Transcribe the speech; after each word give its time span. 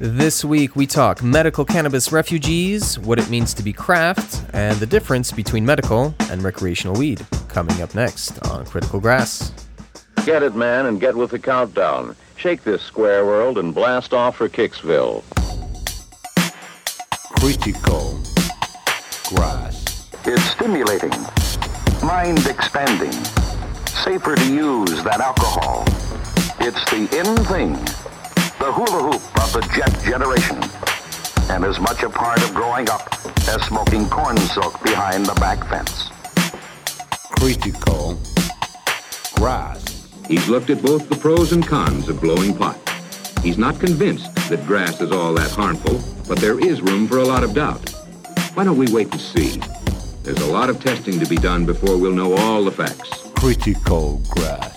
This 0.00 0.44
week 0.44 0.74
we 0.74 0.88
talk 0.88 1.22
medical 1.22 1.64
cannabis 1.64 2.10
refugees, 2.10 2.98
what 2.98 3.20
it 3.20 3.30
means 3.30 3.54
to 3.54 3.62
be 3.62 3.72
craft, 3.72 4.44
and 4.52 4.76
the 4.80 4.86
difference 4.86 5.30
between 5.30 5.64
medical 5.64 6.12
and 6.30 6.42
recreational 6.42 6.96
weed. 6.96 7.24
Coming 7.46 7.80
up 7.80 7.94
next 7.94 8.44
on 8.48 8.66
Critical 8.66 8.98
Grass. 8.98 9.52
Get 10.26 10.42
it, 10.42 10.56
man, 10.56 10.86
and 10.86 11.00
get 11.00 11.14
with 11.14 11.30
the 11.30 11.38
countdown. 11.38 12.16
Shake 12.34 12.64
this 12.64 12.82
square 12.82 13.24
world 13.24 13.56
and 13.56 13.72
blast 13.72 14.12
off 14.12 14.36
for 14.38 14.48
Kicksville. 14.48 15.22
Critical 17.38 18.20
Grass. 19.28 20.10
It's 20.24 20.42
stimulating, 20.42 21.12
mind 22.02 22.44
expanding, 22.48 23.12
safer 23.86 24.34
to 24.34 24.52
use 24.52 25.04
than 25.04 25.20
alcohol. 25.20 25.84
It's 26.58 26.84
the 26.90 27.08
in 27.16 27.36
thing, 27.44 27.76
the 28.64 28.72
hula 28.72 29.02
hoop 29.02 29.44
of 29.44 29.52
the 29.52 29.60
jet 29.76 29.92
generation, 30.02 30.56
and 31.50 31.66
as 31.66 31.78
much 31.78 32.02
a 32.02 32.08
part 32.08 32.42
of 32.42 32.54
growing 32.54 32.88
up 32.88 33.12
as 33.46 33.62
smoking 33.66 34.08
corn 34.08 34.38
silk 34.38 34.82
behind 34.82 35.26
the 35.26 35.34
back 35.34 35.68
fence. 35.68 36.08
Critical 37.38 38.18
Grass. 39.34 40.08
He's 40.26 40.48
looked 40.48 40.70
at 40.70 40.80
both 40.80 41.10
the 41.10 41.16
pros 41.16 41.52
and 41.52 41.66
cons 41.66 42.08
of 42.08 42.22
blowing 42.22 42.56
pot. 42.56 42.78
He's 43.42 43.58
not 43.58 43.78
convinced 43.78 44.34
that 44.48 44.66
grass 44.66 44.98
is 45.02 45.12
all 45.12 45.34
that 45.34 45.50
harmful, 45.50 46.00
but 46.26 46.38
there 46.38 46.58
is 46.58 46.80
room 46.80 47.06
for 47.06 47.18
a 47.18 47.24
lot 47.24 47.44
of 47.44 47.52
doubt. 47.52 47.86
Why 48.54 48.64
don't 48.64 48.78
we 48.78 48.90
wait 48.90 49.12
and 49.12 49.20
see? 49.20 49.60
There's 50.22 50.40
a 50.40 50.50
lot 50.50 50.70
of 50.70 50.80
testing 50.80 51.20
to 51.20 51.26
be 51.26 51.36
done 51.36 51.66
before 51.66 51.98
we'll 51.98 52.12
know 52.12 52.32
all 52.32 52.64
the 52.64 52.72
facts. 52.72 53.28
Critical 53.34 54.22
Grass. 54.30 54.73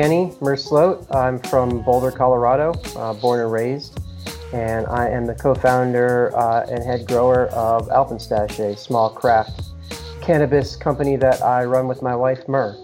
Danny 0.00 0.32
Mersloat. 0.40 1.14
I'm 1.14 1.38
from 1.38 1.82
Boulder, 1.82 2.10
Colorado, 2.10 2.72
uh, 2.96 3.12
born 3.12 3.40
and 3.40 3.52
raised, 3.52 4.00
and 4.50 4.86
I 4.86 5.10
am 5.10 5.26
the 5.26 5.34
co-founder 5.34 6.34
uh, 6.34 6.66
and 6.70 6.82
head 6.82 7.06
grower 7.06 7.48
of 7.48 7.86
Alpenstash, 7.88 8.58
a 8.60 8.74
small 8.78 9.10
craft 9.10 9.60
cannabis 10.22 10.74
company 10.74 11.16
that 11.16 11.42
I 11.42 11.66
run 11.66 11.86
with 11.86 12.00
my 12.00 12.16
wife 12.16 12.48
Mer. 12.48 12.78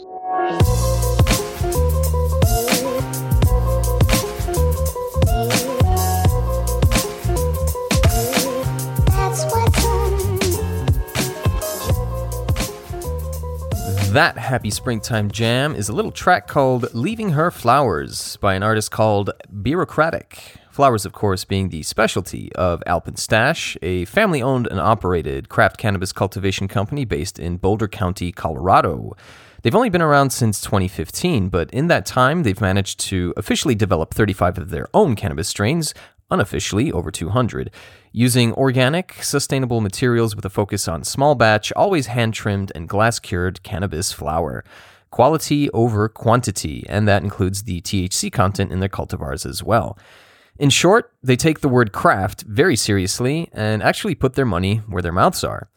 That 14.17 14.39
happy 14.39 14.70
springtime 14.70 15.31
jam 15.31 15.75
is 15.75 15.91
a 15.91 15.92
little 15.92 16.11
track 16.11 16.47
called 16.47 16.95
Leaving 16.95 17.33
Her 17.33 17.50
Flowers 17.50 18.39
by 18.39 18.55
an 18.55 18.62
artist 18.62 18.91
called 18.91 19.31
Bureaucratic. 19.61 20.55
Flowers, 20.70 21.05
of 21.05 21.12
course, 21.12 21.45
being 21.45 21.69
the 21.69 21.83
specialty 21.83 22.50
of 22.55 22.83
Alpenstash, 22.87 23.77
a 23.82 24.06
family 24.06 24.41
owned 24.41 24.69
and 24.69 24.81
operated 24.81 25.50
craft 25.50 25.77
cannabis 25.77 26.15
cultivation 26.15 26.66
company 26.66 27.04
based 27.04 27.38
in 27.38 27.59
Boulder 27.59 27.88
County, 27.88 28.32
Colorado. 28.32 29.15
They've 29.60 29.75
only 29.75 29.91
been 29.91 30.00
around 30.00 30.31
since 30.31 30.62
2015, 30.62 31.50
but 31.50 31.71
in 31.71 31.88
that 31.88 32.06
time, 32.06 32.43
they've 32.43 32.59
managed 32.59 32.98
to 33.00 33.34
officially 33.37 33.75
develop 33.75 34.15
35 34.15 34.56
of 34.56 34.71
their 34.71 34.88
own 34.94 35.15
cannabis 35.15 35.50
strains, 35.50 35.93
unofficially 36.31 36.91
over 36.91 37.10
200, 37.10 37.71
using 38.16 38.54
organic, 38.54 39.22
sustainable 39.22 39.82
materials 39.82 40.34
with 40.34 40.43
a 40.47 40.49
focus 40.49 40.88
on 40.88 41.04
small 41.04 41.34
batch, 41.34 41.71
always 41.77 42.06
hand 42.06 42.32
trimmed 42.32 42.72
and 42.75 42.88
glass 42.88 43.19
cured 43.19 43.62
cannabis 43.62 44.10
flower. 44.10 44.65
Quality 45.10 45.69
over 45.72 46.09
quantity, 46.09 46.87
and 46.88 47.06
that 47.06 47.22
includes 47.22 47.65
the 47.65 47.82
THC 47.82 48.32
content 48.32 48.72
in 48.72 48.81
their 48.81 48.88
cultivars 48.88 49.44
as 49.44 49.62
well. 49.62 49.99
In 50.59 50.71
short, 50.71 51.12
they 51.22 51.37
take 51.37 51.60
the 51.60 51.69
word 51.69 51.93
craft 51.93 52.41
very 52.49 52.75
seriously 52.75 53.50
and 53.53 53.82
actually 53.82 54.15
put 54.15 54.33
their 54.33 54.47
money 54.47 54.78
where 54.88 55.03
their 55.03 55.12
mouths 55.12 55.44
are. 55.44 55.69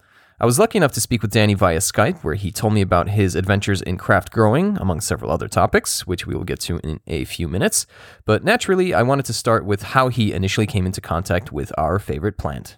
I 0.42 0.46
was 0.46 0.58
lucky 0.58 0.78
enough 0.78 0.94
to 0.94 1.02
speak 1.02 1.22
with 1.22 1.32
Danny 1.32 1.54
via 1.54 1.80
Skype, 1.80 2.24
where 2.24 2.36
he 2.36 2.50
told 2.50 2.72
me 2.72 2.80
about 2.80 3.10
his 3.10 3.36
adventures 3.36 3.82
in 3.82 3.98
craft 3.98 4.32
growing, 4.32 4.78
among 4.78 5.02
several 5.02 5.32
other 5.32 5.50
topics, 5.50 6.08
which 6.08 6.26
we 6.26 6.34
will 6.34 6.46
get 6.46 6.62
to 6.62 6.78
in 6.78 7.02
a 7.08 7.26
few 7.26 7.50
minutes. 7.50 7.86
But 8.24 8.46
naturally, 8.46 8.94
I 8.94 9.02
wanted 9.02 9.26
to 9.26 9.34
start 9.34 9.66
with 9.66 9.84
how 9.84 10.08
he 10.08 10.32
initially 10.32 10.66
came 10.66 10.86
into 10.86 11.02
contact 11.02 11.52
with 11.52 11.74
our 11.78 12.00
favorite 12.00 12.38
plant. 12.38 12.78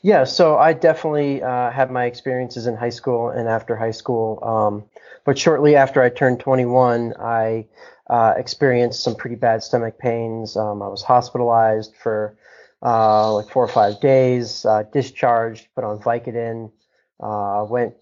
Yeah, 0.00 0.24
so 0.24 0.56
I 0.56 0.72
definitely 0.72 1.42
uh, 1.42 1.70
had 1.70 1.90
my 1.90 2.06
experiences 2.06 2.66
in 2.66 2.74
high 2.74 2.88
school 2.88 3.28
and 3.28 3.50
after 3.50 3.76
high 3.76 3.90
school. 3.90 4.42
Um, 4.42 4.84
but 5.26 5.36
shortly 5.36 5.76
after 5.76 6.00
I 6.00 6.08
turned 6.08 6.40
21, 6.40 7.12
I 7.20 7.66
uh, 8.08 8.32
experienced 8.38 9.02
some 9.02 9.14
pretty 9.14 9.36
bad 9.36 9.62
stomach 9.62 9.98
pains. 9.98 10.56
Um, 10.56 10.80
I 10.80 10.88
was 10.88 11.02
hospitalized 11.02 11.94
for 12.02 12.34
uh, 12.82 13.30
like 13.34 13.50
four 13.50 13.62
or 13.62 13.68
five 13.68 14.00
days, 14.00 14.64
uh, 14.64 14.84
discharged, 14.90 15.68
put 15.74 15.84
on 15.84 15.98
Vicodin, 15.98 16.70
uh, 17.20 17.66
went 17.68 17.94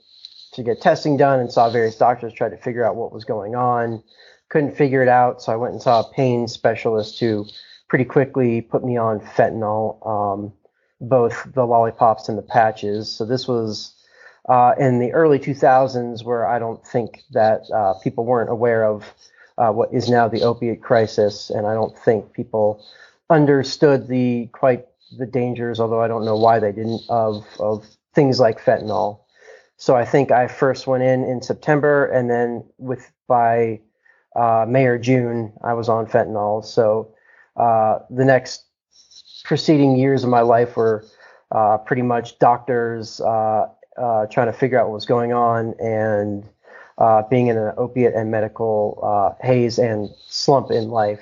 to 0.54 0.62
get 0.62 0.80
testing 0.80 1.16
done 1.16 1.40
and 1.40 1.50
saw 1.50 1.70
various 1.70 1.96
doctors, 1.96 2.32
tried 2.32 2.50
to 2.50 2.58
figure 2.58 2.84
out 2.84 2.96
what 2.96 3.12
was 3.12 3.24
going 3.24 3.54
on. 3.54 4.02
Couldn't 4.50 4.76
figure 4.76 5.02
it 5.02 5.08
out, 5.08 5.40
so 5.42 5.52
I 5.52 5.56
went 5.56 5.72
and 5.72 5.82
saw 5.82 6.00
a 6.00 6.12
pain 6.12 6.46
specialist 6.46 7.18
who 7.18 7.46
pretty 7.88 8.04
quickly 8.04 8.60
put 8.60 8.84
me 8.84 8.96
on 8.96 9.20
fentanyl. 9.20 10.06
Um, 10.06 10.52
both 11.02 11.52
the 11.52 11.66
lollipops 11.66 12.28
and 12.28 12.38
the 12.38 12.42
patches. 12.42 13.10
So 13.10 13.26
this 13.26 13.46
was 13.46 13.92
uh, 14.48 14.74
in 14.78 15.00
the 15.00 15.12
early 15.12 15.38
2000s, 15.38 16.24
where 16.24 16.46
I 16.46 16.58
don't 16.58 16.84
think 16.86 17.22
that 17.32 17.62
uh, 17.74 17.94
people 18.02 18.24
weren't 18.24 18.50
aware 18.50 18.84
of 18.84 19.12
uh, 19.58 19.70
what 19.70 19.92
is 19.92 20.08
now 20.08 20.28
the 20.28 20.42
opiate 20.42 20.80
crisis, 20.80 21.50
and 21.50 21.66
I 21.66 21.74
don't 21.74 21.96
think 21.98 22.32
people 22.32 22.84
understood 23.28 24.08
the 24.08 24.48
quite 24.52 24.86
the 25.18 25.26
dangers, 25.26 25.78
although 25.78 26.00
I 26.00 26.08
don't 26.08 26.24
know 26.24 26.36
why 26.36 26.58
they 26.58 26.72
didn't, 26.72 27.02
of 27.08 27.44
of 27.58 27.84
things 28.14 28.40
like 28.40 28.62
fentanyl. 28.62 29.20
So 29.76 29.96
I 29.96 30.04
think 30.04 30.30
I 30.30 30.46
first 30.46 30.86
went 30.86 31.02
in 31.02 31.24
in 31.24 31.42
September, 31.42 32.06
and 32.06 32.30
then 32.30 32.64
with 32.78 33.10
by 33.26 33.80
uh, 34.36 34.64
May 34.68 34.86
or 34.86 34.98
June, 34.98 35.52
I 35.62 35.74
was 35.74 35.88
on 35.88 36.06
fentanyl. 36.06 36.64
So 36.64 37.14
uh, 37.56 37.98
the 38.10 38.24
next 38.24 38.64
preceding 39.44 39.96
years 39.96 40.24
of 40.24 40.30
my 40.30 40.40
life 40.40 40.76
were 40.76 41.04
uh, 41.50 41.78
pretty 41.78 42.02
much 42.02 42.38
doctors 42.38 43.20
uh, 43.20 43.66
uh, 43.98 44.26
trying 44.26 44.46
to 44.46 44.52
figure 44.52 44.80
out 44.80 44.86
what 44.86 44.94
was 44.94 45.04
going 45.04 45.32
on 45.32 45.74
and 45.80 46.44
uh, 46.98 47.22
being 47.28 47.48
in 47.48 47.58
an 47.58 47.74
opiate 47.76 48.14
and 48.14 48.30
medical 48.30 49.36
haze 49.42 49.78
and 49.78 50.10
slump 50.28 50.70
in 50.70 50.88
life. 50.88 51.20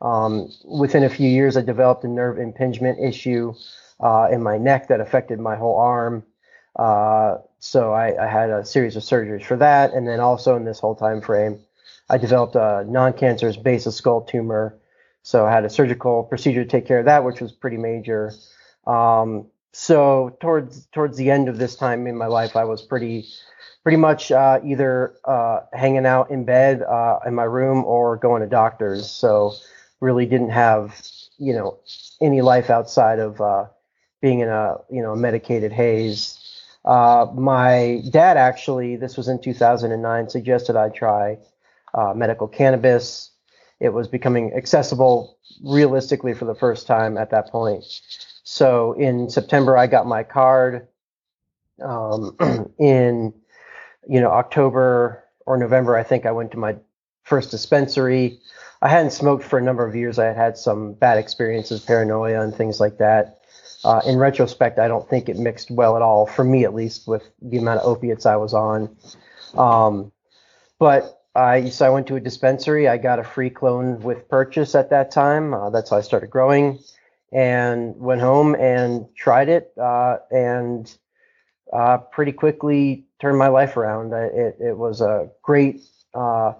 Um, 0.00 0.52
within 0.64 1.04
a 1.04 1.08
few 1.08 1.28
years, 1.28 1.56
I 1.56 1.62
developed 1.62 2.04
a 2.04 2.08
nerve 2.08 2.38
impingement 2.38 2.98
issue 2.98 3.54
uh, 4.00 4.28
in 4.30 4.42
my 4.42 4.58
neck 4.58 4.88
that 4.88 5.00
affected 5.00 5.38
my 5.40 5.56
whole 5.56 5.76
arm. 5.76 6.24
Uh, 6.76 7.36
so 7.58 7.92
I, 7.92 8.24
I 8.24 8.26
had 8.26 8.50
a 8.50 8.64
series 8.64 8.96
of 8.96 9.02
surgeries 9.02 9.44
for 9.44 9.56
that, 9.56 9.92
and 9.92 10.06
then 10.06 10.20
also 10.20 10.56
in 10.56 10.64
this 10.64 10.80
whole 10.80 10.94
time 10.94 11.20
frame, 11.20 11.60
I 12.10 12.18
developed 12.18 12.56
a 12.56 12.84
non-cancerous 12.86 13.56
base 13.56 13.86
of 13.86 13.94
skull 13.94 14.22
tumor 14.22 14.76
so 15.24 15.46
I 15.46 15.50
had 15.50 15.64
a 15.64 15.70
surgical 15.70 16.22
procedure 16.22 16.64
to 16.64 16.70
take 16.70 16.86
care 16.86 16.98
of 16.98 17.06
that, 17.06 17.24
which 17.24 17.40
was 17.40 17.50
pretty 17.50 17.78
major. 17.78 18.30
Um, 18.86 19.46
so 19.72 20.36
towards 20.38 20.86
towards 20.92 21.16
the 21.16 21.30
end 21.30 21.48
of 21.48 21.56
this 21.56 21.76
time 21.76 22.06
in 22.06 22.16
my 22.16 22.26
life, 22.26 22.56
I 22.56 22.64
was 22.64 22.82
pretty 22.82 23.26
pretty 23.82 23.96
much 23.96 24.30
uh, 24.30 24.60
either 24.62 25.14
uh, 25.24 25.60
hanging 25.72 26.04
out 26.04 26.30
in 26.30 26.44
bed 26.44 26.82
uh, 26.82 27.20
in 27.26 27.34
my 27.34 27.44
room 27.44 27.84
or 27.86 28.18
going 28.18 28.42
to 28.42 28.46
doctors. 28.46 29.10
So 29.10 29.54
really 30.00 30.26
didn't 30.26 30.50
have 30.50 31.02
you 31.38 31.54
know 31.54 31.78
any 32.20 32.42
life 32.42 32.68
outside 32.68 33.18
of 33.18 33.40
uh, 33.40 33.64
being 34.24 34.40
in 34.40 34.48
a 34.48 34.76
you 34.90 35.02
know 35.02 35.14
medicated 35.14 35.72
haze. 35.72 36.40
Uh, 36.84 37.26
my 37.34 38.02
dad 38.10 38.36
actually, 38.36 38.96
this 38.96 39.16
was 39.16 39.28
in 39.28 39.40
2009, 39.40 40.28
suggested 40.28 40.76
I 40.76 40.88
try 40.88 41.38
uh, 41.94 42.12
medical 42.14 42.48
cannabis 42.48 43.30
it 43.80 43.92
was 43.92 44.08
becoming 44.08 44.52
accessible 44.54 45.36
realistically 45.62 46.32
for 46.32 46.46
the 46.46 46.54
first 46.54 46.86
time 46.86 47.18
at 47.18 47.30
that 47.30 47.50
point. 47.50 47.84
So 48.44 48.92
in 48.94 49.28
September, 49.28 49.76
I 49.76 49.86
got 49.86 50.06
my 50.06 50.22
card. 50.22 50.88
Um, 51.82 52.36
in 52.78 53.34
you 54.08 54.20
know 54.20 54.30
October 54.30 55.24
or 55.44 55.58
November, 55.58 55.96
I 55.96 56.02
think 56.02 56.24
I 56.24 56.32
went 56.32 56.52
to 56.52 56.58
my 56.58 56.76
first 57.24 57.50
dispensary. 57.50 58.38
I 58.80 58.88
hadn't 58.88 59.10
smoked 59.10 59.44
for 59.44 59.58
a 59.58 59.62
number 59.62 59.86
of 59.86 59.94
years. 59.94 60.18
I 60.18 60.26
had 60.26 60.36
had 60.36 60.56
some 60.56 60.94
bad 60.94 61.18
experiences, 61.18 61.80
paranoia, 61.80 62.40
and 62.40 62.54
things 62.54 62.80
like 62.80 62.98
that. 62.98 63.40
Uh, 63.84 64.00
in 64.06 64.18
retrospect, 64.18 64.78
I 64.78 64.88
don't 64.88 65.08
think 65.08 65.28
it 65.28 65.36
mixed 65.36 65.70
well 65.70 65.96
at 65.96 66.02
all, 66.02 66.26
for 66.26 66.44
me 66.44 66.64
at 66.64 66.74
least, 66.74 67.06
with 67.06 67.30
the 67.42 67.58
amount 67.58 67.80
of 67.80 67.86
opiates 67.86 68.26
I 68.26 68.36
was 68.36 68.54
on. 68.54 68.96
Um, 69.54 70.12
but 70.78 71.20
I 71.34 71.68
so 71.70 71.86
I 71.86 71.90
went 71.90 72.06
to 72.08 72.16
a 72.16 72.20
dispensary. 72.20 72.88
I 72.88 72.96
got 72.98 73.18
a 73.18 73.24
free 73.24 73.50
clone 73.50 74.00
with 74.00 74.28
purchase 74.28 74.74
at 74.74 74.90
that 74.90 75.10
time. 75.10 75.52
Uh, 75.54 75.70
that's 75.70 75.90
how 75.90 75.98
I 75.98 76.00
started 76.00 76.30
growing, 76.30 76.78
and 77.32 77.96
went 77.96 78.20
home 78.20 78.54
and 78.54 79.06
tried 79.16 79.48
it, 79.48 79.72
uh, 79.80 80.16
and 80.30 80.92
uh, 81.72 81.98
pretty 81.98 82.32
quickly 82.32 83.06
turned 83.20 83.38
my 83.38 83.48
life 83.48 83.76
around. 83.76 84.14
I- 84.14 84.26
It 84.26 84.56
it 84.60 84.78
was 84.78 85.00
a 85.00 85.28
great 85.42 85.82
uh, 86.14 86.54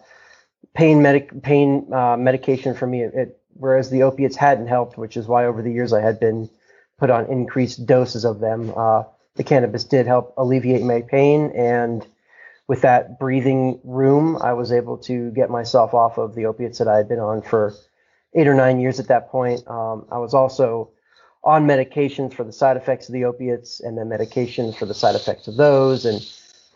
pain 0.75 1.03
medic 1.03 1.43
pain 1.43 1.93
uh, 1.93 2.17
medication 2.17 2.75
for 2.75 2.87
me. 2.87 3.03
It, 3.05 3.15
it 3.15 3.41
whereas 3.55 3.91
the 3.91 4.03
opiates 4.03 4.37
hadn't 4.37 4.67
helped, 4.69 4.99
which 4.99 5.17
is 5.17 5.27
why 5.29 5.47
over 5.47 5.63
the 5.63 5.73
years 5.73 5.93
I 5.93 6.01
had 6.01 6.19
been 6.21 6.51
put 6.99 7.11
on 7.11 7.27
increased 7.27 7.87
doses 7.87 8.25
of 8.25 8.41
them. 8.41 8.73
Uh, 8.77 9.05
the 9.37 9.45
cannabis 9.45 9.85
did 9.85 10.07
help 10.07 10.35
alleviate 10.37 10.83
my 10.83 11.03
pain 11.03 11.51
and 11.57 12.07
with 12.67 12.81
that 12.83 13.19
breathing 13.19 13.79
room, 13.85 14.39
I 14.41 14.53
was 14.55 14.73
able 14.73 14.97
to 14.99 15.31
get 15.33 15.51
myself 15.51 15.93
off 15.93 16.19
of 16.19 16.35
the 16.35 16.47
opiates 16.47 16.79
that 16.79 16.89
I 16.89 16.97
had 16.97 17.09
been 17.09 17.19
on 17.19 17.43
for 17.43 17.75
eight 18.35 18.47
or 18.47 18.55
nine 18.55 18.81
years 18.81 18.99
at 18.99 19.09
that 19.09 19.29
point. 19.29 19.67
Um, 19.69 20.07
I 20.11 20.19
was 20.19 20.35
also 20.35 20.91
on 21.43 21.67
medications 21.67 22.33
for 22.33 22.43
the 22.43 22.53
side 22.53 22.77
effects 22.77 23.09
of 23.09 23.13
the 23.13 23.27
opiates 23.27 23.81
and 23.81 23.99
then 23.99 24.09
medications 24.09 24.77
for 24.77 24.87
the 24.87 24.95
side 24.95 25.15
effects 25.15 25.47
of 25.47 25.57
those 25.57 26.07
and 26.07 26.27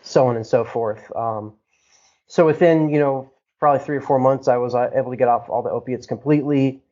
so 0.02 0.26
on 0.26 0.36
and 0.36 0.46
so 0.46 0.62
forth. 0.62 1.10
Um, 1.16 1.54
so 2.26 2.44
within, 2.44 2.90
you 2.90 2.98
know, 2.98 3.32
probably 3.58 3.84
three 3.84 3.96
or 3.96 4.02
four 4.02 4.18
months, 4.18 4.46
I 4.46 4.58
was 4.58 4.74
uh, 4.74 4.90
able 4.94 5.10
to 5.10 5.16
get 5.16 5.28
off 5.28 5.48
all 5.48 5.62
the 5.62 5.70
opiates 5.70 6.06
completely 6.06 6.82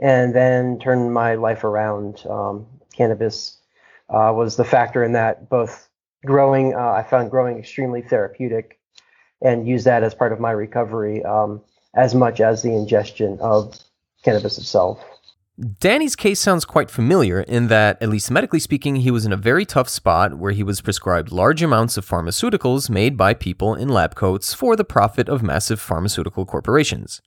and 0.00 0.34
then 0.34 0.78
turn 0.78 1.12
my 1.12 1.34
life 1.34 1.62
around. 1.62 2.24
Um, 2.28 2.66
cannabis 2.96 3.58
uh, 4.08 4.32
was 4.34 4.56
the 4.56 4.64
factor 4.64 5.02
in 5.02 5.12
that 5.12 5.48
both 5.48 5.88
growing 6.24 6.74
uh, 6.74 6.92
i 6.92 7.02
found 7.02 7.30
growing 7.30 7.58
extremely 7.58 8.02
therapeutic 8.02 8.78
and 9.42 9.68
use 9.68 9.84
that 9.84 10.02
as 10.02 10.14
part 10.14 10.32
of 10.32 10.40
my 10.40 10.50
recovery 10.50 11.22
um, 11.24 11.60
as 11.94 12.14
much 12.14 12.40
as 12.40 12.62
the 12.62 12.74
ingestion 12.74 13.38
of 13.40 13.78
cannabis 14.22 14.58
itself 14.58 15.04
Danny's 15.80 16.16
case 16.16 16.38
sounds 16.38 16.66
quite 16.66 16.90
familiar 16.90 17.40
in 17.40 17.68
that, 17.68 17.96
at 18.02 18.10
least 18.10 18.30
medically 18.30 18.60
speaking, 18.60 18.96
he 18.96 19.10
was 19.10 19.24
in 19.24 19.32
a 19.32 19.38
very 19.38 19.64
tough 19.64 19.88
spot 19.88 20.34
where 20.34 20.52
he 20.52 20.62
was 20.62 20.82
prescribed 20.82 21.32
large 21.32 21.62
amounts 21.62 21.96
of 21.96 22.04
pharmaceuticals 22.04 22.90
made 22.90 23.16
by 23.16 23.32
people 23.32 23.74
in 23.74 23.88
lab 23.88 24.14
coats 24.14 24.52
for 24.52 24.76
the 24.76 24.84
profit 24.84 25.30
of 25.30 25.42
massive 25.42 25.80
pharmaceutical 25.80 26.44
corporations. 26.44 27.22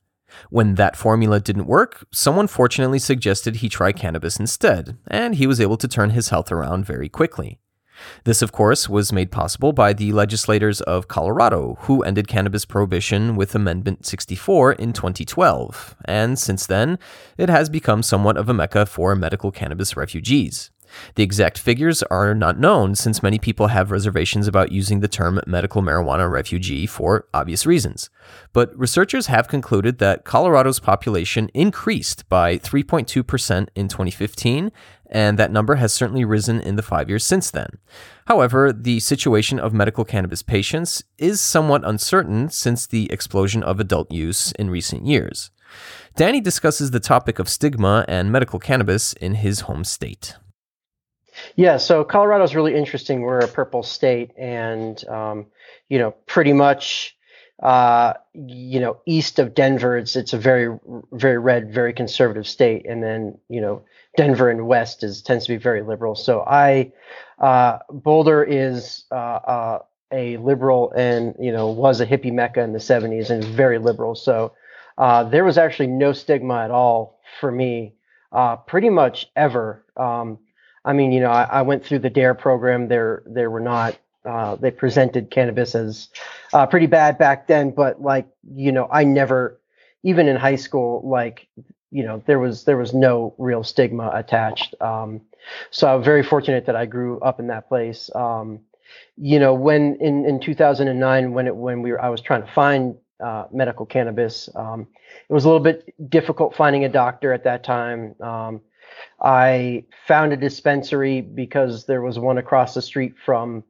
When 0.50 0.76
that 0.76 0.96
formula 0.96 1.40
didn't 1.40 1.68
work, 1.68 2.06
someone 2.12 2.48
fortunately 2.48 3.00
suggested 3.00 3.58
he 3.58 3.70
try 3.70 3.92
cannabis 3.92 4.40
instead, 4.40 4.98
and 5.08 5.36
he 5.36 5.48
was 5.48 5.62
able 5.62 5.78
to 5.78 5.88
turn 5.88 6.12
his 6.12 6.30
health 6.30 6.52
around 6.52 6.86
very 6.86 7.10
quickly. 7.10 7.60
This, 8.24 8.42
of 8.42 8.52
course, 8.52 8.88
was 8.88 9.12
made 9.12 9.32
possible 9.32 9.74
by 9.74 9.94
the 9.94 10.12
legislators 10.12 10.82
of 10.82 11.08
Colorado, 11.08 11.78
who 11.82 12.02
ended 12.04 12.28
cannabis 12.28 12.66
prohibition 12.66 13.36
with 13.36 13.56
Amendment 13.56 14.06
64 14.06 14.74
in 14.74 14.94
2012, 14.94 15.96
and 16.06 16.40
since 16.40 16.66
then, 16.66 16.98
it 17.38 17.50
has 17.50 17.70
become 17.70 18.04
somewhat 18.04 18.38
of 18.38 18.50
a 18.50 18.54
mecca 18.54 18.86
for 18.86 19.16
medical 19.16 19.52
cannabis 19.52 19.98
refugees. 19.98 20.72
The 21.16 21.24
exact 21.24 21.58
figures 21.58 22.04
are 22.04 22.34
not 22.34 22.60
known 22.60 22.96
since 22.96 23.24
many 23.24 23.40
people 23.40 23.68
have 23.68 23.92
reservations 23.92 24.48
about 24.48 24.72
using 24.72 25.00
the 25.00 25.08
term 25.08 25.40
medical 25.46 25.82
marijuana 25.82 26.30
refugee 26.30 26.86
for 26.86 27.28
obvious 27.34 27.66
reasons. 27.66 28.10
But 28.54 28.78
researchers 28.78 29.28
have 29.28 29.48
concluded 29.48 30.00
that 30.00 30.26
Colorado's 30.26 30.80
population 30.80 31.50
increased 31.54 32.28
by 32.30 32.58
3.2% 32.58 33.68
in 33.76 33.88
2015, 33.88 34.72
and 35.12 35.40
that 35.40 35.52
number 35.52 35.76
has 35.76 35.92
certainly 35.92 36.26
risen 36.26 36.60
in 36.62 36.76
the 36.76 36.84
five 36.84 37.10
years 37.10 37.26
since 37.26 37.52
then. 37.52 37.70
However, 38.28 38.72
the 38.72 39.00
situation 39.00 39.60
of 39.60 39.74
medical 39.74 40.06
cannabis 40.06 40.44
patients 40.44 41.04
is 41.18 41.42
somewhat 41.42 41.88
uncertain 41.88 42.50
since 42.50 42.86
the 42.86 43.12
explosion 43.12 43.64
of 43.64 43.80
adult 43.80 44.12
use 44.12 44.52
in 44.54 44.70
recent 44.70 45.06
years. 45.06 45.52
Danny 46.16 46.42
discusses 46.42 46.92
the 46.92 47.00
topic 47.00 47.40
of 47.40 47.50
stigma 47.50 48.06
and 48.08 48.32
medical 48.32 48.60
cannabis 48.60 49.14
in 49.14 49.36
his 49.36 49.62
home 49.62 49.84
state. 49.84 50.36
Yeah, 51.56 51.78
so 51.78 52.04
Colorado 52.04 52.44
is 52.44 52.56
really 52.56 52.76
interesting. 52.76 53.22
We're 53.22 53.40
a 53.40 53.48
purple 53.48 53.84
state, 53.84 54.32
and 54.38 55.04
um, 55.08 55.48
you 55.90 56.00
know, 56.00 56.12
pretty 56.26 56.54
much, 56.54 57.16
uh, 57.62 58.14
you 58.34 58.80
know, 58.80 58.98
east 59.06 59.40
of 59.40 59.54
Denver, 59.54 59.98
it's 59.98 60.16
it's 60.16 60.34
a 60.34 60.38
very 60.38 60.78
very 61.12 61.38
red, 61.38 61.74
very 61.74 61.94
conservative 61.94 62.48
state, 62.48 62.86
and 62.88 63.04
then 63.04 63.38
you 63.50 63.62
know, 63.62 63.84
Denver 64.18 64.50
and 64.50 64.68
west 64.68 65.04
is 65.04 65.22
tends 65.22 65.46
to 65.46 65.54
be 65.54 65.58
very 65.58 65.82
liberal. 65.82 66.16
So 66.16 66.44
I, 66.46 66.92
uh, 67.40 67.80
Boulder 67.90 68.44
is 68.44 69.06
uh, 69.12 69.16
uh, 69.16 69.80
a 70.12 70.38
liberal, 70.38 70.92
and 70.96 71.36
you 71.40 71.52
know, 71.52 71.70
was 71.70 72.02
a 72.02 72.06
hippie 72.06 72.34
mecca 72.34 72.62
in 72.62 72.74
the 72.74 72.80
'70s, 72.80 73.30
and 73.30 73.44
very 73.44 73.80
liberal. 73.80 74.16
So 74.16 74.54
uh, 74.98 75.24
there 75.24 75.44
was 75.46 75.58
actually 75.58 75.88
no 75.88 76.14
stigma 76.14 76.64
at 76.64 76.72
all 76.72 77.20
for 77.40 77.52
me, 77.52 77.94
uh, 78.32 78.58
pretty 78.58 78.90
much 78.90 79.28
ever. 79.36 79.86
Um, 79.98 80.40
I 80.86 80.94
mean, 80.94 81.12
you 81.12 81.20
know, 81.20 81.32
I, 81.32 81.44
I 81.44 81.62
went 81.62 81.86
through 81.86 82.00
the 82.00 82.10
DARE 82.10 82.34
program. 82.34 82.88
There, 82.88 83.24
there 83.26 83.50
were 83.50 83.60
not. 83.60 83.98
Uh, 84.26 84.56
they 84.56 84.72
presented 84.72 85.32
cannabis 85.32 85.76
as 85.76 86.10
uh, 86.54 86.66
pretty 86.66 86.88
bad 86.88 87.18
back 87.18 87.48
then, 87.48 87.72
but 87.72 88.02
like, 88.02 88.28
you 88.54 88.72
know, 88.72 88.88
I 88.92 89.04
never, 89.04 89.60
even 90.04 90.28
in 90.28 90.36
high 90.36 90.58
school, 90.58 91.02
like, 91.08 91.48
you 91.92 92.04
know, 92.04 92.22
there 92.26 92.40
was 92.40 92.66
there 92.66 92.78
was 92.78 92.94
no 92.94 93.34
real 93.38 93.64
stigma 93.64 94.12
attached. 94.14 94.76
Um, 94.82 95.22
so 95.72 95.96
I'm 95.96 96.04
very 96.04 96.24
fortunate 96.24 96.66
that 96.66 96.76
I 96.76 96.86
grew 96.86 97.20
up 97.22 97.40
in 97.40 97.48
that 97.48 97.68
place. 97.68 98.10
Um, 98.14 98.60
you 99.18 99.40
know, 99.40 99.54
when 99.54 99.96
in 99.96 100.26
in 100.26 100.40
2009, 100.40 101.34
when 101.34 101.48
it 101.48 101.56
when 101.56 101.82
we 101.82 101.92
were, 101.92 102.02
I 102.02 102.10
was 102.10 102.22
trying 102.22 102.44
to 102.44 102.52
find 102.52 102.96
uh, 103.20 103.46
medical 103.52 103.86
cannabis, 103.86 104.50
um, 104.56 104.88
it 105.30 105.34
was 105.34 105.46
a 105.46 105.48
little 105.48 105.64
bit 105.64 105.94
difficult 106.10 106.56
finding 106.56 106.86
a 106.86 106.90
doctor 106.90 107.34
at 107.34 107.44
that 107.44 107.64
time. 107.64 108.16
Um, 108.22 108.62
I 109.22 109.86
found 110.08 110.34
a 110.34 110.38
dispensary 110.38 111.22
because 111.22 111.86
there 111.86 112.02
was 112.02 112.18
one 112.20 112.38
across 112.38 112.74
the 112.74 112.82
street 112.82 113.16
from 113.24 113.64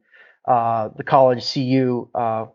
uh, 0.46 0.90
the 0.96 1.04
college 1.04 1.52
CU 1.52 2.08
uh, 2.14 2.46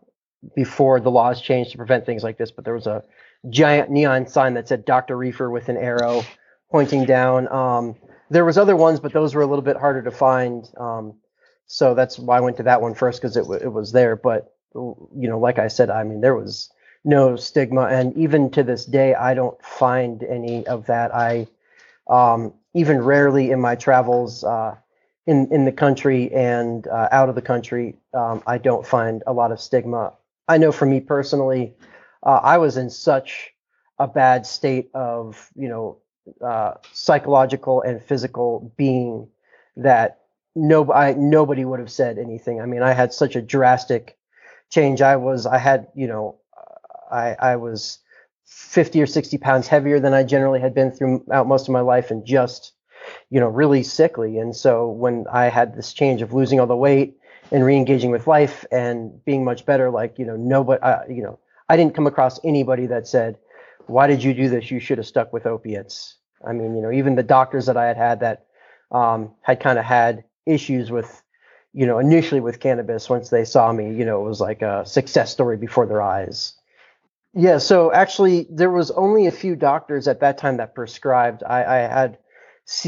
before 0.54 1.00
the 1.00 1.10
laws 1.10 1.40
changed 1.40 1.72
to 1.72 1.76
prevent 1.76 2.06
things 2.06 2.22
like 2.22 2.38
this. 2.38 2.50
But 2.50 2.64
there 2.64 2.74
was 2.74 2.86
a 2.86 3.02
giant 3.50 3.90
neon 3.90 4.26
sign 4.26 4.54
that 4.54 4.68
said 4.68 4.84
Dr. 4.84 5.16
Reefer 5.16 5.50
with 5.50 5.68
an 5.68 5.76
arrow 5.76 6.22
pointing 6.70 7.04
down. 7.04 7.48
Um, 7.52 7.96
there 8.30 8.44
was 8.44 8.58
other 8.58 8.76
ones, 8.76 9.00
but 9.00 9.12
those 9.12 9.34
were 9.34 9.42
a 9.42 9.46
little 9.46 9.62
bit 9.62 9.76
harder 9.76 10.02
to 10.02 10.10
find. 10.10 10.68
Um, 10.78 11.14
so 11.66 11.94
that's 11.94 12.18
why 12.18 12.38
I 12.38 12.40
went 12.40 12.56
to 12.58 12.62
that 12.64 12.80
one 12.80 12.94
first 12.94 13.20
because 13.20 13.36
it, 13.36 13.42
w- 13.42 13.60
it 13.62 13.72
was 13.72 13.92
there. 13.92 14.16
But 14.16 14.52
you 14.74 15.28
know, 15.28 15.38
like 15.38 15.58
I 15.58 15.68
said, 15.68 15.90
I 15.90 16.02
mean, 16.04 16.20
there 16.20 16.34
was 16.34 16.70
no 17.04 17.36
stigma, 17.36 17.82
and 17.82 18.16
even 18.16 18.50
to 18.50 18.62
this 18.62 18.84
day, 18.84 19.14
I 19.14 19.34
don't 19.34 19.60
find 19.64 20.22
any 20.24 20.66
of 20.66 20.86
that. 20.86 21.14
I 21.14 21.46
um, 22.08 22.52
even 22.74 23.00
rarely 23.00 23.50
in 23.50 23.60
my 23.60 23.74
travels 23.74 24.44
uh, 24.44 24.76
in 25.26 25.48
in 25.52 25.64
the 25.64 25.72
country 25.72 26.32
and 26.32 26.86
uh, 26.86 27.08
out 27.10 27.28
of 27.28 27.34
the 27.34 27.42
country, 27.42 27.96
um, 28.14 28.42
I 28.46 28.58
don't 28.58 28.86
find 28.86 29.22
a 29.26 29.32
lot 29.32 29.52
of 29.52 29.60
stigma. 29.60 30.12
I 30.48 30.58
know 30.58 30.72
for 30.72 30.86
me 30.86 31.00
personally, 31.00 31.74
uh, 32.22 32.40
I 32.42 32.58
was 32.58 32.76
in 32.76 32.90
such 32.90 33.52
a 33.98 34.06
bad 34.06 34.46
state 34.46 34.90
of 34.94 35.50
you 35.56 35.68
know 35.68 35.98
uh, 36.44 36.74
psychological 36.92 37.82
and 37.82 38.02
physical 38.02 38.72
being 38.76 39.28
that 39.76 40.20
no 40.54 40.92
I, 40.92 41.14
nobody 41.14 41.64
would 41.64 41.80
have 41.80 41.90
said 41.90 42.18
anything. 42.18 42.60
I 42.60 42.66
mean, 42.66 42.82
I 42.82 42.92
had 42.92 43.12
such 43.12 43.36
a 43.36 43.42
drastic 43.42 44.16
change. 44.70 45.02
I 45.02 45.16
was 45.16 45.46
I 45.46 45.58
had 45.58 45.88
you 45.94 46.06
know 46.06 46.36
I 47.10 47.36
I 47.40 47.56
was 47.56 47.98
50 48.46 49.02
or 49.02 49.06
60 49.06 49.38
pounds 49.38 49.66
heavier 49.66 50.00
than 50.00 50.14
I 50.14 50.22
generally 50.22 50.60
had 50.60 50.74
been 50.74 50.90
throughout 50.90 51.46
most 51.46 51.68
of 51.68 51.72
my 51.72 51.80
life 51.80 52.10
and 52.10 52.24
just, 52.24 52.72
you 53.30 53.40
know, 53.40 53.48
really 53.48 53.82
sickly. 53.82 54.38
And 54.38 54.54
so 54.54 54.88
when 54.88 55.26
I 55.32 55.46
had 55.46 55.74
this 55.74 55.92
change 55.92 56.22
of 56.22 56.32
losing 56.32 56.60
all 56.60 56.66
the 56.66 56.76
weight 56.76 57.16
and 57.50 57.64
re-engaging 57.64 58.10
with 58.10 58.26
life 58.26 58.64
and 58.70 59.24
being 59.24 59.44
much 59.44 59.66
better, 59.66 59.90
like, 59.90 60.18
you 60.18 60.24
know, 60.24 60.36
nobody, 60.36 60.80
uh, 60.82 61.00
you 61.08 61.22
know, 61.22 61.38
I 61.68 61.76
didn't 61.76 61.94
come 61.94 62.06
across 62.06 62.38
anybody 62.44 62.86
that 62.86 63.08
said, 63.08 63.38
why 63.86 64.06
did 64.06 64.22
you 64.22 64.34
do 64.34 64.48
this? 64.48 64.70
You 64.70 64.80
should 64.80 64.98
have 64.98 65.06
stuck 65.06 65.32
with 65.32 65.46
opiates. 65.46 66.16
I 66.46 66.52
mean, 66.52 66.76
you 66.76 66.82
know, 66.82 66.92
even 66.92 67.16
the 67.16 67.22
doctors 67.22 67.66
that 67.66 67.76
I 67.76 67.86
had 67.86 67.96
had 67.96 68.20
that 68.20 68.46
um, 68.92 69.32
had 69.42 69.60
kind 69.60 69.78
of 69.78 69.84
had 69.84 70.24
issues 70.44 70.90
with, 70.90 71.22
you 71.72 71.86
know, 71.86 71.98
initially 71.98 72.40
with 72.40 72.60
cannabis, 72.60 73.10
once 73.10 73.30
they 73.30 73.44
saw 73.44 73.72
me, 73.72 73.92
you 73.94 74.04
know, 74.04 74.20
it 74.24 74.28
was 74.28 74.40
like 74.40 74.62
a 74.62 74.84
success 74.86 75.32
story 75.32 75.56
before 75.56 75.86
their 75.86 76.02
eyes. 76.02 76.54
Yeah, 77.38 77.58
so 77.58 77.92
actually, 77.92 78.46
there 78.48 78.70
was 78.70 78.90
only 78.92 79.26
a 79.26 79.30
few 79.30 79.56
doctors 79.56 80.08
at 80.08 80.20
that 80.20 80.38
time 80.38 80.56
that 80.56 80.74
prescribed. 80.74 81.42
I, 81.46 81.64
I 81.64 81.76
had 81.80 82.16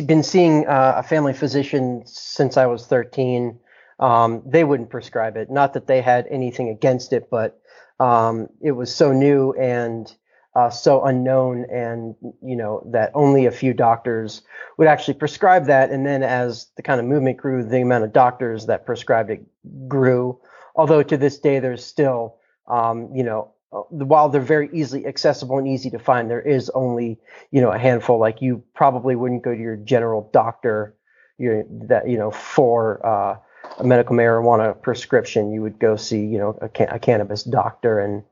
been 0.07 0.23
seeing 0.23 0.67
uh, 0.67 0.95
a 0.97 1.03
family 1.03 1.35
physician 1.35 2.03
since 2.07 2.57
I 2.57 2.65
was 2.65 2.87
13. 2.87 3.61
Um, 4.01 4.43
they 4.47 4.65
wouldn't 4.65 4.89
prescribe 4.89 5.37
it. 5.37 5.51
Not 5.51 5.75
that 5.75 5.87
they 5.87 6.01
had 6.01 6.27
anything 6.31 6.71
against 6.71 7.13
it, 7.13 7.29
but 7.31 7.61
um, 8.01 8.49
it 8.63 8.73
was 8.73 8.95
so 8.95 9.13
new 9.13 9.53
and 9.53 10.11
uh, 10.55 10.71
so 10.71 11.05
unknown, 11.05 11.67
and 11.71 12.15
you 12.43 12.57
know 12.57 12.83
that 12.91 13.11
only 13.13 13.45
a 13.45 13.51
few 13.51 13.75
doctors 13.75 14.41
would 14.79 14.89
actually 14.89 15.15
prescribe 15.15 15.67
that. 15.67 15.91
And 15.91 16.07
then 16.07 16.23
as 16.23 16.69
the 16.77 16.83
kind 16.83 17.01
of 17.01 17.05
movement 17.05 17.37
grew, 17.37 17.63
the 17.63 17.83
amount 17.83 18.05
of 18.05 18.15
doctors 18.15 18.65
that 18.65 18.87
prescribed 18.87 19.29
it 19.29 19.43
grew. 19.89 20.41
Although 20.75 21.03
to 21.03 21.19
this 21.19 21.39
day, 21.39 21.59
there's 21.59 21.85
still, 21.85 22.37
um, 22.67 23.11
you 23.15 23.23
know, 23.23 23.53
while 23.71 24.29
they're 24.29 24.41
very 24.41 24.71
easily 24.73 25.07
accessible 25.07 25.59
and 25.59 25.69
easy 25.69 25.91
to 25.91 25.99
find, 25.99 26.31
there 26.31 26.41
is 26.41 26.71
only, 26.71 27.19
you 27.51 27.61
know, 27.61 27.71
a 27.71 27.79
handful. 27.79 28.19
Like 28.19 28.41
you 28.41 28.63
probably 28.75 29.15
wouldn't 29.15 29.43
go 29.43 29.55
to 29.55 29.61
your 29.61 29.77
general 29.77 30.31
doctor, 30.33 30.95
your 31.39 31.65
that 31.69 32.09
you 32.09 32.17
know 32.17 32.31
for 32.31 33.05
uh, 33.07 33.37
a 33.79 33.85
medical 33.85 34.17
marijuana 34.17 34.81
prescription. 34.81 35.53
You 35.53 35.63
would 35.63 35.79
go 35.79 35.97
see, 35.97 36.21
you 36.21 36.39
know, 36.39 36.59
a, 36.63 36.85
a 36.95 36.99
cannabis 36.99 37.43
doctor, 37.45 38.01
and 38.01 38.23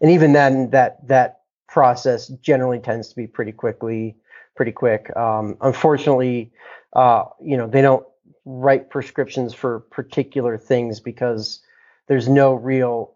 and 0.00 0.10
even 0.10 0.32
then, 0.32 0.70
that 0.70 1.06
that 1.08 1.40
process 1.68 2.28
generally 2.28 2.78
tends 2.78 3.08
to 3.08 3.16
be 3.16 3.26
pretty 3.26 3.52
quickly, 3.52 4.16
pretty 4.54 4.72
quick. 4.72 5.14
Um, 5.16 5.56
unfortunately, 5.62 6.52
uh, 6.92 7.24
you 7.40 7.56
know, 7.56 7.66
they 7.66 7.80
don't 7.80 8.06
write 8.44 8.90
prescriptions 8.90 9.54
for 9.54 9.80
particular 9.80 10.58
things 10.58 11.00
because 11.00 11.60
there's 12.08 12.28
no 12.28 12.52
real 12.52 13.14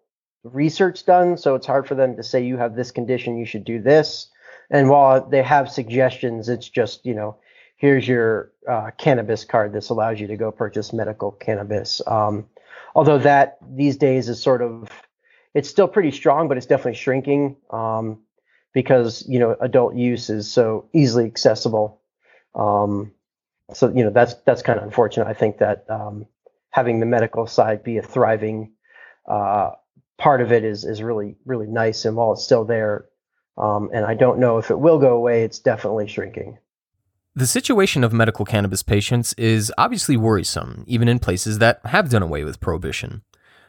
research 0.52 1.04
done. 1.04 1.36
So 1.36 1.54
it's 1.54 1.66
hard 1.66 1.86
for 1.86 1.94
them 1.94 2.16
to 2.16 2.22
say 2.22 2.44
you 2.44 2.56
have 2.56 2.74
this 2.74 2.90
condition, 2.90 3.38
you 3.38 3.46
should 3.46 3.64
do 3.64 3.80
this. 3.80 4.28
And 4.70 4.88
while 4.88 5.26
they 5.26 5.42
have 5.42 5.70
suggestions, 5.70 6.48
it's 6.48 6.68
just, 6.68 7.06
you 7.06 7.14
know, 7.14 7.36
here's 7.76 8.06
your 8.06 8.50
uh, 8.68 8.90
cannabis 8.98 9.44
card. 9.44 9.72
This 9.72 9.90
allows 9.90 10.20
you 10.20 10.26
to 10.26 10.36
go 10.36 10.50
purchase 10.50 10.92
medical 10.92 11.32
cannabis. 11.32 12.02
Um, 12.06 12.46
although 12.94 13.18
that 13.18 13.58
these 13.74 13.96
days 13.96 14.28
is 14.28 14.42
sort 14.42 14.62
of, 14.62 14.90
it's 15.54 15.68
still 15.68 15.88
pretty 15.88 16.10
strong, 16.10 16.48
but 16.48 16.56
it's 16.56 16.66
definitely 16.66 16.94
shrinking. 16.94 17.56
Um, 17.70 18.18
because 18.76 19.26
you 19.26 19.38
know 19.38 19.56
adult 19.60 19.94
use 19.94 20.28
is 20.28 20.52
so 20.52 20.86
easily 20.92 21.24
accessible. 21.24 22.02
Um, 22.54 23.10
so 23.72 23.88
you 23.88 24.04
know 24.04 24.10
that's 24.10 24.34
that's 24.44 24.60
kind 24.60 24.78
of 24.78 24.84
unfortunate. 24.84 25.26
I 25.26 25.32
think 25.32 25.56
that 25.58 25.86
um, 25.88 26.26
having 26.68 27.00
the 27.00 27.06
medical 27.06 27.46
side 27.46 27.82
be 27.82 27.96
a 27.96 28.02
thriving 28.02 28.72
uh, 29.26 29.70
part 30.18 30.40
of 30.40 30.52
it 30.52 30.64
is 30.64 30.84
is 30.84 31.02
really 31.02 31.36
really 31.44 31.66
nice. 31.66 32.04
And 32.04 32.16
while 32.16 32.32
it's 32.32 32.44
still 32.44 32.64
there, 32.64 33.06
um, 33.58 33.90
and 33.92 34.04
I 34.04 34.14
don't 34.14 34.38
know 34.38 34.58
if 34.58 34.70
it 34.70 34.78
will 34.78 34.98
go 34.98 35.16
away, 35.16 35.42
it's 35.42 35.58
definitely 35.58 36.08
shrinking. 36.08 36.58
The 37.34 37.46
situation 37.46 38.02
of 38.02 38.14
medical 38.14 38.46
cannabis 38.46 38.82
patients 38.82 39.34
is 39.34 39.70
obviously 39.76 40.16
worrisome, 40.16 40.84
even 40.86 41.06
in 41.06 41.18
places 41.18 41.58
that 41.58 41.80
have 41.84 42.08
done 42.08 42.22
away 42.22 42.44
with 42.44 42.60
prohibition. 42.60 43.22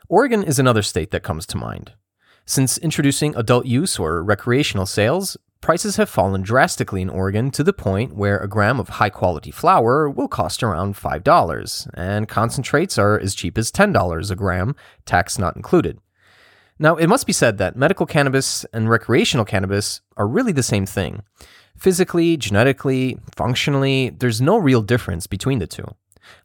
Oregon 0.08 0.42
is 0.42 0.58
another 0.58 0.82
state 0.82 1.12
that 1.12 1.24
comes 1.24 1.46
to 1.48 1.58
mind. 1.58 1.92
Since 2.46 2.78
introducing 2.78 3.36
adult 3.36 3.66
use 3.66 4.00
or 4.00 4.24
recreational 4.24 4.86
sales, 4.86 5.36
prices 5.60 5.98
have 5.98 6.10
fallen 6.10 6.44
drastically 6.44 7.02
in 7.02 7.10
Oregon 7.10 7.52
to 7.52 7.62
the 7.62 7.74
point 7.74 8.16
where 8.16 8.38
a 8.38 8.48
gram 8.48 8.80
of 8.80 8.88
high 8.88 9.10
quality 9.10 9.52
flower 9.52 10.10
will 10.10 10.30
cost 10.30 10.64
around 10.64 10.96
$5, 10.96 11.90
and 11.94 12.30
concentrates 12.30 12.98
are 12.98 13.20
as 13.20 13.36
cheap 13.36 13.58
as 13.58 13.70
$10 13.70 14.32
a 14.32 14.36
gram, 14.36 14.78
tax 15.06 15.38
not 15.38 15.58
included. 15.58 16.00
Now, 16.80 16.96
it 16.96 17.08
must 17.08 17.26
be 17.26 17.34
said 17.34 17.58
that 17.58 17.76
medical 17.76 18.06
cannabis 18.06 18.66
and 18.74 18.90
recreational 18.90 19.46
cannabis 19.46 20.02
are 20.16 20.28
really 20.28 20.52
the 20.52 20.64
same 20.64 20.86
thing. 20.86 21.24
Physically, 21.76 22.38
genetically, 22.38 23.18
functionally, 23.36 24.10
there's 24.10 24.42
no 24.42 24.58
real 24.58 24.82
difference 24.82 25.28
between 25.28 25.60
the 25.60 25.68
two. 25.68 25.88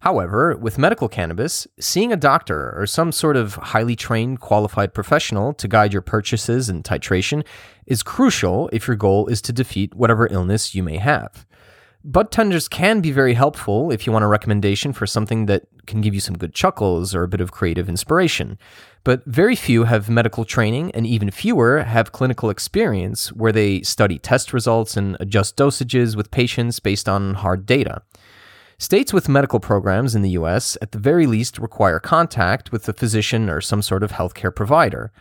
However, 0.00 0.56
with 0.56 0.78
medical 0.78 1.08
cannabis, 1.08 1.66
seeing 1.80 2.12
a 2.12 2.16
doctor 2.16 2.72
or 2.76 2.86
some 2.86 3.12
sort 3.12 3.36
of 3.36 3.54
highly 3.54 3.96
trained, 3.96 4.40
qualified 4.40 4.94
professional 4.94 5.52
to 5.54 5.68
guide 5.68 5.92
your 5.92 6.02
purchases 6.02 6.68
and 6.68 6.84
titration 6.84 7.44
is 7.86 8.02
crucial 8.02 8.70
if 8.72 8.86
your 8.86 8.96
goal 8.96 9.26
is 9.26 9.42
to 9.42 9.52
defeat 9.52 9.94
whatever 9.94 10.28
illness 10.30 10.74
you 10.74 10.82
may 10.82 10.98
have. 10.98 11.46
Bud 12.04 12.32
tenders 12.32 12.68
can 12.68 13.00
be 13.00 13.12
very 13.12 13.34
helpful 13.34 13.92
if 13.92 14.06
you 14.06 14.12
want 14.12 14.24
a 14.24 14.28
recommendation 14.28 14.92
for 14.92 15.06
something 15.06 15.46
that 15.46 15.66
can 15.86 16.00
give 16.00 16.14
you 16.14 16.20
some 16.20 16.36
good 16.36 16.52
chuckles 16.52 17.14
or 17.14 17.22
a 17.22 17.28
bit 17.28 17.40
of 17.40 17.52
creative 17.52 17.88
inspiration. 17.88 18.58
But 19.04 19.24
very 19.24 19.54
few 19.54 19.84
have 19.84 20.08
medical 20.08 20.44
training, 20.44 20.90
and 20.92 21.06
even 21.06 21.30
fewer 21.30 21.82
have 21.82 22.12
clinical 22.12 22.50
experience 22.50 23.32
where 23.32 23.52
they 23.52 23.82
study 23.82 24.18
test 24.18 24.52
results 24.52 24.96
and 24.96 25.16
adjust 25.20 25.56
dosages 25.56 26.16
with 26.16 26.30
patients 26.30 26.80
based 26.80 27.08
on 27.08 27.34
hard 27.34 27.66
data. 27.66 28.02
States 28.78 29.12
with 29.12 29.28
medical 29.28 29.60
programs 29.60 30.16
in 30.16 30.22
the 30.22 30.30
US, 30.30 30.76
at 30.82 30.90
the 30.90 30.98
very 30.98 31.26
least, 31.26 31.58
require 31.58 32.00
contact 32.00 32.72
with 32.72 32.88
a 32.88 32.92
physician 32.92 33.48
or 33.48 33.60
some 33.60 33.80
sort 33.80 34.02
of 34.02 34.10
healthcare 34.10 34.54
provider, 34.54 35.12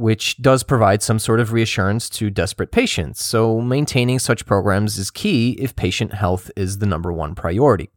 which 0.00 0.40
does 0.40 0.62
provide 0.62 1.02
some 1.02 1.18
sort 1.18 1.40
of 1.40 1.52
reassurance 1.52 2.08
to 2.08 2.30
desperate 2.30 2.70
patients. 2.70 3.22
So, 3.22 3.60
maintaining 3.60 4.18
such 4.18 4.46
programs 4.46 4.96
is 4.96 5.10
key 5.10 5.50
if 5.60 5.76
patient 5.76 6.14
health 6.14 6.50
is 6.56 6.78
the 6.78 6.86
number 6.86 7.12
one 7.12 7.34
priority. 7.34 7.90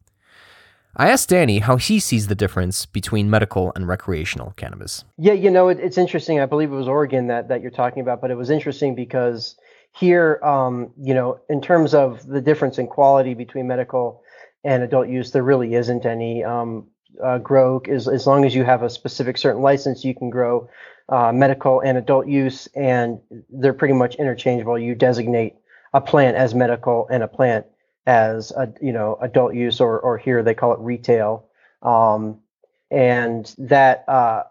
I 0.96 1.08
asked 1.08 1.30
Danny 1.30 1.60
how 1.60 1.76
he 1.76 1.98
sees 1.98 2.26
the 2.26 2.34
difference 2.34 2.84
between 2.84 3.30
medical 3.30 3.72
and 3.74 3.88
recreational 3.88 4.52
cannabis. 4.56 5.04
Yeah, 5.16 5.32
you 5.32 5.50
know, 5.50 5.68
it, 5.68 5.80
it's 5.80 5.96
interesting. 5.96 6.40
I 6.40 6.46
believe 6.46 6.70
it 6.70 6.76
was 6.76 6.88
Oregon 6.88 7.28
that, 7.28 7.48
that 7.48 7.62
you're 7.62 7.70
talking 7.70 8.02
about, 8.02 8.20
but 8.20 8.30
it 8.30 8.36
was 8.36 8.50
interesting 8.50 8.94
because 8.94 9.56
here, 9.92 10.40
um, 10.44 10.92
you 11.00 11.14
know, 11.14 11.40
in 11.48 11.62
terms 11.62 11.94
of 11.94 12.26
the 12.26 12.42
difference 12.42 12.76
in 12.76 12.86
quality 12.86 13.32
between 13.32 13.66
medical 13.66 14.22
and 14.62 14.82
adult 14.82 15.08
use, 15.08 15.30
there 15.30 15.42
really 15.42 15.74
isn't 15.74 16.04
any. 16.04 16.44
Um, 16.44 16.88
uh, 17.22 17.38
grow 17.38 17.80
as 17.88 18.08
as 18.08 18.26
long 18.26 18.44
as 18.44 18.56
you 18.56 18.64
have 18.64 18.82
a 18.82 18.90
specific 18.90 19.38
certain 19.38 19.62
license, 19.62 20.04
you 20.04 20.12
can 20.12 20.30
grow 20.30 20.68
uh, 21.08 21.32
medical 21.32 21.80
and 21.80 21.98
adult 21.98 22.26
use, 22.26 22.66
and 22.74 23.20
they're 23.50 23.74
pretty 23.74 23.94
much 23.94 24.14
interchangeable. 24.16 24.78
You 24.78 24.94
designate 24.94 25.54
a 25.92 26.00
plant 26.00 26.36
as 26.36 26.54
medical 26.54 27.06
and 27.08 27.22
a 27.22 27.28
plant 27.28 27.66
as 28.06 28.50
a 28.52 28.72
you 28.80 28.92
know 28.92 29.18
adult 29.20 29.54
use, 29.54 29.80
or 29.80 30.00
or 30.00 30.18
here 30.18 30.42
they 30.42 30.54
call 30.54 30.72
it 30.72 30.80
retail, 30.80 31.46
um, 31.82 32.40
and 32.90 33.54
that 33.58 34.04
uh, 34.08 34.44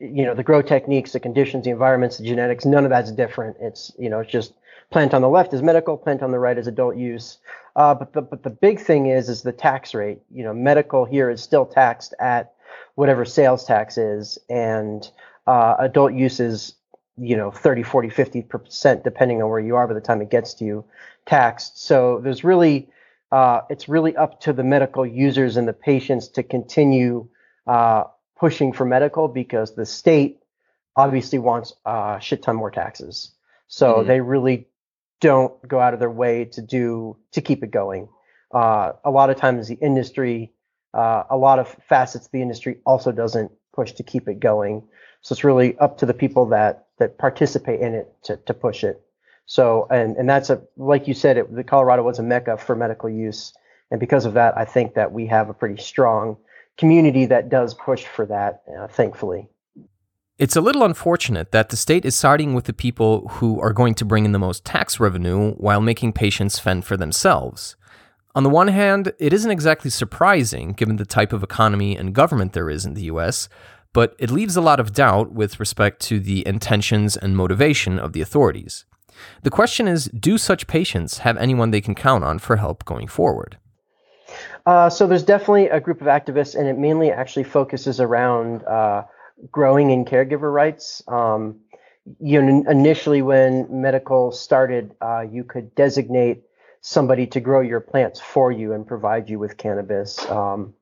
you 0.00 0.24
know 0.24 0.34
the 0.34 0.42
grow 0.42 0.62
techniques, 0.62 1.12
the 1.12 1.20
conditions, 1.20 1.64
the 1.64 1.70
environments, 1.70 2.18
the 2.18 2.24
genetics, 2.24 2.64
none 2.64 2.84
of 2.84 2.90
that's 2.90 3.12
different. 3.12 3.56
It's 3.60 3.92
you 3.98 4.10
know 4.10 4.20
it's 4.20 4.32
just 4.32 4.54
plant 4.90 5.14
on 5.14 5.22
the 5.22 5.28
left 5.28 5.52
is 5.52 5.62
medical, 5.62 5.96
plant 5.96 6.22
on 6.22 6.30
the 6.30 6.38
right 6.38 6.58
is 6.58 6.66
adult 6.66 6.96
use. 6.96 7.38
Uh, 7.76 7.94
but 7.94 8.12
the 8.12 8.22
but 8.22 8.42
the 8.42 8.50
big 8.50 8.80
thing 8.80 9.06
is 9.06 9.28
is 9.28 9.42
the 9.42 9.52
tax 9.52 9.94
rate. 9.94 10.18
You 10.30 10.44
know, 10.44 10.52
medical 10.52 11.04
here 11.04 11.30
is 11.30 11.42
still 11.42 11.66
taxed 11.66 12.14
at 12.18 12.52
whatever 12.96 13.24
sales 13.24 13.64
tax 13.64 13.96
is, 13.96 14.38
and 14.48 15.08
uh, 15.48 15.76
adult 15.80 16.12
use 16.12 16.40
is 16.40 16.74
you 17.16 17.36
know 17.36 17.50
30 17.50 17.82
40 17.82 18.10
50 18.10 18.42
percent 18.42 19.02
depending 19.04 19.42
on 19.42 19.48
where 19.50 19.60
you 19.68 19.74
are 19.76 19.88
by 19.88 19.94
the 19.94 20.00
time 20.08 20.20
it 20.22 20.30
gets 20.30 20.54
to 20.54 20.64
you 20.64 20.84
taxed 21.26 21.82
so 21.90 22.20
there's 22.22 22.44
really 22.44 22.88
uh, 23.32 23.60
it's 23.68 23.88
really 23.88 24.16
up 24.16 24.40
to 24.40 24.52
the 24.52 24.64
medical 24.64 25.04
users 25.06 25.56
and 25.58 25.66
the 25.68 25.72
patients 25.72 26.28
to 26.28 26.42
continue 26.42 27.28
uh, 27.66 28.04
pushing 28.38 28.72
for 28.72 28.84
medical 28.86 29.28
because 29.28 29.74
the 29.74 29.84
state 29.86 30.38
obviously 30.96 31.38
wants 31.38 31.74
a 31.84 32.18
shit 32.20 32.42
ton 32.42 32.56
more 32.56 32.70
taxes 32.70 33.32
so 33.68 33.86
Mhm. 33.96 34.06
they 34.06 34.20
really 34.20 34.68
don't 35.20 35.52
go 35.66 35.80
out 35.80 35.94
of 35.94 36.00
their 36.00 36.10
way 36.10 36.44
to 36.44 36.62
do 36.62 37.16
to 37.32 37.40
keep 37.40 37.62
it 37.64 37.70
going. 37.70 38.08
Uh, 38.54 38.92
a 39.04 39.10
lot 39.10 39.30
of 39.30 39.36
times, 39.36 39.68
the 39.68 39.74
industry, 39.90 40.52
uh, 40.94 41.24
a 41.30 41.36
lot 41.36 41.58
of 41.58 41.68
facets 41.88 42.26
of 42.26 42.32
the 42.32 42.40
industry 42.40 42.78
also 42.86 43.12
doesn't 43.12 43.50
push 43.74 43.92
to 43.92 44.02
keep 44.02 44.28
it 44.28 44.40
going. 44.40 44.82
So 45.22 45.32
it's 45.32 45.44
really 45.44 45.76
up 45.78 45.98
to 45.98 46.06
the 46.06 46.14
people 46.14 46.46
that 46.46 46.86
that 46.98 47.18
participate 47.18 47.80
in 47.80 47.94
it 47.94 48.12
to 48.24 48.36
to 48.36 48.54
push 48.54 48.84
it. 48.84 49.00
So 49.46 49.86
and 49.90 50.16
and 50.16 50.28
that's 50.28 50.50
a 50.50 50.60
like 50.76 51.08
you 51.08 51.14
said, 51.14 51.36
it, 51.36 51.54
the 51.54 51.64
Colorado 51.64 52.02
was 52.02 52.18
a 52.18 52.22
mecca 52.22 52.56
for 52.56 52.76
medical 52.76 53.08
use, 53.08 53.52
and 53.90 54.00
because 54.00 54.24
of 54.24 54.34
that, 54.34 54.56
I 54.56 54.64
think 54.64 54.94
that 54.94 55.12
we 55.12 55.26
have 55.26 55.48
a 55.48 55.54
pretty 55.54 55.82
strong 55.82 56.36
community 56.76 57.26
that 57.26 57.48
does 57.48 57.74
push 57.74 58.04
for 58.04 58.26
that. 58.26 58.62
Uh, 58.78 58.86
thankfully. 58.88 59.48
It's 60.38 60.54
a 60.54 60.60
little 60.60 60.84
unfortunate 60.84 61.50
that 61.50 61.70
the 61.70 61.76
state 61.76 62.04
is 62.04 62.14
siding 62.14 62.54
with 62.54 62.66
the 62.66 62.72
people 62.72 63.26
who 63.26 63.60
are 63.60 63.72
going 63.72 63.94
to 63.94 64.04
bring 64.04 64.24
in 64.24 64.30
the 64.30 64.38
most 64.38 64.64
tax 64.64 65.00
revenue 65.00 65.54
while 65.54 65.80
making 65.80 66.12
patients 66.12 66.60
fend 66.60 66.84
for 66.84 66.96
themselves. 66.96 67.74
On 68.36 68.44
the 68.44 68.48
one 68.48 68.68
hand, 68.68 69.12
it 69.18 69.32
isn't 69.32 69.50
exactly 69.50 69.90
surprising 69.90 70.74
given 70.74 70.94
the 70.94 71.04
type 71.04 71.32
of 71.32 71.42
economy 71.42 71.96
and 71.96 72.14
government 72.14 72.52
there 72.52 72.70
is 72.70 72.86
in 72.86 72.94
the 72.94 73.02
US, 73.02 73.48
but 73.92 74.14
it 74.18 74.30
leaves 74.30 74.56
a 74.56 74.60
lot 74.60 74.80
of 74.80 74.92
doubt 74.92 75.32
with 75.32 75.60
respect 75.60 76.00
to 76.02 76.20
the 76.20 76.46
intentions 76.46 77.16
and 77.16 77.36
motivation 77.36 77.98
of 77.98 78.12
the 78.12 78.20
authorities. 78.20 78.84
The 79.42 79.50
question 79.50 79.88
is 79.88 80.04
do 80.06 80.38
such 80.38 80.66
patients 80.66 81.18
have 81.18 81.36
anyone 81.38 81.70
they 81.70 81.80
can 81.80 81.94
count 81.94 82.24
on 82.24 82.38
for 82.38 82.56
help 82.56 82.84
going 82.84 83.08
forward? 83.08 83.58
Uh, 84.66 84.90
so 84.90 85.06
there's 85.06 85.24
definitely 85.24 85.68
a 85.68 85.80
group 85.80 86.00
of 86.00 86.06
activists, 86.06 86.54
and 86.54 86.68
it 86.68 86.78
mainly 86.78 87.10
actually 87.10 87.44
focuses 87.44 88.00
around 88.00 88.62
uh, 88.64 89.02
growing 89.50 89.90
and 89.92 90.06
caregiver 90.06 90.52
rights. 90.52 91.02
Um, 91.08 91.60
you 92.20 92.40
know, 92.40 92.64
initially 92.70 93.22
when 93.22 93.66
medical 93.70 94.30
started, 94.32 94.94
uh, 95.00 95.20
you 95.20 95.44
could 95.44 95.74
designate 95.74 96.42
somebody 96.80 97.26
to 97.26 97.40
grow 97.40 97.60
your 97.60 97.80
plants 97.80 98.20
for 98.20 98.52
you 98.52 98.72
and 98.72 98.86
provide 98.86 99.28
you 99.28 99.38
with 99.38 99.56
cannabis. 99.56 100.18
Um, 100.30 100.74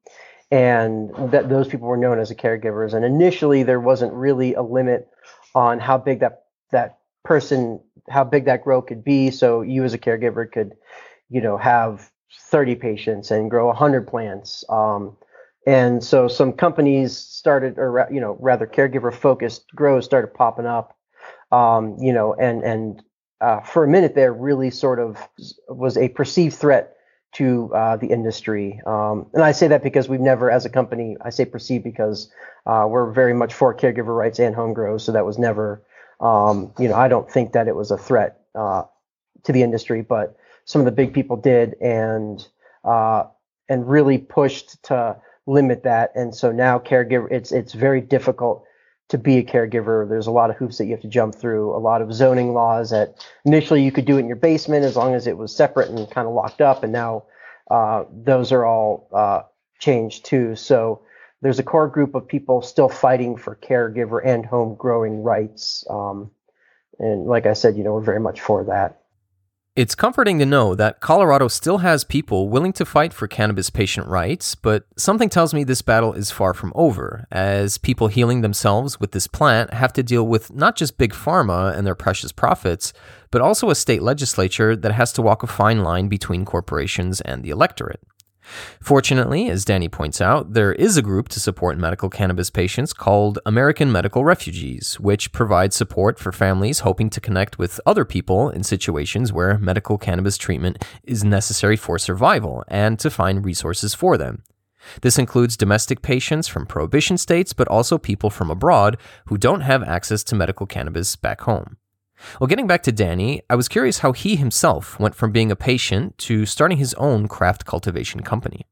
and 0.51 1.11
that 1.33 1.49
those 1.49 1.69
people 1.69 1.89
were 1.89 1.97
known 1.97 2.19
as 2.19 2.29
the 2.29 2.35
caregivers. 2.35 2.95
And 2.95 3.05
initially, 3.05 3.63
there 3.63 3.81
wasn't 3.81 4.13
really 4.13 4.55
a 4.55 4.63
limit 4.63 5.09
on 5.55 5.81
how 5.81 5.99
big 5.99 6.21
that 6.21 6.45
that 6.71 6.99
person, 7.25 7.81
how 8.09 8.25
big 8.25 8.45
that 8.45 8.63
grow 8.63 8.83
could 8.83 9.03
be. 9.03 9.31
So 9.31 9.63
you 9.63 9.85
as 9.85 9.95
a 9.95 9.99
caregiver 9.99 10.51
could, 10.51 10.77
you 11.29 11.41
know, 11.41 11.57
have 11.57 12.11
30 12.51 12.77
patients 12.77 13.31
and 13.31 13.51
grow 13.51 13.67
100 13.67 14.07
plants. 14.07 14.65
Um, 14.69 15.17
and 15.67 16.03
so 16.03 16.29
some 16.29 16.53
companies 16.53 17.17
started, 17.17 17.77
or 17.77 18.07
you 18.13 18.21
know, 18.21 18.37
rather 18.41 18.69
caregiver 18.69 19.13
focused 19.13 19.65
grows 19.75 20.05
started 20.05 20.33
popping 20.33 20.67
up. 20.67 20.97
Um, 21.51 21.97
you 21.99 22.13
know, 22.13 22.35
and 22.35 22.63
and 22.63 23.03
uh, 23.41 23.61
for 23.61 23.83
a 23.83 23.89
minute 23.89 24.15
there, 24.15 24.33
really 24.33 24.71
sort 24.71 25.01
of 25.01 25.29
was 25.69 25.97
a 25.97 26.09
perceived 26.11 26.55
threat 26.55 26.96
to 27.37 27.71
uh, 27.75 27.97
the 27.97 28.07
industry. 28.07 28.81
Um, 28.87 29.27
and 29.35 29.43
I 29.43 29.53
say 29.53 29.69
that 29.69 29.83
because 29.83 30.09
we've 30.09 30.21
never, 30.21 30.51
as 30.51 30.65
a 30.65 30.71
company, 30.71 31.17
I 31.21 31.31
say 31.31 31.45
perceived 31.45 31.85
because 31.85 32.31
uh, 32.65 32.87
we're 32.89 33.11
very 33.13 33.35
much 33.35 33.53
for 33.53 33.75
caregiver 33.75 34.17
rights 34.17 34.39
and 34.39 34.55
home 34.55 34.73
grows. 34.73 35.05
So 35.05 35.13
that 35.13 35.27
was 35.27 35.39
never, 35.39 35.83
um, 36.21 36.73
you 36.79 36.89
know, 36.89 36.95
I 36.95 37.09
don't 37.09 37.31
think 37.31 37.53
that 37.53 37.69
it 37.69 37.77
was 37.77 37.91
a 37.91 37.99
threat 37.99 38.41
uh, 38.55 38.85
to 39.45 39.53
the 39.53 39.63
industry, 39.63 40.01
but 40.01 40.37
some 40.65 40.81
of 40.81 40.87
the 40.87 40.93
big 40.93 41.13
people 41.13 41.37
did 41.37 41.75
and 41.81 42.47
uh, 42.85 43.25
and 43.69 43.89
really 43.89 44.19
pushed 44.19 44.83
to 44.85 45.17
limit 45.47 45.83
that. 45.83 46.13
And 46.15 46.35
so 46.35 46.53
now 46.53 46.79
caregiver, 46.79 47.31
it's 47.31 47.53
it's 47.53 47.75
very 47.75 48.01
difficult 48.01 48.65
to 49.09 49.19
be 49.19 49.39
a 49.39 49.45
caregiver. 49.45 50.09
There's 50.09 50.27
a 50.27 50.33
lot 50.33 50.51
of 50.51 50.57
hoops 50.57 50.79
that 50.79 50.87
you 50.87 50.93
have 50.93 51.03
to 51.03 51.09
jump 51.09 51.35
through, 51.35 51.75
a 51.75 51.79
lot 51.79 52.03
of 52.03 52.13
zoning 52.13 52.55
laws 52.55 52.91
that 52.91 53.25
initially 53.45 53.83
you 53.85 53.93
could 53.93 54.05
do 54.05 54.17
it 54.17 54.21
in 54.21 54.27
your 54.27 54.37
basement 54.37 54.85
as 54.85 54.97
long 54.97 55.15
as 55.15 55.27
it 55.27 55.39
was 55.39 55.55
separate 55.55 55.91
and 55.91 56.11
kind 56.11 56.27
of 56.27 56.35
locked 56.35 56.61
up. 56.61 56.83
And 56.83 56.93
now 56.93 57.25
uh, 57.71 58.05
those 58.11 58.53
are 58.53 58.65
all 58.65 59.09
uh, 59.13 59.43
changed 59.79 60.25
too. 60.25 60.57
So 60.57 61.03
there's 61.43 61.59
a 61.59 61.63
core 61.63 61.89
group 61.89 62.15
of 62.15 62.27
people 62.27 62.63
still 62.63 62.89
fighting 62.89 63.37
for 63.37 63.55
caregiver 63.57 64.21
and 64.25 64.45
home 64.45 64.75
growing 64.75 65.23
rights. 65.23 65.85
Um, 65.89 66.31
and 66.99 67.27
like 67.27 67.47
I 67.47 67.53
said, 67.53 67.77
you 67.77 67.85
know, 67.85 67.95
we're 67.95 68.01
very 68.01 68.21
much 68.21 68.41
for 68.41 68.65
that. 68.65 69.03
It's 69.77 69.95
comforting 69.95 70.39
to 70.39 70.47
know 70.47 70.75
that 70.75 71.01
Colorado 71.01 71.49
still 71.49 71.79
has 71.79 72.03
people 72.03 72.49
willing 72.49 72.73
to 72.73 72.87
fight 72.87 73.13
for 73.13 73.29
cannabis 73.29 73.69
patient 73.69 74.09
rights, 74.09 74.55
but 74.55 74.87
something 74.97 75.29
tells 75.29 75.53
me 75.53 75.65
this 75.65 75.83
battle 75.83 76.15
is 76.15 76.31
far 76.31 76.55
from 76.55 76.73
over, 76.75 77.27
as 77.31 77.77
people 77.77 78.09
healing 78.09 78.41
themselves 78.41 78.99
with 78.99 79.13
this 79.13 79.27
plant 79.27 79.75
have 79.75 79.93
to 79.93 80.03
deal 80.03 80.27
with 80.27 80.51
not 80.51 80.77
just 80.77 80.97
big 80.97 81.13
pharma 81.13 81.77
and 81.77 81.87
their 81.87 81.95
precious 81.95 82.33
profits, 82.33 82.95
but 83.31 83.43
also 83.43 83.69
a 83.69 83.75
state 83.75 84.01
legislature 84.01 84.75
that 84.75 84.93
has 84.93 85.13
to 85.13 85.21
walk 85.21 85.43
a 85.43 85.47
fine 85.47 85.83
line 85.83 86.09
between 86.09 86.47
corporations 86.47 87.21
and 87.21 87.43
the 87.43 87.51
electorate. 87.51 88.01
Fortunately, 88.81 89.49
as 89.51 89.65
Danny 89.65 89.89
points 89.89 90.21
out, 90.21 90.53
there 90.53 90.73
is 90.73 90.97
a 90.97 91.03
group 91.03 91.29
to 91.31 91.41
support 91.41 91.79
medical 91.79 92.09
cannabis 92.09 92.51
patients 92.51 92.93
called 92.93 93.39
American 93.45 93.91
Medical 93.91 94.25
Refugees, 94.25 95.01
which 95.01 95.33
provides 95.33 95.77
support 95.77 96.19
for 96.19 96.33
families 96.33 96.81
hoping 96.81 97.11
to 97.11 97.21
connect 97.21 97.59
with 97.59 97.81
other 97.87 98.05
people 98.05 98.51
in 98.51 98.63
situations 98.63 99.33
where 99.33 99.59
medical 99.59 99.99
cannabis 99.99 100.37
treatment 100.37 100.85
is 101.03 101.25
necessary 101.25 101.77
for 101.77 101.99
survival 101.99 102.65
and 102.69 102.99
to 102.99 103.11
find 103.11 103.45
resources 103.45 103.95
for 103.95 104.17
them. 104.17 104.43
This 105.03 105.19
includes 105.19 105.57
domestic 105.57 106.03
patients 106.03 106.47
from 106.47 106.67
prohibition 106.67 107.19
states, 107.19 107.53
but 107.53 107.69
also 107.69 107.99
people 107.99 108.31
from 108.31 108.51
abroad 108.51 108.97
who 109.27 109.37
don't 109.37 109.63
have 109.63 109.83
access 109.83 110.23
to 110.25 110.37
medical 110.37 110.67
cannabis 110.67 111.17
back 111.17 111.41
home. 111.43 111.77
Well, 112.41 112.49
getting 112.49 112.67
back 112.67 112.83
to 112.85 112.93
Danny, 112.93 113.43
I 113.51 113.57
was 113.57 113.69
curious 113.69 113.99
how 113.99 114.13
he 114.13 114.37
himself 114.37 114.99
went 114.99 115.15
from 115.15 115.33
being 115.33 115.51
a 115.51 115.57
patient 115.57 116.17
to 116.19 116.47
starting 116.47 116.79
his 116.79 116.95
own 116.95 117.29
craft 117.29 117.65
cultivation 117.65 118.23
company. 118.23 118.67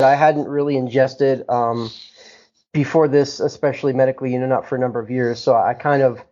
I 0.00 0.14
hadn't 0.14 0.48
really 0.48 0.76
ingested 0.76 1.48
um, 1.48 1.90
before 2.72 3.08
this, 3.08 3.40
especially 3.40 3.92
medically, 3.92 4.32
you 4.32 4.38
know, 4.38 4.46
not 4.46 4.68
for 4.68 4.76
a 4.76 4.78
number 4.78 5.00
of 5.00 5.10
years. 5.10 5.40
So 5.40 5.54
I 5.54 5.74
kind 5.74 6.02
of, 6.02 6.22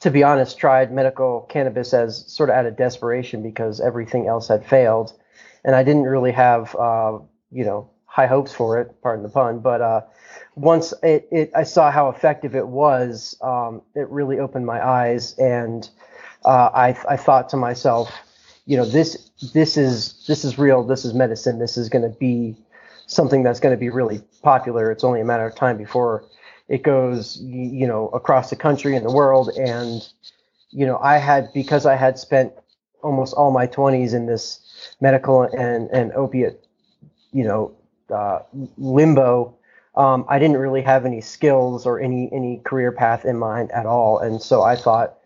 to 0.00 0.10
be 0.10 0.22
honest, 0.22 0.58
tried 0.58 0.92
medical 0.92 1.42
cannabis 1.48 1.94
as 1.94 2.30
sort 2.30 2.50
of 2.50 2.56
out 2.56 2.66
of 2.66 2.76
desperation 2.76 3.42
because 3.42 3.80
everything 3.80 4.28
else 4.28 4.48
had 4.48 4.66
failed, 4.66 5.12
and 5.64 5.74
I 5.74 5.82
didn't 5.82 6.04
really 6.04 6.32
have, 6.32 6.74
uh, 6.76 7.18
you 7.50 7.64
know, 7.64 7.90
high 8.04 8.26
hopes 8.26 8.52
for 8.52 8.78
it. 8.78 8.94
Pardon 9.02 9.22
the 9.22 9.30
pun, 9.30 9.60
but 9.60 9.80
uh, 9.80 10.02
once 10.58 10.92
it, 11.02 11.28
it, 11.30 11.50
I 11.54 11.62
saw 11.62 11.90
how 11.90 12.08
effective 12.08 12.56
it 12.56 12.66
was, 12.66 13.36
um, 13.40 13.82
it 13.94 14.08
really 14.08 14.38
opened 14.38 14.66
my 14.66 14.84
eyes, 14.84 15.34
and 15.38 15.88
uh, 16.44 16.70
I, 16.74 16.88
I 17.08 17.16
thought 17.16 17.48
to 17.50 17.56
myself, 17.56 18.12
you 18.66 18.76
know, 18.76 18.84
this 18.84 19.30
this 19.54 19.76
is 19.76 20.24
this 20.26 20.44
is 20.44 20.58
real. 20.58 20.84
This 20.84 21.04
is 21.04 21.14
medicine. 21.14 21.58
This 21.58 21.76
is 21.76 21.88
going 21.88 22.02
to 22.02 22.18
be 22.18 22.56
something 23.06 23.42
that's 23.42 23.60
going 23.60 23.74
to 23.74 23.78
be 23.78 23.88
really 23.88 24.20
popular. 24.42 24.90
It's 24.90 25.04
only 25.04 25.20
a 25.20 25.24
matter 25.24 25.46
of 25.46 25.54
time 25.54 25.78
before 25.78 26.24
it 26.68 26.82
goes, 26.82 27.38
you 27.40 27.86
know, 27.86 28.08
across 28.08 28.50
the 28.50 28.56
country 28.56 28.94
and 28.94 29.06
the 29.06 29.12
world. 29.12 29.50
And 29.56 30.06
you 30.70 30.84
know, 30.84 30.98
I 30.98 31.16
had 31.18 31.48
because 31.54 31.86
I 31.86 31.96
had 31.96 32.18
spent 32.18 32.52
almost 33.02 33.32
all 33.34 33.50
my 33.52 33.66
20s 33.66 34.12
in 34.12 34.26
this 34.26 34.60
medical 35.00 35.42
and 35.42 35.88
and 35.90 36.12
opiate, 36.12 36.60
you 37.32 37.44
know, 37.44 37.74
uh, 38.10 38.40
limbo 38.76 39.57
um, 39.98 40.24
I 40.28 40.38
didn't 40.38 40.58
really 40.58 40.82
have 40.82 41.04
any 41.04 41.20
skills 41.20 41.84
or 41.84 41.98
any 41.98 42.30
any 42.32 42.60
career 42.64 42.92
path 42.92 43.24
in 43.24 43.36
mind 43.36 43.72
at 43.72 43.84
all, 43.84 44.20
and 44.20 44.40
so 44.40 44.62
I 44.62 44.76
thought 44.76 45.18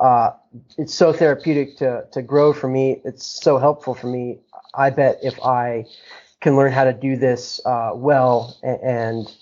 uh, 0.00 0.32
it's 0.76 0.92
so 0.92 1.12
therapeutic 1.12 1.76
to 1.78 2.04
to 2.10 2.20
grow 2.20 2.52
for 2.52 2.66
me. 2.66 3.00
It's 3.04 3.24
so 3.24 3.56
helpful 3.58 3.94
for 3.94 4.08
me. 4.08 4.40
I 4.74 4.90
bet 4.90 5.20
if 5.22 5.40
I 5.40 5.86
can 6.40 6.56
learn 6.56 6.72
how 6.72 6.84
to 6.84 6.92
do 6.92 7.16
this 7.16 7.60
uh, 7.64 7.92
well 7.94 8.56
and, 8.64 8.80
and 8.82 9.36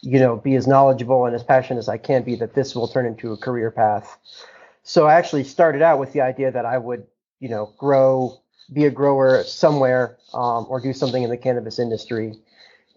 you 0.00 0.18
know 0.18 0.36
be 0.36 0.54
as 0.54 0.66
knowledgeable 0.66 1.26
and 1.26 1.34
as 1.34 1.42
passionate 1.42 1.80
as 1.80 1.90
I 1.90 1.98
can 1.98 2.22
be, 2.22 2.34
that 2.36 2.54
this 2.54 2.74
will 2.74 2.88
turn 2.88 3.04
into 3.04 3.32
a 3.32 3.36
career 3.36 3.70
path. 3.70 4.16
So 4.84 5.06
I 5.06 5.14
actually 5.14 5.44
started 5.44 5.82
out 5.82 5.98
with 5.98 6.14
the 6.14 6.22
idea 6.22 6.50
that 6.50 6.64
I 6.64 6.78
would 6.78 7.06
you 7.40 7.50
know 7.50 7.74
grow, 7.76 8.40
be 8.72 8.86
a 8.86 8.90
grower 8.90 9.44
somewhere, 9.44 10.16
um, 10.32 10.64
or 10.70 10.80
do 10.80 10.94
something 10.94 11.22
in 11.22 11.28
the 11.28 11.36
cannabis 11.36 11.78
industry. 11.78 12.36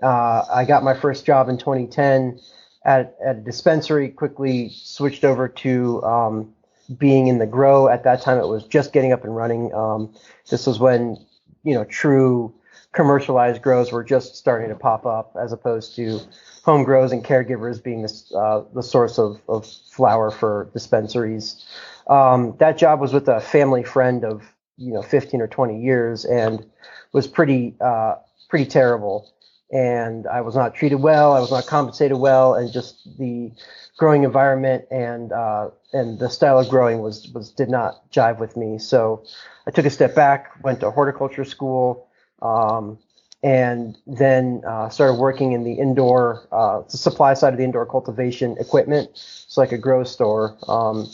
Uh, 0.02 0.44
I 0.52 0.66
got 0.66 0.84
my 0.84 0.94
first 0.94 1.26
job 1.26 1.50
in 1.50 1.58
2010 1.58 2.40
at, 2.86 3.16
at 3.26 3.38
a 3.38 3.40
dispensary, 3.40 4.10
quickly 4.10 4.70
switched 4.74 5.24
over 5.24 5.48
to 5.48 6.04
um, 6.04 6.54
being 6.98 7.28
in 7.28 7.40
the 7.40 7.48
grow. 7.48 7.88
At 7.88 8.04
that 8.04 8.22
time, 8.22 8.40
it 8.40 8.48
was 8.48 8.64
just 8.64 8.94
getting 8.94 9.12
up 9.12 9.24
and 9.24 9.36
running. 9.36 9.74
Um, 9.74 10.14
this 10.50 10.68
was 10.68 10.80
when, 10.80 11.18
you 11.64 11.74
know, 11.74 11.84
true 11.84 12.54
commercialized 12.94 13.62
grows 13.62 13.92
were 13.92 14.04
just 14.04 14.36
starting 14.36 14.70
to 14.70 14.76
pop 14.76 15.06
up 15.06 15.36
as 15.40 15.52
opposed 15.52 15.96
to 15.96 16.20
home 16.64 16.84
grows 16.84 17.12
and 17.12 17.24
caregivers 17.24 17.84
being 17.84 18.02
this, 18.02 18.32
uh, 18.36 18.64
the 18.74 18.82
source 18.82 19.20
of, 19.20 19.40
of 19.50 19.68
flower 19.92 20.32
for 20.32 20.70
dispensaries. 20.74 21.66
Um, 22.08 22.56
that 22.60 22.78
job 22.78 23.00
was 23.00 23.14
with 23.14 23.28
a 23.28 23.42
family 23.42 23.84
friend 23.84 24.24
of, 24.24 24.44
you 24.78 24.94
know, 24.94 25.02
15 25.02 25.42
or 25.42 25.48
20 25.48 25.82
years 25.82 26.26
and 26.26 26.66
was 27.12 27.28
pretty, 27.28 27.76
uh, 27.82 28.16
pretty 28.50 28.66
terrible 28.66 29.30
and 29.72 30.28
I 30.28 30.42
was 30.42 30.56
not 30.56 30.76
treated 30.76 30.98
well. 30.98 31.34
I 31.34 31.40
was 31.40 31.52
not 31.52 31.66
compensated 31.66 32.18
well, 32.18 32.54
and 32.54 32.72
just 32.72 33.18
the 33.18 33.52
growing 33.98 34.24
environment 34.24 34.86
and 34.92 35.32
uh, 35.32 35.70
and 35.94 36.20
the 36.20 36.30
style 36.30 36.60
of 36.60 36.70
growing 36.70 37.00
was 37.02 37.30
was 37.34 37.52
did 37.52 37.70
not 37.70 38.10
jive 38.12 38.40
with 38.40 38.56
me. 38.56 38.78
So 38.80 39.24
I 39.68 39.72
took 39.72 39.86
a 39.86 39.90
step 39.90 40.16
back, 40.16 40.52
went 40.64 40.80
to 40.82 40.92
horticulture 40.92 41.44
school, 41.44 42.08
um, 42.42 42.98
and 43.44 43.98
then 44.08 44.62
uh, 44.66 44.90
started 44.90 45.16
working 45.16 45.52
in 45.52 45.64
the 45.64 45.74
indoor 45.74 46.48
uh, 46.52 46.82
the 46.90 46.98
supply 46.98 47.34
side 47.34 47.54
of 47.54 47.58
the 47.58 47.66
indoor 47.66 47.86
cultivation 47.86 48.58
equipment. 48.60 49.10
It's 49.12 49.58
like 49.58 49.72
a 49.72 49.78
grow 49.78 50.04
store. 50.04 50.58
Um, 50.68 51.08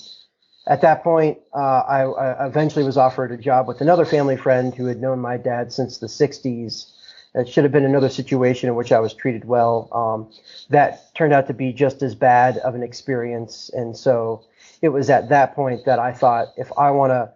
at 0.65 0.79
that 0.81 1.03
point, 1.03 1.39
uh, 1.53 1.81
I, 1.81 2.03
I 2.03 2.47
eventually 2.47 2.85
was 2.85 2.95
offered 2.95 3.33
a 3.33 3.37
job 3.37 3.67
with 3.67 3.81
another 3.81 4.05
family 4.05 4.37
friend 4.37 4.73
who 4.73 4.85
had 4.85 5.01
known 5.01 5.19
my 5.19 5.35
dad 5.35 5.73
since 5.73 5.97
the 5.97 6.07
60s 6.07 6.89
it 7.35 7.49
should 7.49 7.63
have 7.63 7.71
been 7.71 7.85
another 7.85 8.09
situation 8.09 8.69
in 8.69 8.75
which 8.75 8.91
I 8.91 8.99
was 8.99 9.13
treated 9.13 9.45
well. 9.45 9.89
Um, 9.91 10.31
that 10.69 11.13
turned 11.15 11.33
out 11.33 11.47
to 11.47 11.53
be 11.53 11.73
just 11.73 12.03
as 12.03 12.13
bad 12.13 12.57
of 12.59 12.75
an 12.75 12.83
experience. 12.83 13.71
And 13.73 13.97
so 13.97 14.43
it 14.81 14.89
was 14.89 15.09
at 15.09 15.29
that 15.29 15.55
point 15.55 15.85
that 15.85 15.99
I 15.99 16.13
thought, 16.13 16.49
if 16.57 16.71
I 16.77 16.91
want 16.91 17.11
to 17.11 17.31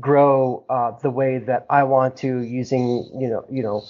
grow 0.00 0.64
uh, 0.68 0.92
the 1.02 1.10
way 1.10 1.38
that 1.38 1.66
I 1.70 1.84
want 1.84 2.16
to, 2.18 2.40
using 2.40 3.08
you 3.18 3.28
know 3.28 3.44
you 3.50 3.62
know 3.62 3.84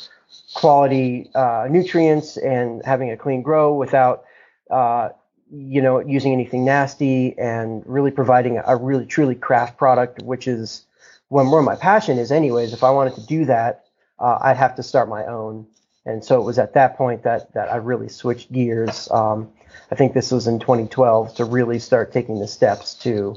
quality 0.54 1.30
uh, 1.34 1.66
nutrients 1.70 2.37
and 2.37 2.82
having 2.84 3.11
a 3.11 3.16
clean 3.16 3.42
grow 3.42 3.74
without 3.74 4.24
uh, 4.70 5.11
you 5.50 5.80
know 5.80 6.00
using 6.00 6.32
anything 6.32 6.64
nasty 6.64 7.38
and 7.38 7.82
really 7.87 8.11
providing 8.11 8.61
a 8.66 8.76
really 8.76 9.06
truly 9.06 9.34
craft 9.34 9.78
product, 9.78 10.22
which 10.22 10.46
is 10.46 10.84
when 11.28 11.50
where 11.50 11.62
my 11.62 11.76
passion 11.76 12.18
is, 12.18 12.30
anyways. 12.30 12.72
If 12.74 12.84
I 12.84 12.90
wanted 12.90 13.14
to 13.14 13.26
do 13.26 13.46
that 13.46 13.84
uh, 14.20 14.38
I'd 14.40 14.57
have 14.57 14.74
to 14.76 14.83
start 14.83 15.09
my 15.09 15.24
own. 15.26 15.66
And 16.04 16.24
so 16.24 16.40
it 16.40 16.44
was 16.44 16.59
at 16.59 16.74
that 16.74 16.96
point 16.96 17.22
that 17.24 17.52
that 17.54 17.70
I 17.70 17.76
really 17.76 18.09
switched 18.09 18.50
gears. 18.50 19.11
Um, 19.11 19.50
I 19.90 19.94
think 19.94 20.14
this 20.14 20.31
was 20.31 20.46
in 20.46 20.59
2012 20.59 21.35
to 21.37 21.44
really 21.44 21.78
start 21.78 22.12
taking 22.12 22.40
the 22.40 22.48
steps 22.48 22.94
to 22.96 23.37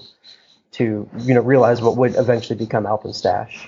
to 0.72 1.10
you 1.20 1.34
know 1.34 1.42
realize 1.42 1.82
what 1.82 1.98
would 1.98 2.16
eventually 2.16 2.58
become 2.58 2.86
Alpenstash. 2.86 3.68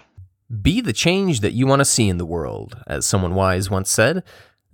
Be 0.62 0.82
the 0.82 0.94
change 0.94 1.40
that 1.42 1.54
you 1.54 1.66
want 1.66 1.80
to 1.80 1.86
see 1.86 2.08
in 2.08 2.18
the 2.18 2.26
world, 2.26 2.78
as 2.88 3.06
someone 3.06 3.36
wise 3.36 3.70
once 3.70 3.90
said. 3.92 4.24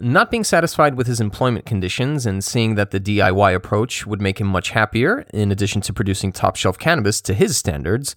Not 0.01 0.31
being 0.31 0.45
satisfied 0.45 0.95
with 0.95 1.07
his 1.07 1.19
employment 1.19 1.65
conditions 1.65 2.25
and 2.25 2.41
seeing 2.41 2.75
that 2.75 2.91
the 2.91 3.01
DIY 3.01 3.53
approach 3.53 4.07
would 4.07 4.21
make 4.21 4.39
him 4.39 4.47
much 4.47 4.69
happier, 4.69 5.25
in 5.33 5.51
addition 5.51 5.81
to 5.81 5.93
producing 5.93 6.31
top 6.31 6.55
shelf 6.55 6.79
cannabis 6.79 7.19
to 7.21 7.33
his 7.33 7.57
standards, 7.57 8.15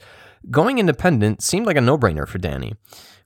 going 0.51 0.79
independent 0.79 1.43
seemed 1.43 1.67
like 1.67 1.77
a 1.77 1.81
no 1.81 1.99
brainer 1.99 2.27
for 2.27 2.39
Danny. 2.39 2.75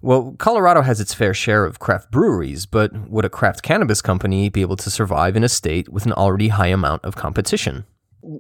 Well, 0.03 0.35
Colorado 0.39 0.83
has 0.83 1.01
its 1.01 1.15
fair 1.15 1.35
share 1.35 1.65
of 1.65 1.79
craft 1.79 2.11
breweries, 2.11 2.67
but 2.67 3.09
would 3.09 3.25
a 3.25 3.31
craft 3.31 3.63
cannabis 3.63 4.03
company 4.03 4.49
be 4.49 4.61
able 4.61 4.77
to 4.77 4.91
survive 4.91 5.37
in 5.37 5.45
a 5.45 5.49
state 5.49 5.89
with 5.89 6.07
an 6.07 6.13
already 6.13 6.49
high 6.49 6.69
amount 6.69 7.05
of 7.05 7.17
competition? 7.17 7.85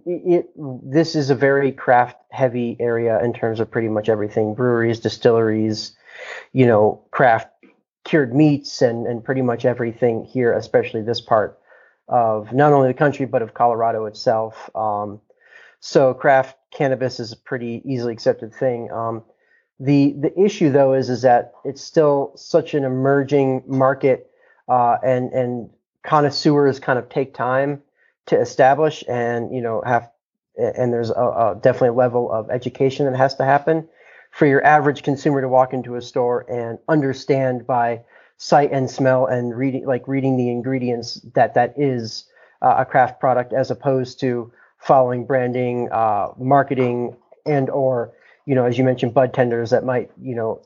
it, 0.05 0.47
this 0.83 1.15
is 1.15 1.31
a 1.31 1.35
very 1.35 1.71
craft 1.71 2.17
heavy 2.33 2.77
area 2.81 3.23
in 3.23 3.33
terms 3.33 3.61
of 3.61 3.71
pretty 3.71 3.89
much 3.89 4.09
everything. 4.09 4.55
Breweries 4.55 5.01
distilleries 5.01 5.97
you 6.53 6.67
know 6.67 7.03
craft 7.11 7.49
cured 8.05 8.35
meats 8.35 8.83
and 8.83 9.07
and 9.07 9.25
pretty 9.25 9.43
much 9.43 9.65
everything 9.65 10.25
here 10.25 10.53
especially 10.53 11.03
this 11.03 11.21
part 11.21 11.59
of 12.09 12.53
not 12.53 12.73
only 12.73 12.89
the 12.89 12.95
country 12.95 13.27
but 13.27 13.43
of 13.43 13.55
colorado 13.55 14.07
itself. 14.07 14.71
Um, 14.75 15.21
so 15.81 16.15
craft 16.15 16.57
cannabis 16.73 17.21
is 17.21 17.33
a 17.33 17.37
pretty 17.37 17.83
easily 17.85 18.13
accepted 18.13 18.55
thing. 18.55 18.91
Um, 18.91 19.25
the 19.79 20.15
the 20.19 20.39
issue 20.41 20.71
though 20.71 20.95
is 20.95 21.11
is 21.11 21.23
that 21.23 21.53
it's 21.65 21.83
still 21.83 22.33
such 22.35 22.75
an 22.75 22.85
emerging 22.85 23.63
market 23.67 24.31
uh, 24.69 24.97
and 25.03 25.33
and 25.33 25.71
connoisseurs 26.03 26.81
kind 26.81 26.99
of 26.99 27.09
take 27.09 27.35
time 27.35 27.83
to 28.27 28.41
establish 28.41 29.05
and 29.09 29.55
you 29.55 29.61
know 29.61 29.83
have 29.85 30.11
and 30.57 30.93
there's 30.93 31.11
a, 31.11 31.15
a 31.15 31.59
definitely 31.63 31.89
a 31.89 31.93
level 31.93 32.33
of 32.33 32.51
education 32.51 33.05
that 33.05 33.17
has 33.17 33.35
to 33.35 33.45
happen 33.45 33.87
for 34.31 34.47
your 34.47 34.65
average 34.65 35.03
consumer 35.03 35.41
to 35.41 35.49
walk 35.49 35.75
into 35.75 35.97
a 35.97 36.03
store 36.03 36.47
and 36.51 36.79
understand 36.89 37.67
by 37.67 38.01
sight 38.39 38.71
and 38.73 38.91
smell 38.91 39.27
and 39.27 39.57
reading 39.57 39.85
like 39.87 40.07
reading 40.09 40.37
the 40.37 40.51
ingredients 40.51 41.21
that 41.35 41.55
that 41.55 41.75
is 41.77 42.25
uh, 42.63 42.77
a 42.79 42.85
craft 42.85 43.21
product 43.21 43.53
as 43.53 43.71
opposed 43.71 44.19
to 44.21 44.51
following 44.79 45.27
branding 45.27 45.89
uh, 45.93 46.29
marketing 46.39 47.15
and 47.45 47.69
or 47.69 48.13
you 48.47 48.55
know 48.55 48.65
as 48.65 48.79
you 48.79 48.85
mentioned 48.85 49.13
bud 49.13 49.35
tenders 49.35 49.71
that 49.71 49.85
might 49.85 50.11
you 50.21 50.35
know 50.35 50.63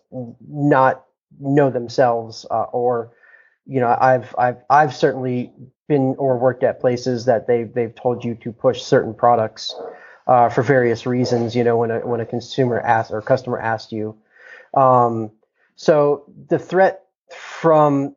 not 0.49 1.05
know 1.41 1.71
themselves 1.71 2.47
uh, 2.51 2.65
or 2.73 3.13
you 3.67 3.81
know 3.81 3.97
i've 4.01 4.35
i've 4.39 4.59
i've 4.71 4.95
certainly 4.95 5.53
been 5.89 6.15
or 6.19 6.39
worked 6.39 6.63
at 6.63 6.81
places 6.81 7.25
that 7.25 7.49
they've 7.49 7.75
they've 7.75 7.95
told 7.97 8.25
you 8.25 8.37
to 8.37 8.53
push 8.53 8.81
certain 8.81 9.13
products 9.13 9.75
uh, 10.31 10.49
for 10.49 10.63
various 10.63 11.05
reasons. 11.05 11.57
You 11.57 11.65
know, 11.65 11.77
when 11.77 11.91
a 11.91 11.99
when 12.07 12.21
a 12.21 12.27
consumer 12.27 12.81
asks 12.81 13.13
or 13.13 13.21
customer 13.21 13.59
asks 13.59 13.93
you. 13.93 14.17
Um, 14.73 15.33
so 15.75 16.25
the 16.49 16.59
threat 16.59 17.03
from 17.37 18.15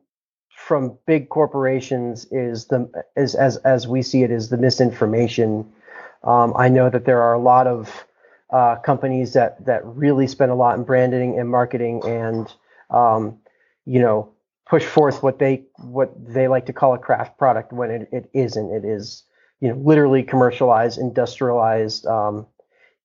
from 0.56 0.96
big 1.06 1.28
corporations 1.28 2.26
is 2.30 2.66
the 2.66 2.88
is 3.16 3.34
as 3.34 3.56
as 3.58 3.88
we 3.88 4.02
see 4.02 4.22
it 4.22 4.30
is 4.30 4.48
the 4.48 4.56
misinformation. 4.56 5.72
Um, 6.22 6.54
I 6.56 6.68
know 6.68 6.88
that 6.88 7.04
there 7.04 7.20
are 7.20 7.34
a 7.34 7.40
lot 7.40 7.66
of 7.66 8.06
uh, 8.54 8.76
companies 8.76 9.32
that 9.32 9.64
that 9.66 9.84
really 9.84 10.28
spend 10.28 10.52
a 10.52 10.54
lot 10.54 10.78
in 10.78 10.84
branding 10.84 11.40
and 11.40 11.50
marketing 11.50 12.00
and 12.06 12.54
um, 12.90 13.36
you 13.84 13.98
know 13.98 14.32
push 14.64 14.84
forth 14.84 15.24
what 15.24 15.40
they 15.40 15.64
what 15.78 16.12
they 16.24 16.46
like 16.46 16.64
to 16.66 16.72
call 16.72 16.94
a 16.94 16.98
craft 16.98 17.36
product 17.36 17.72
when 17.72 17.90
it, 17.90 18.08
it 18.12 18.30
isn't. 18.32 18.72
It 18.72 18.84
is 18.84 19.24
you 19.60 19.68
know 19.68 19.74
literally 19.74 20.22
commercialized, 20.22 21.00
industrialized, 21.00 22.06
um, 22.06 22.46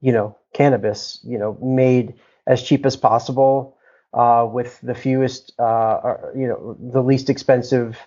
you 0.01 0.11
know, 0.11 0.37
cannabis. 0.53 1.19
You 1.23 1.39
know, 1.39 1.57
made 1.63 2.13
as 2.45 2.61
cheap 2.61 2.85
as 2.85 2.95
possible 2.95 3.75
uh, 4.13 4.47
with 4.47 4.79
the 4.81 4.93
fewest, 4.93 5.53
uh, 5.57 5.99
or, 6.03 6.31
you 6.37 6.47
know, 6.47 6.77
the 6.79 7.01
least 7.01 7.27
expensive. 7.29 7.97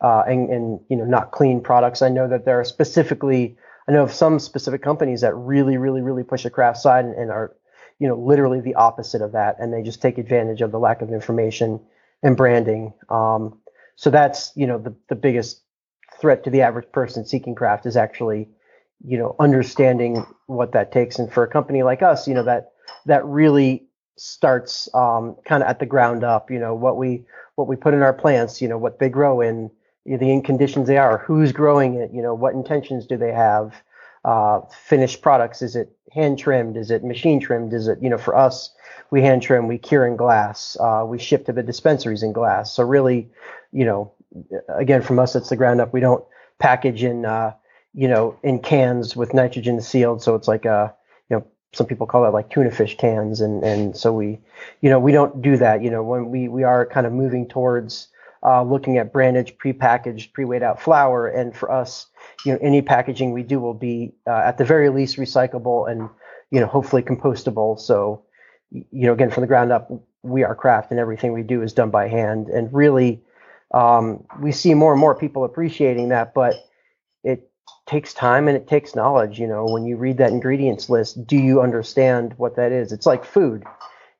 Uh, 0.00 0.24
and, 0.26 0.50
and 0.50 0.80
you 0.88 0.96
know 0.96 1.04
not 1.04 1.30
clean 1.30 1.60
products. 1.60 2.02
I 2.02 2.08
know 2.08 2.26
that 2.26 2.44
there 2.44 2.58
are 2.58 2.64
specifically 2.64 3.56
I 3.88 3.92
know 3.92 4.04
of 4.04 4.12
some 4.12 4.38
specific 4.38 4.82
companies 4.82 5.20
that 5.22 5.34
really 5.34 5.76
really 5.76 6.00
really 6.02 6.22
push 6.24 6.44
the 6.44 6.50
craft 6.50 6.78
side 6.78 7.04
and, 7.04 7.14
and 7.14 7.30
are 7.30 7.54
you 7.98 8.08
know 8.08 8.16
literally 8.16 8.60
the 8.60 8.74
opposite 8.74 9.22
of 9.22 9.32
that, 9.32 9.56
and 9.58 9.72
they 9.72 9.82
just 9.82 10.02
take 10.02 10.18
advantage 10.18 10.60
of 10.60 10.72
the 10.72 10.78
lack 10.78 11.02
of 11.02 11.10
information 11.10 11.80
and 12.22 12.36
branding. 12.36 12.92
Um, 13.08 13.58
so 13.96 14.10
that's 14.10 14.52
you 14.56 14.66
know 14.66 14.78
the 14.78 14.94
the 15.08 15.14
biggest 15.14 15.62
threat 16.20 16.44
to 16.44 16.50
the 16.50 16.62
average 16.62 16.90
person 16.92 17.24
seeking 17.24 17.54
craft 17.54 17.86
is 17.86 17.96
actually 17.96 18.48
you 19.04 19.18
know 19.18 19.34
understanding 19.38 20.24
what 20.46 20.72
that 20.72 20.92
takes. 20.92 21.18
And 21.18 21.32
for 21.32 21.42
a 21.42 21.48
company 21.48 21.82
like 21.82 22.02
us, 22.02 22.26
you 22.28 22.34
know 22.34 22.44
that 22.44 22.72
that 23.06 23.24
really 23.24 23.86
starts 24.16 24.88
um, 24.94 25.36
kind 25.44 25.62
of 25.62 25.68
at 25.68 25.78
the 25.78 25.86
ground 25.86 26.24
up. 26.24 26.50
You 26.50 26.58
know 26.58 26.74
what 26.74 26.96
we 26.96 27.24
what 27.56 27.68
we 27.68 27.76
put 27.76 27.94
in 27.94 28.02
our 28.02 28.12
plants. 28.12 28.62
You 28.62 28.68
know 28.68 28.78
what 28.78 28.98
they 28.98 29.08
grow 29.08 29.40
in. 29.40 29.70
The 30.04 30.30
in 30.30 30.42
conditions 30.42 30.88
they 30.88 30.98
are. 30.98 31.18
Who's 31.18 31.52
growing 31.52 31.94
it? 31.94 32.10
You 32.12 32.22
know 32.22 32.34
what 32.34 32.54
intentions 32.54 33.06
do 33.06 33.16
they 33.16 33.32
have? 33.32 33.74
Uh, 34.24 34.60
finished 34.70 35.22
products. 35.22 35.62
Is 35.62 35.74
it 35.76 35.96
hand 36.12 36.38
trimmed? 36.38 36.76
Is 36.76 36.90
it 36.90 37.04
machine 37.04 37.40
trimmed? 37.40 37.72
Is 37.72 37.88
it 37.88 37.98
you 38.02 38.10
know 38.10 38.18
for 38.18 38.36
us? 38.36 38.74
we 39.12 39.20
hand 39.20 39.42
trim, 39.42 39.68
we 39.68 39.76
cure 39.76 40.06
in 40.06 40.16
glass, 40.16 40.74
uh, 40.80 41.04
we 41.06 41.18
ship 41.18 41.44
to 41.44 41.52
the 41.52 41.62
dispensaries 41.62 42.22
in 42.22 42.32
glass. 42.32 42.72
So 42.72 42.82
really, 42.82 43.28
you 43.70 43.84
know, 43.84 44.10
again 44.68 45.02
from 45.02 45.18
us 45.18 45.36
it's 45.36 45.50
the 45.50 45.56
ground 45.56 45.82
up. 45.82 45.92
We 45.92 46.00
don't 46.00 46.24
package 46.58 47.04
in, 47.04 47.26
uh, 47.26 47.52
you 47.92 48.08
know, 48.08 48.38
in 48.42 48.58
cans 48.58 49.14
with 49.14 49.34
nitrogen 49.34 49.82
sealed. 49.82 50.22
So 50.22 50.34
it's 50.34 50.48
like 50.48 50.64
a, 50.64 50.94
you 51.28 51.36
know, 51.36 51.46
some 51.74 51.86
people 51.86 52.06
call 52.06 52.24
it 52.24 52.30
like 52.30 52.48
tuna 52.48 52.70
fish 52.70 52.96
cans, 52.96 53.42
and 53.42 53.62
and 53.62 53.94
so 53.94 54.14
we, 54.14 54.40
you 54.80 54.88
know, 54.88 54.98
we 54.98 55.12
don't 55.12 55.42
do 55.42 55.58
that. 55.58 55.82
You 55.82 55.90
know, 55.90 56.02
when 56.02 56.30
we 56.30 56.48
we 56.48 56.62
are 56.62 56.86
kind 56.86 57.06
of 57.06 57.12
moving 57.12 57.46
towards 57.46 58.08
uh, 58.44 58.62
looking 58.62 58.98
at 58.98 59.12
brandage, 59.12 59.56
prepackaged, 59.58 60.32
pre-weighed 60.32 60.62
out 60.62 60.80
flower, 60.80 61.28
and 61.28 61.54
for 61.56 61.70
us, 61.70 62.06
you 62.44 62.52
know, 62.52 62.58
any 62.60 62.82
packaging 62.82 63.32
we 63.32 63.42
do 63.42 63.60
will 63.60 63.74
be 63.74 64.12
uh, 64.26 64.42
at 64.44 64.58
the 64.58 64.64
very 64.64 64.88
least 64.88 65.16
recyclable 65.16 65.90
and 65.90 66.08
you 66.50 66.60
know 66.60 66.66
hopefully 66.66 67.02
compostable. 67.02 67.78
So 67.78 68.24
you 68.72 69.06
know, 69.06 69.12
again, 69.12 69.30
from 69.30 69.42
the 69.42 69.46
ground 69.46 69.72
up, 69.72 69.90
we 70.22 70.44
are 70.44 70.54
craft 70.54 70.90
and 70.90 71.00
everything 71.00 71.32
we 71.32 71.42
do 71.42 71.62
is 71.62 71.72
done 71.72 71.90
by 71.90 72.08
hand. 72.08 72.48
And 72.48 72.72
really, 72.72 73.22
um, 73.74 74.24
we 74.40 74.52
see 74.52 74.74
more 74.74 74.92
and 74.92 75.00
more 75.00 75.14
people 75.14 75.44
appreciating 75.44 76.08
that, 76.10 76.34
but 76.34 76.54
it 77.24 77.50
takes 77.86 78.14
time 78.14 78.48
and 78.48 78.56
it 78.56 78.68
takes 78.68 78.94
knowledge. 78.94 79.38
You 79.38 79.46
know, 79.46 79.64
when 79.66 79.84
you 79.84 79.96
read 79.96 80.18
that 80.18 80.30
ingredients 80.30 80.88
list, 80.88 81.26
do 81.26 81.36
you 81.36 81.60
understand 81.60 82.34
what 82.36 82.56
that 82.56 82.72
is? 82.72 82.92
It's 82.92 83.06
like 83.06 83.24
food. 83.24 83.64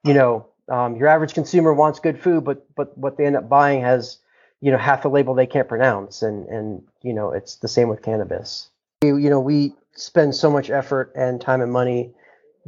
You 0.04 0.14
know, 0.14 0.46
um, 0.68 0.96
your 0.96 1.08
average 1.08 1.34
consumer 1.34 1.72
wants 1.74 1.98
good 1.98 2.20
food, 2.20 2.44
but 2.44 2.66
but 2.74 2.96
what 2.96 3.16
they 3.16 3.26
end 3.26 3.36
up 3.36 3.48
buying 3.48 3.82
has, 3.82 4.18
you 4.60 4.70
know, 4.70 4.78
half 4.78 5.02
the 5.02 5.08
label 5.08 5.34
they 5.34 5.46
can't 5.46 5.68
pronounce, 5.68 6.22
and 6.22 6.46
and 6.48 6.82
you 7.02 7.12
know, 7.12 7.32
it's 7.32 7.56
the 7.56 7.68
same 7.68 7.88
with 7.88 8.02
cannabis. 8.02 8.70
You, 9.02 9.16
you 9.16 9.30
know, 9.30 9.40
we 9.40 9.74
spend 9.94 10.34
so 10.34 10.50
much 10.50 10.70
effort 10.70 11.12
and 11.16 11.40
time 11.40 11.60
and 11.60 11.72
money 11.72 12.14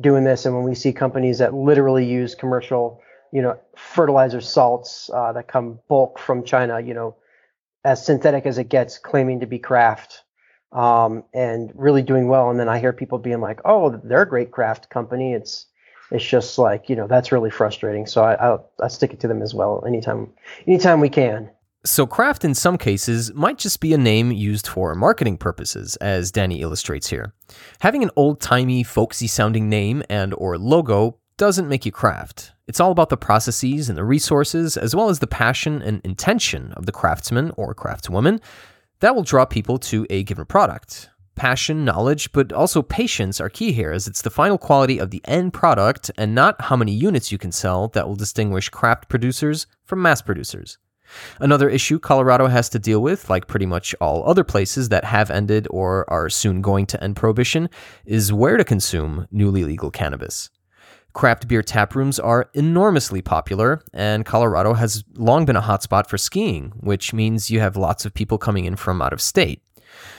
doing 0.00 0.24
this, 0.24 0.44
and 0.44 0.54
when 0.54 0.64
we 0.64 0.74
see 0.74 0.92
companies 0.92 1.38
that 1.38 1.54
literally 1.54 2.04
use 2.04 2.34
commercial, 2.34 3.00
you 3.32 3.40
know, 3.40 3.58
fertilizer 3.76 4.40
salts 4.40 5.08
uh, 5.14 5.32
that 5.32 5.46
come 5.46 5.78
bulk 5.88 6.18
from 6.18 6.44
China, 6.44 6.80
you 6.80 6.94
know, 6.94 7.14
as 7.84 8.04
synthetic 8.04 8.44
as 8.44 8.58
it 8.58 8.68
gets, 8.68 8.98
claiming 8.98 9.40
to 9.40 9.46
be 9.46 9.60
craft, 9.60 10.24
um, 10.72 11.22
and 11.32 11.70
really 11.76 12.02
doing 12.02 12.26
well, 12.26 12.50
and 12.50 12.58
then 12.58 12.68
I 12.68 12.80
hear 12.80 12.92
people 12.92 13.18
being 13.18 13.40
like, 13.40 13.60
"Oh, 13.64 13.90
they're 14.02 14.22
a 14.22 14.28
great 14.28 14.50
craft 14.50 14.90
company." 14.90 15.32
It's 15.32 15.66
it's 16.14 16.24
just 16.24 16.58
like 16.58 16.88
you 16.88 16.96
know 16.96 17.06
that's 17.06 17.32
really 17.32 17.50
frustrating. 17.50 18.06
So 18.06 18.22
I 18.22 18.54
I, 18.54 18.58
I 18.82 18.88
stick 18.88 19.12
it 19.12 19.20
to 19.20 19.28
them 19.28 19.42
as 19.42 19.54
well 19.54 19.84
anytime 19.86 20.32
anytime 20.66 21.00
we 21.00 21.08
can. 21.08 21.50
So, 21.86 22.06
craft 22.06 22.46
in 22.46 22.54
some 22.54 22.78
cases 22.78 23.34
might 23.34 23.58
just 23.58 23.78
be 23.78 23.92
a 23.92 23.98
name 23.98 24.32
used 24.32 24.66
for 24.66 24.94
marketing 24.94 25.36
purposes, 25.36 25.96
as 25.96 26.32
Danny 26.32 26.62
illustrates 26.62 27.08
here. 27.08 27.34
Having 27.80 28.04
an 28.04 28.10
old-timey, 28.16 28.84
folksy 28.84 29.26
sounding 29.26 29.68
name 29.68 30.02
and 30.08 30.32
or 30.38 30.56
logo 30.56 31.18
doesn't 31.36 31.68
make 31.68 31.84
you 31.84 31.92
craft. 31.92 32.52
It's 32.66 32.80
all 32.80 32.90
about 32.90 33.10
the 33.10 33.18
processes 33.18 33.90
and 33.90 33.98
the 33.98 34.04
resources, 34.04 34.78
as 34.78 34.96
well 34.96 35.10
as 35.10 35.18
the 35.18 35.26
passion 35.26 35.82
and 35.82 36.00
intention 36.04 36.72
of 36.72 36.86
the 36.86 36.92
craftsman 36.92 37.52
or 37.58 37.74
craftswoman 37.74 38.40
that 39.00 39.14
will 39.14 39.22
draw 39.22 39.44
people 39.44 39.76
to 39.76 40.06
a 40.08 40.22
given 40.22 40.46
product. 40.46 41.10
Passion, 41.34 41.84
knowledge, 41.84 42.30
but 42.32 42.52
also 42.52 42.80
patience 42.80 43.40
are 43.40 43.48
key 43.48 43.72
here, 43.72 43.90
as 43.90 44.06
it's 44.06 44.22
the 44.22 44.30
final 44.30 44.56
quality 44.56 44.98
of 44.98 45.10
the 45.10 45.20
end 45.24 45.52
product 45.52 46.10
and 46.16 46.34
not 46.34 46.60
how 46.60 46.76
many 46.76 46.92
units 46.92 47.32
you 47.32 47.38
can 47.38 47.50
sell 47.50 47.88
that 47.88 48.06
will 48.06 48.14
distinguish 48.14 48.68
craft 48.68 49.08
producers 49.08 49.66
from 49.84 50.00
mass 50.00 50.22
producers. 50.22 50.78
Another 51.40 51.68
issue 51.68 51.98
Colorado 51.98 52.46
has 52.46 52.68
to 52.70 52.78
deal 52.78 53.00
with, 53.00 53.28
like 53.28 53.46
pretty 53.46 53.66
much 53.66 53.94
all 54.00 54.28
other 54.28 54.44
places 54.44 54.88
that 54.88 55.04
have 55.04 55.30
ended 55.30 55.66
or 55.70 56.08
are 56.10 56.30
soon 56.30 56.62
going 56.62 56.86
to 56.86 57.02
end 57.02 57.16
prohibition, 57.16 57.68
is 58.04 58.32
where 58.32 58.56
to 58.56 58.64
consume 58.64 59.26
newly 59.30 59.64
legal 59.64 59.90
cannabis. 59.90 60.50
Craft 61.12 61.46
beer 61.46 61.62
tap 61.62 61.94
rooms 61.94 62.18
are 62.18 62.50
enormously 62.54 63.22
popular, 63.22 63.82
and 63.92 64.24
Colorado 64.24 64.74
has 64.74 65.04
long 65.14 65.44
been 65.44 65.56
a 65.56 65.62
hotspot 65.62 66.08
for 66.08 66.18
skiing, 66.18 66.72
which 66.80 67.12
means 67.12 67.50
you 67.50 67.60
have 67.60 67.76
lots 67.76 68.04
of 68.04 68.14
people 68.14 68.38
coming 68.38 68.64
in 68.64 68.74
from 68.74 69.00
out 69.00 69.12
of 69.12 69.20
state. 69.20 69.62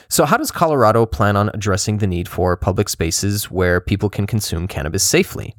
So, 0.08 0.24
how 0.24 0.36
does 0.36 0.50
Colorado 0.50 1.06
plan 1.06 1.36
on 1.36 1.50
addressing 1.54 1.98
the 1.98 2.06
need 2.06 2.28
for 2.28 2.56
public 2.56 2.88
spaces 2.88 3.50
where 3.50 3.80
people 3.80 4.08
can 4.08 4.26
consume 4.26 4.68
cannabis 4.68 5.02
safely? 5.02 5.54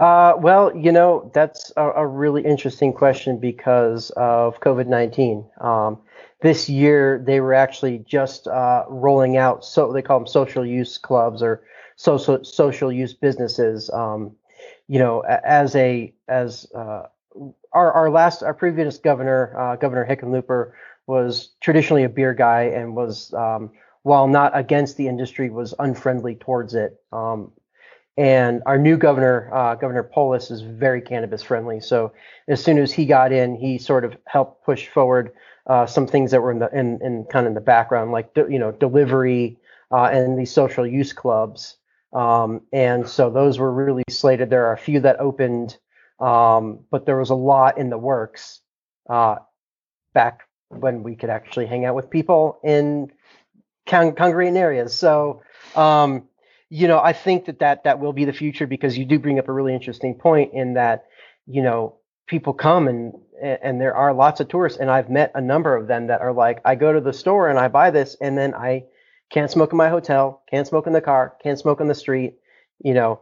Uh, 0.00 0.34
well, 0.38 0.76
you 0.76 0.92
know, 0.92 1.30
that's 1.32 1.72
a, 1.76 1.90
a 1.92 2.06
really 2.06 2.44
interesting 2.44 2.92
question 2.92 3.38
because 3.38 4.10
of 4.10 4.60
COVID 4.60 4.86
19. 4.86 5.48
Um, 5.60 5.98
this 6.42 6.68
year, 6.68 7.22
they 7.26 7.40
were 7.40 7.54
actually 7.54 8.04
just 8.06 8.46
uh, 8.46 8.84
rolling 8.88 9.38
out, 9.38 9.64
so 9.64 9.92
they 9.92 10.02
call 10.02 10.18
them 10.18 10.26
social 10.26 10.66
use 10.66 10.98
clubs 10.98 11.42
or 11.42 11.62
social 11.96 12.44
social 12.44 12.92
use 12.92 13.14
businesses. 13.14 13.88
Um, 13.90 14.36
you 14.86 14.98
know, 14.98 15.20
as 15.20 15.74
a 15.74 16.12
as 16.28 16.66
uh, 16.74 17.04
our 17.72 17.92
our 17.92 18.10
last 18.10 18.42
our 18.42 18.54
previous 18.54 18.98
governor, 18.98 19.58
uh, 19.58 19.76
Governor 19.76 20.06
Hickenlooper, 20.06 20.72
was 21.06 21.54
traditionally 21.60 22.04
a 22.04 22.08
beer 22.08 22.34
guy 22.34 22.64
and 22.64 22.96
was 22.96 23.32
um, 23.34 23.70
while 24.02 24.28
not 24.28 24.56
against 24.56 24.96
the 24.96 25.08
industry, 25.08 25.50
was 25.50 25.74
unfriendly 25.78 26.36
towards 26.36 26.74
it. 26.74 27.00
Um, 27.12 27.52
and 28.16 28.62
our 28.64 28.78
new 28.78 28.96
governor, 28.96 29.50
uh, 29.52 29.74
Governor 29.74 30.04
Polis, 30.04 30.50
is 30.50 30.62
very 30.62 31.02
cannabis 31.02 31.42
friendly. 31.42 31.80
So 31.80 32.12
as 32.48 32.62
soon 32.62 32.78
as 32.78 32.92
he 32.92 33.04
got 33.04 33.30
in, 33.32 33.56
he 33.56 33.78
sort 33.78 34.04
of 34.04 34.16
helped 34.26 34.64
push 34.64 34.88
forward 34.88 35.32
uh, 35.66 35.86
some 35.86 36.06
things 36.06 36.30
that 36.30 36.40
were 36.40 36.52
in 36.52 36.60
the 36.60 36.70
in, 36.72 37.00
in 37.02 37.24
kind 37.24 37.46
of 37.46 37.50
in 37.50 37.54
the 37.54 37.60
background, 37.60 38.12
like 38.12 38.32
de- 38.32 38.46
you 38.48 38.58
know 38.58 38.72
delivery 38.72 39.58
uh, 39.90 40.04
and 40.04 40.38
these 40.38 40.52
social 40.52 40.86
use 40.86 41.12
clubs. 41.12 41.76
Um, 42.12 42.62
and 42.72 43.06
so 43.06 43.28
those 43.28 43.58
were 43.58 43.72
really 43.72 44.04
slated. 44.08 44.48
There 44.48 44.66
are 44.66 44.72
a 44.72 44.78
few 44.78 45.00
that 45.00 45.20
opened, 45.20 45.76
um, 46.20 46.80
but 46.90 47.04
there 47.04 47.18
was 47.18 47.30
a 47.30 47.34
lot 47.34 47.76
in 47.76 47.90
the 47.90 47.98
works 47.98 48.60
uh, 49.10 49.36
back 50.14 50.42
when 50.78 51.02
we 51.02 51.16
could 51.16 51.30
actually 51.30 51.66
hang 51.66 51.84
out 51.84 51.94
with 51.94 52.10
people 52.10 52.58
in 52.64 53.10
con- 53.86 54.14
areas. 54.16 54.94
So, 54.94 55.42
um, 55.74 56.28
you 56.68 56.88
know, 56.88 57.00
I 57.00 57.12
think 57.12 57.46
that, 57.46 57.60
that 57.60 57.84
that 57.84 58.00
will 58.00 58.12
be 58.12 58.24
the 58.24 58.32
future 58.32 58.66
because 58.66 58.98
you 58.98 59.04
do 59.04 59.18
bring 59.18 59.38
up 59.38 59.48
a 59.48 59.52
really 59.52 59.74
interesting 59.74 60.14
point 60.14 60.52
in 60.52 60.74
that, 60.74 61.06
you 61.46 61.62
know, 61.62 61.96
people 62.26 62.52
come 62.52 62.88
and 62.88 63.14
and 63.40 63.80
there 63.80 63.94
are 63.94 64.14
lots 64.14 64.40
of 64.40 64.48
tourists 64.48 64.78
and 64.78 64.90
I've 64.90 65.10
met 65.10 65.30
a 65.34 65.40
number 65.42 65.76
of 65.76 65.88
them 65.88 66.06
that 66.06 66.22
are 66.22 66.32
like, 66.32 66.60
I 66.64 66.74
go 66.74 66.92
to 66.92 67.00
the 67.00 67.12
store 67.12 67.48
and 67.48 67.58
I 67.58 67.68
buy 67.68 67.90
this 67.90 68.16
and 68.20 68.36
then 68.36 68.54
I 68.54 68.84
can't 69.30 69.50
smoke 69.50 69.72
in 69.72 69.76
my 69.76 69.90
hotel, 69.90 70.42
can't 70.50 70.66
smoke 70.66 70.86
in 70.86 70.94
the 70.94 71.00
car, 71.02 71.36
can't 71.42 71.58
smoke 71.58 71.80
on 71.80 71.88
the 71.88 71.94
street, 71.94 72.38
you 72.82 72.94
know. 72.94 73.20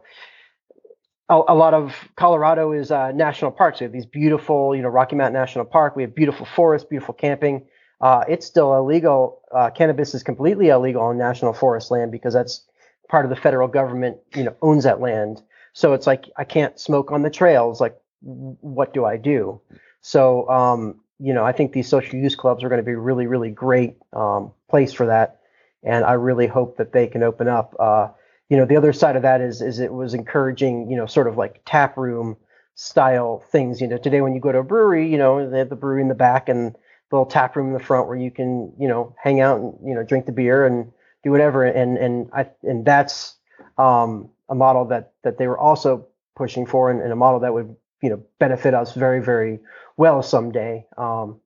A, 1.29 1.41
a 1.49 1.55
lot 1.55 1.73
of 1.73 1.95
Colorado 2.15 2.71
is 2.71 2.91
uh, 2.91 3.11
national 3.11 3.51
parks. 3.51 3.79
We 3.79 3.85
have 3.85 3.93
these 3.93 4.05
beautiful, 4.05 4.75
you 4.75 4.81
know, 4.81 4.89
Rocky 4.89 5.15
Mountain 5.15 5.33
National 5.33 5.65
Park. 5.65 5.95
We 5.95 6.03
have 6.03 6.13
beautiful 6.13 6.45
forests, 6.45 6.87
beautiful 6.87 7.13
camping. 7.13 7.65
Uh, 8.01 8.23
it's 8.27 8.45
still 8.45 8.75
illegal. 8.75 9.41
Uh, 9.53 9.69
cannabis 9.69 10.13
is 10.13 10.21
completely 10.23 10.69
illegal 10.69 11.01
on 11.01 11.17
national 11.17 11.53
forest 11.53 11.91
land 11.91 12.11
because 12.11 12.33
that's 12.33 12.65
part 13.09 13.25
of 13.25 13.29
the 13.29 13.35
federal 13.35 13.67
government, 13.67 14.17
you 14.35 14.43
know, 14.43 14.55
owns 14.61 14.83
that 14.83 14.99
land. 14.99 15.41
So 15.73 15.93
it's 15.93 16.07
like 16.07 16.25
I 16.37 16.43
can't 16.43 16.79
smoke 16.79 17.11
on 17.11 17.23
the 17.23 17.29
trails. 17.29 17.81
Like, 17.81 17.97
what 18.21 18.93
do 18.93 19.05
I 19.05 19.17
do? 19.17 19.61
So, 20.01 20.47
um, 20.49 20.99
you 21.19 21.33
know, 21.33 21.43
I 21.45 21.51
think 21.51 21.71
these 21.71 21.87
social 21.87 22.19
use 22.19 22.35
clubs 22.35 22.63
are 22.63 22.69
going 22.69 22.81
to 22.81 22.85
be 22.85 22.95
really, 22.95 23.27
really 23.27 23.49
great 23.49 23.97
um, 24.13 24.51
place 24.69 24.93
for 24.93 25.05
that, 25.07 25.39
and 25.83 26.03
I 26.05 26.13
really 26.13 26.47
hope 26.47 26.77
that 26.77 26.91
they 26.91 27.07
can 27.07 27.23
open 27.23 27.47
up. 27.47 27.75
Uh, 27.79 28.09
you 28.49 28.57
know, 28.57 28.65
the 28.65 28.77
other 28.77 28.93
side 28.93 29.15
of 29.15 29.23
that 29.23 29.41
is 29.41 29.61
is 29.61 29.79
it 29.79 29.93
was 29.93 30.13
encouraging, 30.13 30.89
you 30.89 30.97
know, 30.97 31.05
sort 31.05 31.27
of 31.27 31.37
like 31.37 31.61
tap 31.65 31.97
room 31.97 32.37
style 32.75 33.43
things. 33.51 33.81
You 33.81 33.87
know, 33.87 33.97
today 33.97 34.21
when 34.21 34.35
you 34.35 34.41
go 34.41 34.51
to 34.51 34.59
a 34.59 34.63
brewery, 34.63 35.09
you 35.09 35.17
know, 35.17 35.49
they 35.49 35.59
have 35.59 35.69
the 35.69 35.75
brewery 35.75 36.01
in 36.01 36.09
the 36.09 36.15
back 36.15 36.49
and 36.49 36.73
the 36.73 37.15
little 37.15 37.25
tap 37.25 37.55
room 37.55 37.67
in 37.67 37.73
the 37.73 37.79
front 37.79 38.07
where 38.07 38.17
you 38.17 38.31
can, 38.31 38.71
you 38.79 38.87
know, 38.87 39.15
hang 39.21 39.39
out 39.41 39.59
and 39.59 39.73
you 39.87 39.95
know 39.95 40.03
drink 40.03 40.25
the 40.25 40.31
beer 40.31 40.65
and 40.65 40.91
do 41.23 41.31
whatever. 41.31 41.63
And 41.63 41.97
and 41.97 42.29
I 42.33 42.49
and 42.63 42.85
that's 42.85 43.35
um, 43.77 44.29
a 44.49 44.55
model 44.55 44.85
that 44.85 45.13
that 45.23 45.37
they 45.37 45.47
were 45.47 45.57
also 45.59 46.07
pushing 46.35 46.65
for, 46.65 46.91
and, 46.91 47.01
and 47.01 47.11
a 47.11 47.15
model 47.15 47.39
that 47.39 47.53
would 47.53 47.75
you 48.01 48.09
know 48.09 48.23
benefit 48.39 48.73
us 48.73 48.93
very 48.93 49.23
very 49.23 49.59
well 49.97 50.21
someday. 50.21 50.85
Um, 50.97 51.39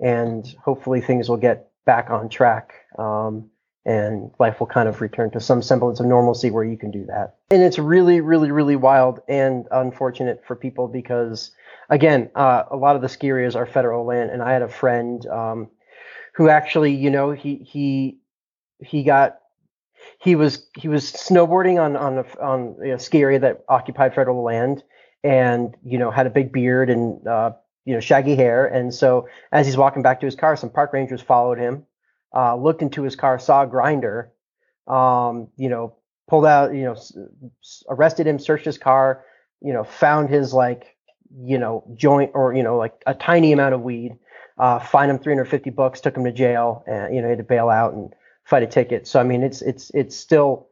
and 0.00 0.54
hopefully 0.62 1.00
things 1.00 1.28
will 1.28 1.36
get 1.36 1.70
back 1.86 2.10
on 2.10 2.28
track. 2.28 2.74
Um, 2.98 3.51
and 3.84 4.30
life 4.38 4.60
will 4.60 4.68
kind 4.68 4.88
of 4.88 5.00
return 5.00 5.30
to 5.30 5.40
some 5.40 5.60
semblance 5.60 5.98
of 5.98 6.06
normalcy 6.06 6.50
where 6.50 6.64
you 6.64 6.76
can 6.76 6.90
do 6.90 7.04
that. 7.06 7.36
And 7.50 7.62
it's 7.62 7.78
really, 7.78 8.20
really, 8.20 8.50
really 8.50 8.76
wild 8.76 9.20
and 9.28 9.66
unfortunate 9.70 10.44
for 10.46 10.54
people 10.54 10.86
because, 10.86 11.50
again, 11.90 12.30
uh, 12.34 12.64
a 12.70 12.76
lot 12.76 12.94
of 12.94 13.02
the 13.02 13.08
ski 13.08 13.28
areas 13.28 13.56
are 13.56 13.66
federal 13.66 14.04
land. 14.06 14.30
And 14.30 14.42
I 14.42 14.52
had 14.52 14.62
a 14.62 14.68
friend 14.68 15.26
um, 15.26 15.68
who 16.34 16.48
actually, 16.48 16.94
you 16.94 17.10
know, 17.10 17.32
he 17.32 17.56
he 17.56 18.18
he 18.78 19.02
got 19.02 19.38
he 20.18 20.36
was 20.36 20.66
he 20.76 20.86
was 20.86 21.12
snowboarding 21.12 21.82
on 21.82 21.96
on 21.96 22.18
a, 22.18 22.40
on 22.40 22.76
a 22.88 22.98
ski 22.98 23.20
area 23.20 23.40
that 23.40 23.64
occupied 23.68 24.14
federal 24.14 24.44
land, 24.44 24.84
and 25.24 25.76
you 25.84 25.98
know 25.98 26.10
had 26.12 26.26
a 26.26 26.30
big 26.30 26.52
beard 26.52 26.88
and 26.88 27.26
uh, 27.26 27.50
you 27.84 27.94
know 27.94 28.00
shaggy 28.00 28.36
hair. 28.36 28.64
And 28.64 28.94
so 28.94 29.28
as 29.50 29.66
he's 29.66 29.76
walking 29.76 30.02
back 30.02 30.20
to 30.20 30.26
his 30.26 30.36
car, 30.36 30.56
some 30.56 30.70
park 30.70 30.92
rangers 30.92 31.20
followed 31.20 31.58
him 31.58 31.84
uh, 32.34 32.56
looked 32.56 32.82
into 32.82 33.02
his 33.02 33.16
car, 33.16 33.38
saw 33.38 33.62
a 33.62 33.66
grinder, 33.66 34.32
um, 34.86 35.48
you 35.56 35.68
know, 35.68 35.96
pulled 36.28 36.46
out, 36.46 36.74
you 36.74 36.84
know, 36.84 36.92
s- 36.92 37.12
arrested 37.88 38.26
him, 38.26 38.38
searched 38.38 38.64
his 38.64 38.78
car, 38.78 39.24
you 39.60 39.72
know, 39.72 39.84
found 39.84 40.28
his 40.30 40.52
like, 40.52 40.96
you 41.44 41.58
know, 41.58 41.84
joint 41.94 42.30
or 42.34 42.54
you 42.54 42.62
know, 42.62 42.76
like 42.76 42.94
a 43.06 43.14
tiny 43.14 43.52
amount 43.52 43.74
of 43.74 43.82
weed, 43.82 44.16
uh, 44.58 44.78
fined 44.78 45.10
him 45.10 45.18
350 45.18 45.70
bucks, 45.70 46.00
took 46.00 46.16
him 46.16 46.24
to 46.24 46.32
jail, 46.32 46.84
and 46.86 47.14
you 47.14 47.20
know, 47.20 47.28
he 47.28 47.30
had 47.30 47.38
to 47.38 47.44
bail 47.44 47.68
out 47.68 47.94
and 47.94 48.12
fight 48.44 48.62
a 48.62 48.66
ticket. 48.66 49.06
So 49.06 49.20
I 49.20 49.24
mean, 49.24 49.42
it's 49.42 49.62
it's 49.62 49.90
it's 49.94 50.16
still 50.16 50.68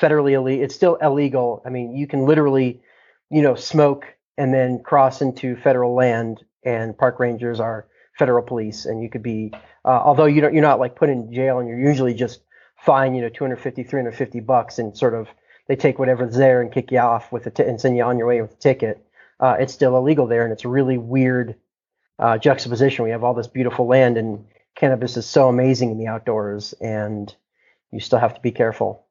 federally 0.00 0.32
illegal. 0.32 0.64
It's 0.64 0.74
still 0.74 0.96
illegal. 0.96 1.62
I 1.66 1.70
mean, 1.70 1.96
you 1.96 2.06
can 2.06 2.24
literally, 2.26 2.82
you 3.30 3.42
know, 3.42 3.54
smoke 3.54 4.06
and 4.38 4.52
then 4.52 4.82
cross 4.82 5.22
into 5.22 5.56
federal 5.56 5.94
land, 5.94 6.44
and 6.64 6.96
park 6.96 7.18
rangers 7.20 7.58
are 7.60 7.88
federal 8.18 8.42
police, 8.42 8.86
and 8.86 9.02
you 9.02 9.08
could 9.08 9.22
be, 9.22 9.52
uh, 9.84 10.00
although 10.04 10.24
you 10.24 10.40
don't, 10.40 10.54
you're 10.54 10.62
not 10.62 10.80
like 10.80 10.96
put 10.96 11.08
in 11.08 11.32
jail, 11.32 11.58
and 11.58 11.68
you're 11.68 11.80
usually 11.80 12.14
just 12.14 12.40
fined, 12.76 13.16
you 13.16 13.22
know, 13.22 13.28
250, 13.28 13.82
350 13.82 14.40
bucks, 14.40 14.78
and 14.78 14.96
sort 14.96 15.14
of 15.14 15.28
they 15.68 15.76
take 15.76 15.98
whatever's 15.98 16.36
there 16.36 16.62
and 16.62 16.72
kick 16.72 16.90
you 16.90 16.98
off 16.98 17.32
with 17.32 17.46
a 17.46 17.50
t- 17.50 17.62
and 17.62 17.80
send 17.80 17.96
you 17.96 18.02
on 18.04 18.18
your 18.18 18.26
way 18.26 18.40
with 18.40 18.52
a 18.52 18.56
ticket. 18.56 19.04
Uh, 19.40 19.56
it's 19.58 19.72
still 19.72 19.96
illegal 19.96 20.26
there, 20.26 20.44
and 20.44 20.52
it's 20.52 20.64
a 20.64 20.68
really 20.68 20.98
weird 20.98 21.56
uh, 22.18 22.38
juxtaposition. 22.38 23.04
We 23.04 23.10
have 23.10 23.24
all 23.24 23.34
this 23.34 23.48
beautiful 23.48 23.86
land, 23.86 24.16
and 24.16 24.44
cannabis 24.74 25.16
is 25.16 25.26
so 25.26 25.48
amazing 25.48 25.90
in 25.90 25.98
the 25.98 26.06
outdoors, 26.06 26.72
and 26.80 27.34
you 27.92 28.00
still 28.00 28.18
have 28.18 28.34
to 28.34 28.40
be 28.40 28.50
careful. 28.50 29.04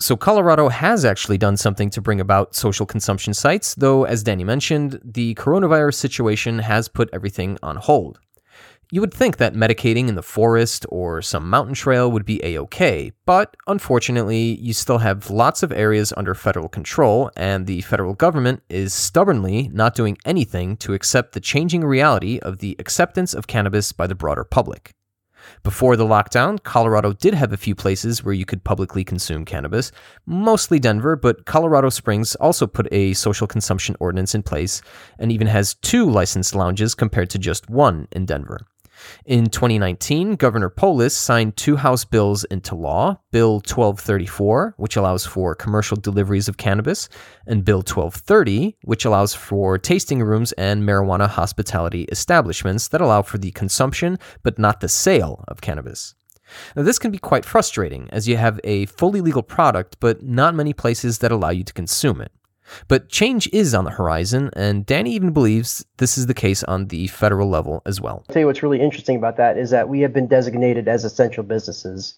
So, 0.00 0.16
Colorado 0.16 0.68
has 0.68 1.04
actually 1.04 1.38
done 1.38 1.56
something 1.56 1.90
to 1.90 2.00
bring 2.00 2.20
about 2.20 2.54
social 2.54 2.86
consumption 2.86 3.34
sites, 3.34 3.74
though, 3.74 4.04
as 4.04 4.22
Danny 4.22 4.44
mentioned, 4.44 5.00
the 5.04 5.34
coronavirus 5.34 5.94
situation 5.94 6.60
has 6.60 6.88
put 6.88 7.10
everything 7.12 7.58
on 7.64 7.76
hold. 7.76 8.20
You 8.90 9.02
would 9.02 9.12
think 9.12 9.36
that 9.36 9.52
medicating 9.52 10.08
in 10.08 10.14
the 10.14 10.22
forest 10.22 10.86
or 10.88 11.20
some 11.20 11.50
mountain 11.50 11.74
trail 11.74 12.10
would 12.10 12.24
be 12.24 12.42
a 12.42 12.56
okay, 12.60 13.12
but 13.26 13.54
unfortunately, 13.66 14.56
you 14.62 14.72
still 14.72 14.96
have 14.96 15.28
lots 15.28 15.62
of 15.62 15.72
areas 15.72 16.10
under 16.16 16.34
federal 16.34 16.70
control, 16.70 17.30
and 17.36 17.66
the 17.66 17.82
federal 17.82 18.14
government 18.14 18.62
is 18.70 18.94
stubbornly 18.94 19.68
not 19.74 19.94
doing 19.94 20.16
anything 20.24 20.74
to 20.78 20.94
accept 20.94 21.32
the 21.32 21.40
changing 21.40 21.84
reality 21.84 22.38
of 22.38 22.60
the 22.60 22.76
acceptance 22.78 23.34
of 23.34 23.46
cannabis 23.46 23.92
by 23.92 24.06
the 24.06 24.14
broader 24.14 24.42
public. 24.42 24.94
Before 25.62 25.94
the 25.94 26.06
lockdown, 26.06 26.62
Colorado 26.62 27.12
did 27.12 27.34
have 27.34 27.52
a 27.52 27.58
few 27.58 27.74
places 27.74 28.24
where 28.24 28.34
you 28.34 28.46
could 28.46 28.64
publicly 28.64 29.04
consume 29.04 29.44
cannabis, 29.44 29.92
mostly 30.24 30.78
Denver, 30.78 31.14
but 31.14 31.44
Colorado 31.44 31.90
Springs 31.90 32.36
also 32.36 32.66
put 32.66 32.88
a 32.90 33.12
social 33.12 33.46
consumption 33.46 33.96
ordinance 34.00 34.34
in 34.34 34.42
place 34.42 34.80
and 35.18 35.30
even 35.30 35.46
has 35.46 35.74
two 35.74 36.08
licensed 36.08 36.54
lounges 36.54 36.94
compared 36.94 37.28
to 37.30 37.38
just 37.38 37.68
one 37.68 38.08
in 38.12 38.24
Denver. 38.24 38.66
In 39.24 39.46
2019, 39.46 40.36
Governor 40.36 40.68
Polis 40.68 41.16
signed 41.16 41.56
two 41.56 41.76
House 41.76 42.04
bills 42.04 42.44
into 42.44 42.74
law 42.74 43.20
Bill 43.30 43.54
1234, 43.54 44.74
which 44.76 44.96
allows 44.96 45.26
for 45.26 45.54
commercial 45.54 45.96
deliveries 45.96 46.48
of 46.48 46.56
cannabis, 46.56 47.08
and 47.46 47.64
Bill 47.64 47.78
1230, 47.78 48.76
which 48.82 49.04
allows 49.04 49.34
for 49.34 49.78
tasting 49.78 50.22
rooms 50.22 50.52
and 50.52 50.82
marijuana 50.82 51.28
hospitality 51.28 52.04
establishments 52.04 52.88
that 52.88 53.00
allow 53.00 53.22
for 53.22 53.38
the 53.38 53.50
consumption 53.52 54.18
but 54.42 54.58
not 54.58 54.80
the 54.80 54.88
sale 54.88 55.44
of 55.48 55.60
cannabis. 55.60 56.14
Now, 56.74 56.82
this 56.82 56.98
can 56.98 57.10
be 57.10 57.18
quite 57.18 57.44
frustrating 57.44 58.08
as 58.10 58.26
you 58.26 58.36
have 58.36 58.58
a 58.64 58.86
fully 58.86 59.20
legal 59.20 59.42
product, 59.42 59.98
but 60.00 60.22
not 60.22 60.54
many 60.54 60.72
places 60.72 61.18
that 61.18 61.32
allow 61.32 61.50
you 61.50 61.64
to 61.64 61.72
consume 61.72 62.20
it. 62.20 62.32
But 62.86 63.08
change 63.08 63.48
is 63.52 63.74
on 63.74 63.84
the 63.84 63.90
horizon, 63.90 64.50
and 64.54 64.84
Danny 64.84 65.12
even 65.12 65.32
believes 65.32 65.84
this 65.98 66.18
is 66.18 66.26
the 66.26 66.34
case 66.34 66.62
on 66.64 66.86
the 66.86 67.06
federal 67.08 67.48
level 67.48 67.82
as 67.86 68.00
well. 68.00 68.24
I'll 68.28 68.34
tell 68.34 68.40
you 68.40 68.46
what's 68.46 68.62
really 68.62 68.80
interesting 68.80 69.16
about 69.16 69.36
that 69.36 69.58
is 69.58 69.70
that 69.70 69.88
we 69.88 70.00
have 70.00 70.12
been 70.12 70.26
designated 70.26 70.88
as 70.88 71.04
essential 71.04 71.42
businesses 71.42 72.14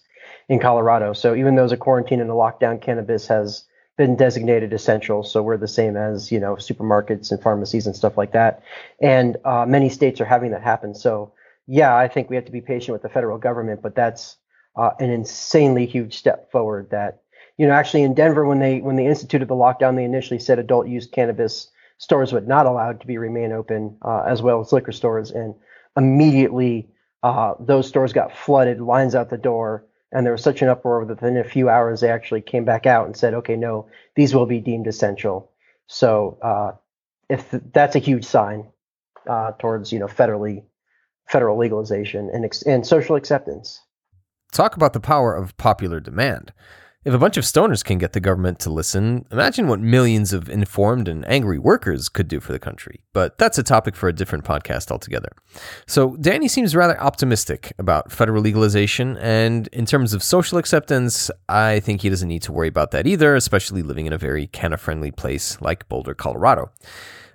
in 0.49 0.59
Colorado. 0.59 1.13
So 1.13 1.35
even 1.35 1.55
though 1.55 1.61
there's 1.61 1.71
a 1.71 1.77
quarantine 1.77 2.21
and 2.21 2.29
a 2.29 2.33
lockdown, 2.33 2.81
cannabis 2.81 3.27
has 3.27 3.65
been 3.97 4.15
designated 4.15 4.73
essential. 4.73 5.23
So 5.23 5.43
we're 5.43 5.57
the 5.57 5.67
same 5.67 5.95
as 5.95 6.31
you 6.31 6.39
know 6.39 6.55
supermarkets 6.55 7.31
and 7.31 7.41
pharmacies 7.41 7.85
and 7.85 7.95
stuff 7.95 8.17
like 8.17 8.31
that. 8.33 8.63
And 9.01 9.37
uh, 9.45 9.65
many 9.67 9.89
states 9.89 10.19
are 10.21 10.25
having 10.25 10.51
that 10.51 10.63
happen. 10.63 10.95
So 10.95 11.33
yeah, 11.67 11.95
I 11.95 12.07
think 12.07 12.29
we 12.29 12.35
have 12.35 12.45
to 12.45 12.51
be 12.51 12.61
patient 12.61 12.93
with 12.93 13.01
the 13.01 13.09
federal 13.09 13.37
government, 13.37 13.81
but 13.81 13.95
that's 13.95 14.37
uh, 14.75 14.91
an 14.99 15.09
insanely 15.09 15.85
huge 15.85 16.17
step 16.17 16.51
forward 16.51 16.89
that 16.91 17.20
you 17.61 17.67
know, 17.67 17.73
actually 17.73 18.01
in 18.01 18.15
Denver, 18.15 18.43
when 18.43 18.57
they 18.57 18.81
when 18.81 18.95
they 18.95 19.05
instituted 19.05 19.47
the 19.47 19.53
lockdown, 19.53 19.95
they 19.95 20.03
initially 20.03 20.39
said 20.39 20.57
adult 20.57 20.87
use 20.87 21.05
cannabis 21.05 21.69
stores 21.99 22.33
would 22.33 22.47
not 22.47 22.65
allowed 22.65 22.99
to 22.99 23.05
be 23.05 23.19
remain 23.19 23.51
open, 23.51 23.95
uh, 24.01 24.23
as 24.25 24.41
well 24.41 24.59
as 24.61 24.73
liquor 24.73 24.91
stores, 24.91 25.29
and 25.29 25.53
immediately 25.95 26.89
uh, 27.21 27.53
those 27.59 27.87
stores 27.87 28.13
got 28.13 28.35
flooded, 28.35 28.81
lines 28.81 29.13
out 29.13 29.29
the 29.29 29.37
door, 29.37 29.85
and 30.11 30.25
there 30.25 30.33
was 30.33 30.41
such 30.41 30.63
an 30.63 30.69
uproar 30.69 31.05
that 31.05 31.21
within 31.21 31.37
a 31.37 31.43
few 31.43 31.69
hours 31.69 32.01
they 32.01 32.09
actually 32.09 32.41
came 32.41 32.65
back 32.65 32.87
out 32.87 33.05
and 33.05 33.15
said, 33.15 33.35
okay, 33.35 33.55
no, 33.55 33.87
these 34.15 34.33
will 34.33 34.47
be 34.47 34.59
deemed 34.59 34.87
essential. 34.87 35.51
So 35.85 36.39
uh, 36.41 36.71
if 37.29 37.51
th- 37.51 37.61
that's 37.73 37.95
a 37.95 37.99
huge 37.99 38.25
sign 38.25 38.67
uh, 39.29 39.51
towards 39.59 39.91
you 39.91 39.99
know 39.99 40.07
federally 40.07 40.63
federal 41.27 41.59
legalization 41.59 42.27
and 42.33 42.43
ex- 42.43 42.63
and 42.63 42.87
social 42.87 43.15
acceptance. 43.15 43.81
Talk 44.51 44.75
about 44.75 44.93
the 44.93 44.99
power 44.99 45.35
of 45.35 45.55
popular 45.57 45.99
demand. 45.99 46.53
If 47.03 47.15
a 47.15 47.17
bunch 47.17 47.35
of 47.35 47.45
stoners 47.45 47.83
can 47.83 47.97
get 47.97 48.13
the 48.13 48.19
government 48.19 48.59
to 48.59 48.69
listen, 48.69 49.25
imagine 49.31 49.67
what 49.67 49.79
millions 49.79 50.33
of 50.33 50.47
informed 50.47 51.07
and 51.07 51.27
angry 51.27 51.57
workers 51.57 52.09
could 52.09 52.27
do 52.27 52.39
for 52.39 52.51
the 52.51 52.59
country. 52.59 53.01
But 53.11 53.39
that's 53.39 53.57
a 53.57 53.63
topic 53.63 53.95
for 53.95 54.07
a 54.07 54.13
different 54.13 54.43
podcast 54.43 54.91
altogether. 54.91 55.29
So, 55.87 56.15
Danny 56.17 56.47
seems 56.47 56.75
rather 56.75 57.01
optimistic 57.01 57.73
about 57.79 58.11
federal 58.11 58.43
legalization, 58.43 59.17
and 59.17 59.67
in 59.69 59.87
terms 59.87 60.13
of 60.13 60.21
social 60.21 60.59
acceptance, 60.59 61.31
I 61.49 61.79
think 61.79 62.01
he 62.01 62.09
doesn't 62.09 62.27
need 62.27 62.43
to 62.43 62.51
worry 62.51 62.67
about 62.67 62.91
that 62.91 63.07
either, 63.07 63.35
especially 63.35 63.81
living 63.81 64.05
in 64.05 64.13
a 64.13 64.19
very 64.19 64.45
canna 64.45 64.77
friendly 64.77 65.09
place 65.09 65.59
like 65.59 65.89
Boulder, 65.89 66.13
Colorado. 66.13 66.71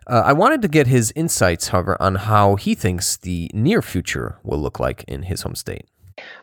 Uh, 0.06 0.22
I 0.24 0.32
wanted 0.32 0.62
to 0.62 0.68
get 0.68 0.86
his 0.86 1.12
insights, 1.16 1.68
however, 1.68 2.00
on 2.00 2.14
how 2.14 2.54
he 2.54 2.76
thinks 2.76 3.16
the 3.16 3.50
near 3.52 3.82
future 3.82 4.38
will 4.44 4.60
look 4.60 4.78
like 4.78 5.02
in 5.08 5.24
his 5.24 5.42
home 5.42 5.56
state. 5.56 5.86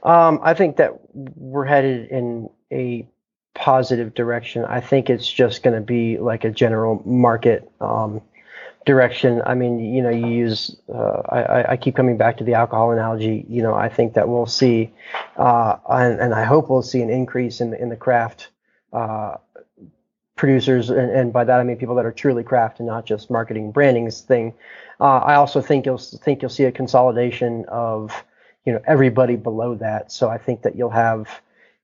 Um, 0.03 0.41
I 0.43 0.53
think 0.53 0.75
that 0.75 0.91
we're 1.13 1.65
headed 1.65 2.09
in 2.11 2.49
a 2.69 3.07
positive 3.53 4.13
direction. 4.13 4.65
I 4.65 4.81
think 4.81 5.09
it's 5.09 5.31
just 5.31 5.63
going 5.63 5.75
to 5.75 5.81
be 5.81 6.17
like 6.17 6.43
a 6.43 6.51
general 6.51 7.01
market 7.05 7.69
um, 7.79 8.21
direction. 8.85 9.41
I 9.45 9.53
mean, 9.53 9.79
you 9.79 10.01
know, 10.01 10.09
you 10.09 10.27
use. 10.27 10.75
Uh, 10.93 11.21
I, 11.29 11.71
I 11.73 11.77
keep 11.77 11.95
coming 11.95 12.17
back 12.17 12.37
to 12.37 12.43
the 12.43 12.53
alcohol 12.53 12.91
analogy. 12.91 13.45
You 13.47 13.61
know, 13.61 13.73
I 13.73 13.89
think 13.89 14.13
that 14.13 14.27
we'll 14.27 14.45
see, 14.45 14.91
uh, 15.37 15.77
and, 15.89 16.19
and 16.19 16.33
I 16.33 16.43
hope 16.43 16.69
we'll 16.69 16.81
see 16.81 17.01
an 17.01 17.09
increase 17.09 17.61
in 17.61 17.73
in 17.73 17.89
the 17.89 17.95
craft 17.95 18.49
uh, 18.91 19.37
producers, 20.35 20.89
and, 20.89 21.11
and 21.11 21.33
by 21.33 21.43
that 21.43 21.59
I 21.59 21.63
mean 21.63 21.77
people 21.77 21.95
that 21.95 22.05
are 22.05 22.11
truly 22.11 22.43
craft 22.43 22.79
and 22.79 22.87
not 22.87 23.05
just 23.05 23.29
marketing 23.29 23.71
branding's 23.71 24.21
thing. 24.21 24.53
Uh, 24.99 25.19
I 25.19 25.35
also 25.35 25.61
think 25.61 25.85
you'll 25.85 25.97
think 25.97 26.41
you'll 26.41 26.49
see 26.49 26.65
a 26.65 26.71
consolidation 26.71 27.65
of 27.67 28.23
you 28.65 28.73
know 28.73 28.81
everybody 28.85 29.35
below 29.35 29.75
that. 29.75 30.11
So 30.11 30.29
I 30.29 30.37
think 30.37 30.63
that 30.63 30.75
you'll 30.75 30.89
have 30.89 31.29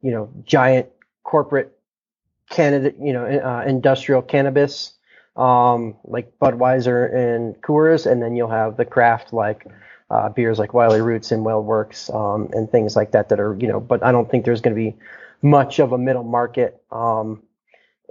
you 0.02 0.12
know 0.12 0.30
giant 0.46 0.90
corporate 1.24 1.78
candidate 2.50 2.96
you 3.00 3.14
know 3.14 3.26
uh, 3.26 3.64
industrial 3.68 4.22
cannabis 4.22 4.94
um, 5.40 5.96
like 6.04 6.38
Budweiser 6.40 7.14
and 7.14 7.60
Coors, 7.62 8.06
and 8.06 8.22
then 8.22 8.36
you'll 8.36 8.50
have 8.50 8.78
the 8.78 8.86
craft 8.86 9.32
like 9.32 9.66
uh, 10.10 10.30
beers 10.30 10.60
like 10.60 10.74
Wiley 10.74 11.02
Roots 11.02 11.32
and 11.32 11.46
WeldWerks 11.46 12.14
um, 12.14 12.50
and 12.52 12.70
things 12.70 12.96
like 12.96 13.12
that 13.12 13.30
that 13.30 13.40
are 13.40 13.56
you 13.60 13.68
know. 13.68 13.80
But 13.80 14.04
I 14.04 14.12
don't 14.12 14.30
think 14.30 14.46
there's 14.46 14.62
going 14.62 14.76
to 14.76 14.80
be 14.80 14.98
much 15.42 15.80
of 15.80 15.94
a 15.94 15.98
middle 15.98 16.24
market. 16.24 16.82
Um, 16.92 17.42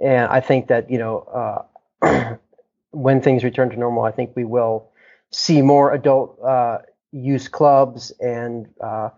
and 0.01 0.27
I 0.29 0.39
think 0.39 0.67
that 0.67 0.89
you 0.89 0.97
know 0.97 1.65
uh, 2.01 2.35
when 2.91 3.21
things 3.21 3.43
return 3.43 3.69
to 3.69 3.77
normal, 3.77 4.03
I 4.03 4.11
think 4.11 4.35
we 4.35 4.45
will 4.45 4.89
see 5.31 5.61
more 5.61 5.93
adult 5.93 6.41
uh, 6.41 6.79
use 7.11 7.47
clubs 7.47 8.11
and 8.19 8.67
uh, 8.81 9.09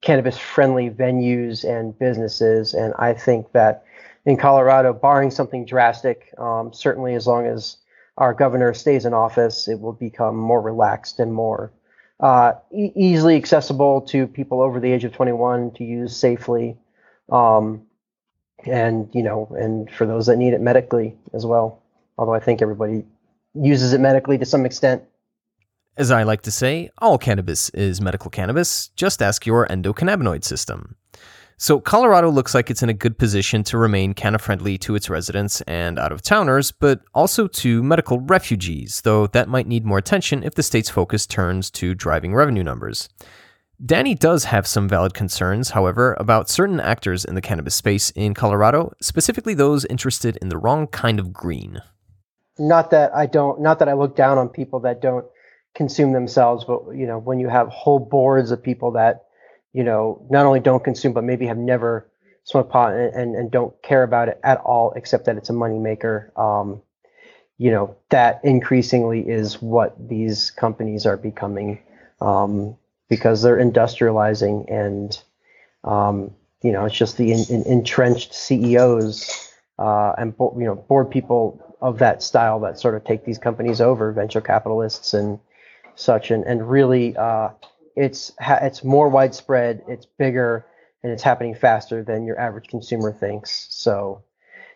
cannabis 0.00 0.38
friendly 0.38 0.90
venues 0.90 1.64
and 1.64 1.98
businesses. 1.98 2.74
And 2.74 2.94
I 2.98 3.14
think 3.14 3.52
that 3.52 3.84
in 4.24 4.36
Colorado, 4.36 4.92
barring 4.92 5.30
something 5.30 5.64
drastic, 5.64 6.32
um, 6.38 6.72
certainly 6.72 7.14
as 7.14 7.26
long 7.26 7.46
as 7.46 7.78
our 8.18 8.34
governor 8.34 8.74
stays 8.74 9.04
in 9.04 9.14
office, 9.14 9.68
it 9.68 9.80
will 9.80 9.92
become 9.92 10.36
more 10.36 10.60
relaxed 10.60 11.20
and 11.20 11.32
more 11.32 11.72
uh, 12.20 12.52
e- 12.72 12.92
easily 12.94 13.36
accessible 13.36 14.00
to 14.00 14.26
people 14.26 14.60
over 14.60 14.80
the 14.80 14.90
age 14.90 15.04
of 15.04 15.12
21 15.12 15.72
to 15.72 15.84
use 15.84 16.16
safely. 16.16 16.76
Um, 17.30 17.82
and, 18.64 19.08
you 19.12 19.22
know, 19.22 19.54
and 19.58 19.90
for 19.90 20.06
those 20.06 20.26
that 20.26 20.38
need 20.38 20.54
it 20.54 20.60
medically 20.60 21.14
as 21.34 21.44
well. 21.44 21.82
Although 22.18 22.34
I 22.34 22.40
think 22.40 22.62
everybody 22.62 23.04
uses 23.54 23.92
it 23.92 24.00
medically 24.00 24.38
to 24.38 24.46
some 24.46 24.66
extent. 24.66 25.02
As 25.98 26.10
I 26.10 26.24
like 26.24 26.42
to 26.42 26.50
say, 26.50 26.90
all 26.98 27.16
cannabis 27.16 27.70
is 27.70 28.02
medical 28.02 28.30
cannabis. 28.30 28.88
Just 28.96 29.22
ask 29.22 29.46
your 29.46 29.66
endocannabinoid 29.68 30.44
system. 30.44 30.96
So, 31.56 31.80
Colorado 31.80 32.28
looks 32.28 32.54
like 32.54 32.70
it's 32.70 32.82
in 32.82 32.90
a 32.90 32.94
good 32.94 33.16
position 33.16 33.62
to 33.64 33.78
remain 33.78 34.12
canna 34.12 34.38
friendly 34.38 34.76
to 34.76 34.94
its 34.94 35.08
residents 35.08 35.62
and 35.62 35.98
out 35.98 36.12
of 36.12 36.20
towners, 36.20 36.70
but 36.70 37.00
also 37.14 37.46
to 37.48 37.82
medical 37.82 38.20
refugees, 38.20 39.00
though 39.04 39.26
that 39.28 39.48
might 39.48 39.66
need 39.66 39.86
more 39.86 39.96
attention 39.96 40.42
if 40.42 40.54
the 40.54 40.62
state's 40.62 40.90
focus 40.90 41.26
turns 41.26 41.70
to 41.70 41.94
driving 41.94 42.34
revenue 42.34 42.62
numbers. 42.62 43.08
Danny 43.82 44.14
does 44.14 44.44
have 44.44 44.66
some 44.66 44.86
valid 44.86 45.14
concerns, 45.14 45.70
however, 45.70 46.14
about 46.20 46.50
certain 46.50 46.78
actors 46.78 47.24
in 47.24 47.34
the 47.34 47.40
cannabis 47.40 47.74
space 47.74 48.10
in 48.10 48.34
Colorado, 48.34 48.92
specifically 49.00 49.54
those 49.54 49.86
interested 49.86 50.36
in 50.42 50.50
the 50.50 50.58
wrong 50.58 50.86
kind 50.88 51.18
of 51.18 51.32
green. 51.32 51.80
Not 52.58 52.90
that 52.90 53.14
I 53.14 53.24
don't, 53.24 53.62
not 53.62 53.78
that 53.78 53.88
I 53.88 53.94
look 53.94 54.14
down 54.14 54.36
on 54.36 54.50
people 54.50 54.80
that 54.80 55.00
don't 55.00 55.24
consume 55.76 56.12
themselves, 56.12 56.64
but 56.64 56.90
you 56.94 57.06
know, 57.06 57.18
when 57.18 57.38
you 57.38 57.48
have 57.48 57.68
whole 57.68 57.98
boards 57.98 58.50
of 58.50 58.62
people 58.62 58.92
that 58.92 59.26
you 59.72 59.84
know 59.84 60.26
not 60.30 60.46
only 60.46 60.60
don't 60.60 60.82
consume 60.82 61.12
but 61.12 61.22
maybe 61.22 61.46
have 61.46 61.58
never 61.58 62.10
smoked 62.44 62.70
pot 62.70 62.94
and, 62.94 63.14
and, 63.14 63.36
and 63.36 63.50
don't 63.50 63.80
care 63.82 64.02
about 64.02 64.28
it 64.28 64.40
at 64.42 64.58
all, 64.58 64.92
except 64.96 65.26
that 65.26 65.36
it's 65.36 65.50
a 65.50 65.52
moneymaker. 65.52 66.36
Um, 66.38 66.82
you 67.58 67.70
know, 67.70 67.96
that 68.10 68.40
increasingly 68.44 69.20
is 69.20 69.62
what 69.62 69.96
these 70.08 70.50
companies 70.50 71.06
are 71.06 71.16
becoming 71.16 71.80
um, 72.20 72.76
because 73.08 73.42
they're 73.42 73.58
industrializing 73.58 74.70
and 74.70 75.22
um, 75.84 76.34
you 76.62 76.72
know 76.72 76.84
it's 76.86 76.96
just 76.96 77.16
the 77.16 77.32
in, 77.32 77.44
in, 77.50 77.62
entrenched 77.64 78.34
CEOs 78.34 79.52
uh, 79.78 80.12
and 80.18 80.34
you 80.38 80.64
know 80.64 80.74
board 80.74 81.10
people 81.10 81.62
of 81.80 81.98
that 81.98 82.22
style 82.22 82.60
that 82.60 82.78
sort 82.78 82.94
of 82.94 83.04
take 83.04 83.24
these 83.24 83.38
companies 83.38 83.80
over, 83.80 84.12
venture 84.12 84.40
capitalists 84.40 85.12
and 85.14 85.38
such, 85.96 86.30
and 86.30 86.44
and 86.44 86.68
really 86.70 87.16
uh, 87.16 87.50
it's 87.96 88.32
it's 88.40 88.84
more 88.84 89.08
widespread, 89.08 89.82
it's 89.88 90.06
bigger, 90.06 90.66
and 91.02 91.12
it's 91.12 91.22
happening 91.22 91.54
faster 91.54 92.04
than 92.04 92.24
your 92.24 92.38
average 92.38 92.68
consumer 92.68 93.12
thinks. 93.12 93.66
So, 93.70 94.22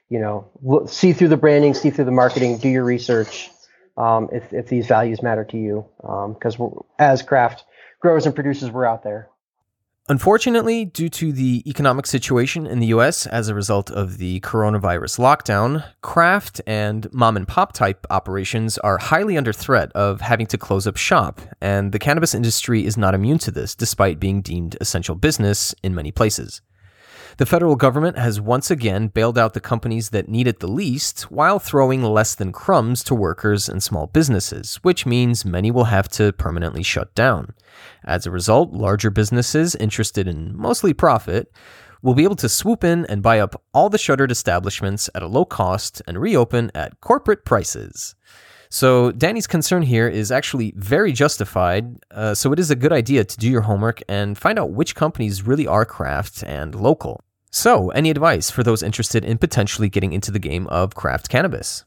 you 0.09 0.19
know, 0.19 0.87
see 0.87 1.13
through 1.13 1.29
the 1.29 1.37
branding, 1.37 1.75
see 1.75 1.91
through 1.91 2.07
the 2.07 2.11
marketing, 2.11 2.59
do 2.59 2.69
your 2.69 2.85
research. 2.85 3.51
Um, 3.97 4.29
if 4.33 4.53
if 4.53 4.69
these 4.69 4.87
values 4.87 5.23
matter 5.23 5.45
to 5.45 5.57
you, 5.59 5.85
because 6.01 6.57
as 6.99 7.23
craft 7.23 7.65
growers 8.01 8.27
and 8.27 8.35
producers, 8.35 8.71
we're 8.71 8.87
out 8.87 9.03
there. 9.03 9.29
Unfortunately, 10.11 10.85
due 10.85 11.09
to 11.09 11.31
the 11.31 11.62
economic 11.70 12.05
situation 12.05 12.66
in 12.66 12.81
the 12.81 12.88
US 12.88 13.29
as 13.29 13.46
a 13.46 13.55
result 13.55 13.92
of 13.92 14.18
the 14.18 14.40
coronavirus 14.40 15.20
lockdown, 15.20 15.85
craft 16.03 16.61
and 16.66 17.07
mom 17.14 17.37
and 17.37 17.46
pop 17.46 17.73
type 17.73 18.09
operations 18.11 18.77
are 18.79 18.99
highly 18.99 19.38
under 19.38 19.53
threat 19.53 19.92
of 19.92 20.20
having 20.20 20.49
to 20.49 20.59
close 20.59 20.88
up 20.88 20.96
shop, 20.96 21.40
and 21.61 21.92
the 21.92 22.01
cannabis 22.01 22.35
industry 22.35 22.85
is 22.85 22.96
not 22.96 23.14
immune 23.14 23.38
to 23.38 23.53
this 23.53 23.77
despite 23.77 24.18
being 24.18 24.42
deemed 24.42 24.77
essential 24.81 25.14
business 25.14 25.77
in 25.85 25.94
many 25.94 26.11
places. 26.11 26.61
The 27.40 27.46
federal 27.46 27.74
government 27.74 28.18
has 28.18 28.38
once 28.38 28.70
again 28.70 29.09
bailed 29.09 29.38
out 29.38 29.55
the 29.55 29.62
companies 29.62 30.11
that 30.11 30.29
need 30.29 30.46
it 30.46 30.61
the 30.61 30.70
least 30.70 31.22
while 31.31 31.59
throwing 31.59 32.03
less 32.03 32.35
than 32.35 32.53
crumbs 32.53 33.03
to 33.05 33.14
workers 33.14 33.66
and 33.66 33.83
small 33.83 34.07
businesses, 34.09 34.74
which 34.83 35.07
means 35.07 35.42
many 35.42 35.70
will 35.70 35.85
have 35.85 36.07
to 36.11 36.35
permanently 36.35 36.83
shut 36.83 37.14
down. 37.14 37.55
As 38.05 38.26
a 38.26 38.31
result, 38.31 38.74
larger 38.74 39.09
businesses 39.09 39.74
interested 39.74 40.29
in 40.29 40.55
mostly 40.55 40.92
profit 40.92 41.50
will 42.03 42.12
be 42.12 42.24
able 42.24 42.37
to 42.37 42.46
swoop 42.46 42.85
in 42.85 43.07
and 43.07 43.22
buy 43.22 43.40
up 43.40 43.62
all 43.72 43.88
the 43.88 43.96
shuttered 43.96 44.31
establishments 44.31 45.09
at 45.14 45.22
a 45.22 45.26
low 45.26 45.46
cost 45.46 46.03
and 46.07 46.20
reopen 46.20 46.70
at 46.74 47.00
corporate 47.00 47.46
prices. 47.46 48.14
So, 48.68 49.12
Danny's 49.12 49.46
concern 49.46 49.81
here 49.81 50.09
is 50.09 50.31
actually 50.31 50.74
very 50.76 51.12
justified. 51.12 52.05
Uh, 52.11 52.35
so, 52.35 52.53
it 52.53 52.59
is 52.59 52.70
a 52.70 52.76
good 52.76 52.92
idea 52.92 53.24
to 53.24 53.37
do 53.38 53.48
your 53.48 53.62
homework 53.62 54.03
and 54.11 54.37
find 54.37 54.59
out 54.59 54.72
which 54.72 54.94
companies 54.94 55.46
really 55.46 55.66
are 55.66 55.86
craft 55.86 56.45
and 56.45 56.74
local. 56.74 57.24
So, 57.51 57.90
any 57.90 58.11
advice 58.11 58.48
for 58.51 58.62
those 58.62 58.82
interested 58.82 59.24
in 59.24 59.36
potentially 59.38 59.88
getting 59.88 60.12
into 60.12 60.30
the 60.30 60.38
game 60.38 60.68
of 60.68 60.94
craft 60.94 61.28
cannabis? 61.28 61.84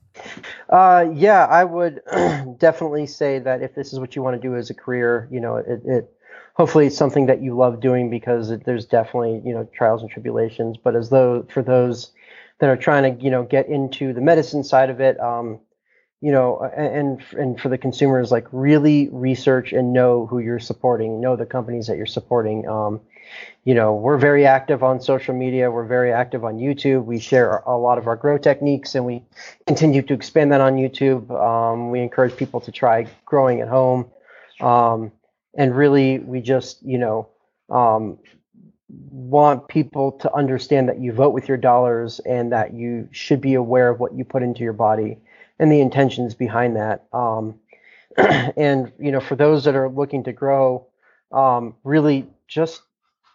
Uh, 0.69 1.05
yeah, 1.13 1.45
I 1.45 1.63
would 1.63 2.01
definitely 2.57 3.07
say 3.07 3.39
that 3.39 3.61
if 3.61 3.73
this 3.73 3.93
is 3.93 3.99
what 3.99 4.15
you 4.15 4.21
want 4.21 4.39
to 4.39 4.47
do 4.47 4.55
as 4.55 4.69
a 4.69 4.73
career, 4.73 5.27
you 5.31 5.39
know, 5.39 5.55
it, 5.55 5.81
it 5.85 6.13
hopefully 6.55 6.87
it's 6.87 6.97
something 6.97 7.25
that 7.27 7.41
you 7.41 7.55
love 7.55 7.79
doing 7.79 8.09
because 8.09 8.51
it, 8.51 8.65
there's 8.65 8.85
definitely 8.85 9.41
you 9.45 9.53
know 9.53 9.67
trials 9.73 10.01
and 10.01 10.11
tribulations. 10.11 10.77
But 10.77 10.95
as 10.95 11.09
though 11.09 11.45
for 11.49 11.63
those 11.63 12.11
that 12.59 12.69
are 12.69 12.77
trying 12.77 13.17
to 13.17 13.23
you 13.23 13.31
know 13.31 13.43
get 13.43 13.67
into 13.69 14.13
the 14.13 14.21
medicine 14.21 14.63
side 14.63 14.89
of 14.89 14.99
it, 14.99 15.19
um, 15.19 15.59
you 16.21 16.31
know, 16.31 16.61
and 16.75 17.23
and 17.37 17.59
for 17.59 17.69
the 17.69 17.77
consumers, 17.77 18.31
like 18.31 18.47
really 18.51 19.09
research 19.11 19.71
and 19.71 19.93
know 19.93 20.25
who 20.25 20.39
you're 20.39 20.59
supporting, 20.59 21.21
know 21.21 21.35
the 21.35 21.45
companies 21.45 21.87
that 21.87 21.97
you're 21.97 22.05
supporting. 22.05 22.67
Um, 22.67 23.01
you 23.65 23.73
know, 23.73 23.93
we're 23.93 24.17
very 24.17 24.45
active 24.45 24.83
on 24.83 24.99
social 24.99 25.33
media. 25.33 25.71
We're 25.71 25.85
very 25.85 26.11
active 26.11 26.43
on 26.43 26.57
YouTube. 26.57 27.05
We 27.05 27.19
share 27.19 27.63
a 27.65 27.77
lot 27.77 27.97
of 27.97 28.07
our 28.07 28.15
grow 28.15 28.37
techniques, 28.37 28.95
and 28.95 29.05
we 29.05 29.23
continue 29.67 30.01
to 30.01 30.13
expand 30.13 30.51
that 30.51 30.61
on 30.61 30.75
YouTube. 30.75 31.29
Um, 31.31 31.89
we 31.89 32.01
encourage 32.01 32.35
people 32.35 32.59
to 32.61 32.71
try 32.71 33.07
growing 33.25 33.61
at 33.61 33.69
home, 33.69 34.07
um, 34.59 35.11
and 35.55 35.75
really, 35.75 36.19
we 36.19 36.41
just, 36.41 36.83
you 36.83 36.97
know, 36.97 37.29
um, 37.69 38.17
want 39.09 39.67
people 39.67 40.11
to 40.11 40.33
understand 40.33 40.89
that 40.89 40.99
you 40.99 41.13
vote 41.13 41.33
with 41.33 41.47
your 41.47 41.57
dollars 41.57 42.19
and 42.21 42.51
that 42.51 42.73
you 42.73 43.07
should 43.11 43.41
be 43.41 43.53
aware 43.53 43.89
of 43.89 43.99
what 43.99 44.13
you 44.13 44.23
put 44.23 44.43
into 44.43 44.61
your 44.61 44.73
body 44.73 45.17
and 45.59 45.71
the 45.71 45.81
intentions 45.81 46.35
behind 46.35 46.75
that. 46.75 47.05
Um, 47.13 47.59
and 48.17 48.91
you 48.99 49.11
know, 49.11 49.19
for 49.19 49.35
those 49.35 49.63
that 49.63 49.75
are 49.75 49.89
looking 49.89 50.23
to 50.25 50.33
grow, 50.33 50.87
um, 51.31 51.75
really 51.83 52.27
just 52.47 52.81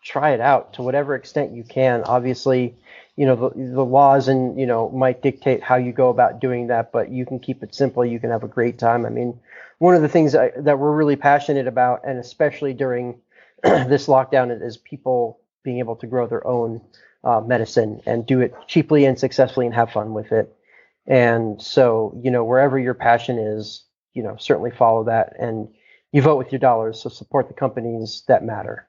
try 0.09 0.31
it 0.31 0.41
out 0.41 0.73
to 0.75 0.83
whatever 0.83 1.15
extent 1.15 1.53
you 1.53 1.63
can. 1.63 2.03
Obviously, 2.05 2.75
you 3.17 3.27
know 3.27 3.37
the, 3.37 3.75
the 3.75 3.85
laws 3.85 4.29
and 4.29 4.59
you 4.59 4.67
know 4.67 4.89
might 4.91 5.23
dictate 5.23 5.63
how 5.63 5.77
you 5.77 5.93
go 5.93 6.09
about 6.09 6.41
doing 6.41 6.69
that, 6.69 6.93
but 6.93 7.11
you 7.11 7.27
can 7.27 7.39
keep 7.39 7.63
it 7.63 7.75
simple. 7.75 8.05
You 8.05 8.19
can 8.19 8.31
have 8.31 8.45
a 8.45 8.49
great 8.49 8.79
time. 8.79 9.05
I 9.05 9.11
mean, 9.11 9.39
one 9.79 9.95
of 9.95 10.03
the 10.03 10.09
things 10.09 10.33
that, 10.33 10.79
we're 10.79 10.97
really 10.97 11.17
passionate 11.17 11.67
about, 11.67 12.03
and 12.05 12.19
especially 12.19 12.75
during 12.75 13.21
this 13.63 14.07
lockdown, 14.07 14.63
is 14.63 14.77
people 14.77 15.41
being 15.63 15.79
able 15.79 15.97
to 15.97 16.07
grow 16.07 16.27
their 16.27 16.47
own 16.47 16.81
uh, 17.25 17.41
medicine 17.41 18.01
and 18.07 18.27
do 18.27 18.41
it 18.41 18.55
cheaply 18.67 19.05
and 19.05 19.19
successfully 19.19 19.67
and 19.67 19.75
have 19.75 19.93
fun 19.93 20.15
with 20.15 20.33
it. 20.33 20.55
And 21.07 21.61
so, 21.61 22.19
you 22.23 22.31
know, 22.31 22.45
wherever 22.45 22.79
your 22.79 22.95
passion 22.95 23.39
is, 23.39 23.85
you 24.15 24.23
know, 24.23 24.37
certainly 24.39 24.71
follow 24.71 25.05
that 25.05 25.35
and 25.39 25.69
you 26.13 26.23
vote 26.23 26.37
with 26.37 26.53
your 26.53 26.59
dollars. 26.59 27.03
So 27.03 27.09
support 27.09 27.49
the 27.49 27.55
companies 27.55 28.25
that 28.29 28.45
matter. 28.45 28.88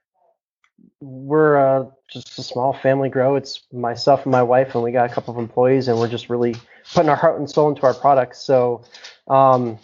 We're 1.01 1.57
uh, 1.57 1.85
just 2.11 2.37
a 2.39 2.43
small 2.43 2.73
family 2.73 3.09
grow. 3.09 3.35
It's 3.35 3.61
myself 3.71 4.23
and 4.23 4.31
my 4.31 4.43
wife, 4.43 4.75
and 4.75 4.83
we 4.83 4.91
got 4.91 5.09
a 5.09 5.13
couple 5.13 5.33
of 5.33 5.39
employees, 5.39 5.87
and 5.87 5.97
we're 5.97 6.09
just 6.09 6.29
really 6.29 6.55
putting 6.93 7.09
our 7.09 7.15
heart 7.15 7.39
and 7.39 7.49
soul 7.49 7.69
into 7.69 7.83
our 7.83 7.93
products. 7.93 8.39
So, 8.41 8.83
um, 9.27 9.79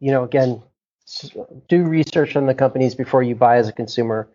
you 0.00 0.10
know, 0.10 0.24
again, 0.24 0.62
do 1.68 1.84
research 1.84 2.36
on 2.36 2.46
the 2.46 2.54
companies 2.54 2.94
before 2.94 3.22
you 3.22 3.34
buy 3.34 3.56
as 3.56 3.68
a 3.68 3.72
consumer. 3.72 4.28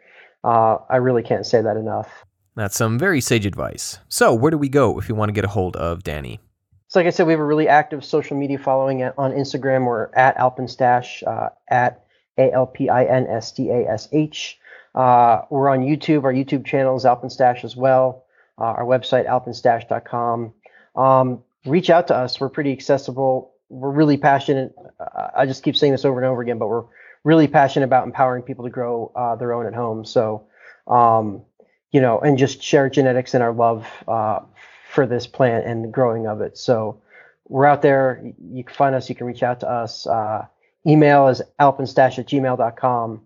Uh, 0.43 0.77
I 0.89 0.97
really 0.97 1.23
can't 1.23 1.45
say 1.45 1.61
that 1.61 1.77
enough. 1.77 2.25
That's 2.55 2.75
some 2.75 2.99
very 2.99 3.21
sage 3.21 3.45
advice. 3.45 3.99
So, 4.09 4.33
where 4.33 4.51
do 4.51 4.57
we 4.57 4.69
go 4.69 4.99
if 4.99 5.09
you 5.09 5.15
want 5.15 5.29
to 5.29 5.33
get 5.33 5.45
a 5.45 5.49
hold 5.49 5.75
of 5.75 6.03
Danny? 6.03 6.39
So, 6.87 6.99
like 6.99 7.07
I 7.07 7.09
said, 7.09 7.25
we 7.25 7.33
have 7.33 7.39
a 7.39 7.45
really 7.45 7.67
active 7.67 8.05
social 8.05 8.37
media 8.37 8.59
following 8.59 9.01
at, 9.01 9.15
on 9.17 9.31
Instagram. 9.31 9.85
We're 9.85 10.09
at 10.13 10.37
Alpinstash, 10.37 11.23
uh, 11.25 11.49
at 11.67 12.05
A 12.37 12.51
L 12.51 12.67
P 12.67 12.89
I 12.89 13.05
N 13.05 13.25
S 13.27 13.51
T 13.51 13.69
A 13.69 13.89
S 13.89 14.07
H. 14.11 14.59
Uh, 14.95 15.41
we're 15.49 15.69
on 15.69 15.81
YouTube. 15.81 16.23
Our 16.23 16.33
YouTube 16.33 16.65
channel 16.65 16.95
is 16.95 17.05
Alpinstash 17.05 17.63
as 17.63 17.75
well. 17.75 18.25
Uh, 18.57 18.65
our 18.65 18.85
website, 18.85 19.27
alpinstash.com. 19.27 20.53
Um, 20.95 21.43
reach 21.65 21.89
out 21.89 22.07
to 22.07 22.15
us. 22.15 22.39
We're 22.39 22.49
pretty 22.49 22.71
accessible. 22.71 23.53
We're 23.69 23.91
really 23.91 24.17
passionate. 24.17 24.75
Uh, 24.99 25.29
I 25.35 25.45
just 25.45 25.63
keep 25.63 25.75
saying 25.75 25.93
this 25.93 26.05
over 26.05 26.19
and 26.19 26.27
over 26.27 26.41
again, 26.41 26.59
but 26.59 26.67
we're 26.67 26.83
really 27.23 27.47
passionate 27.47 27.85
about 27.85 28.05
empowering 28.05 28.43
people 28.43 28.65
to 28.65 28.69
grow 28.69 29.11
uh, 29.15 29.35
their 29.35 29.53
own 29.53 29.65
at 29.65 29.73
home. 29.73 30.05
So, 30.05 30.45
um, 30.87 31.41
you 31.91 32.01
know, 32.01 32.19
and 32.19 32.37
just 32.37 32.61
share 32.61 32.89
genetics 32.89 33.33
and 33.33 33.41
our 33.41 33.53
love 33.53 33.87
uh, 34.07 34.41
for 34.91 35.07
this 35.07 35.25
plant 35.25 35.65
and 35.65 35.83
the 35.83 35.87
growing 35.87 36.27
of 36.27 36.41
it. 36.41 36.57
So 36.57 37.01
we're 37.47 37.65
out 37.65 37.81
there. 37.81 38.23
You 38.51 38.63
can 38.63 38.75
find 38.75 38.95
us. 38.95 39.09
You 39.09 39.15
can 39.15 39.25
reach 39.25 39.43
out 39.43 39.59
to 39.61 39.69
us. 39.69 40.05
Uh, 40.05 40.45
email 40.85 41.27
is 41.27 41.41
alpinstash 41.59 42.19
at 42.19 42.27
gmail.com. 42.27 43.21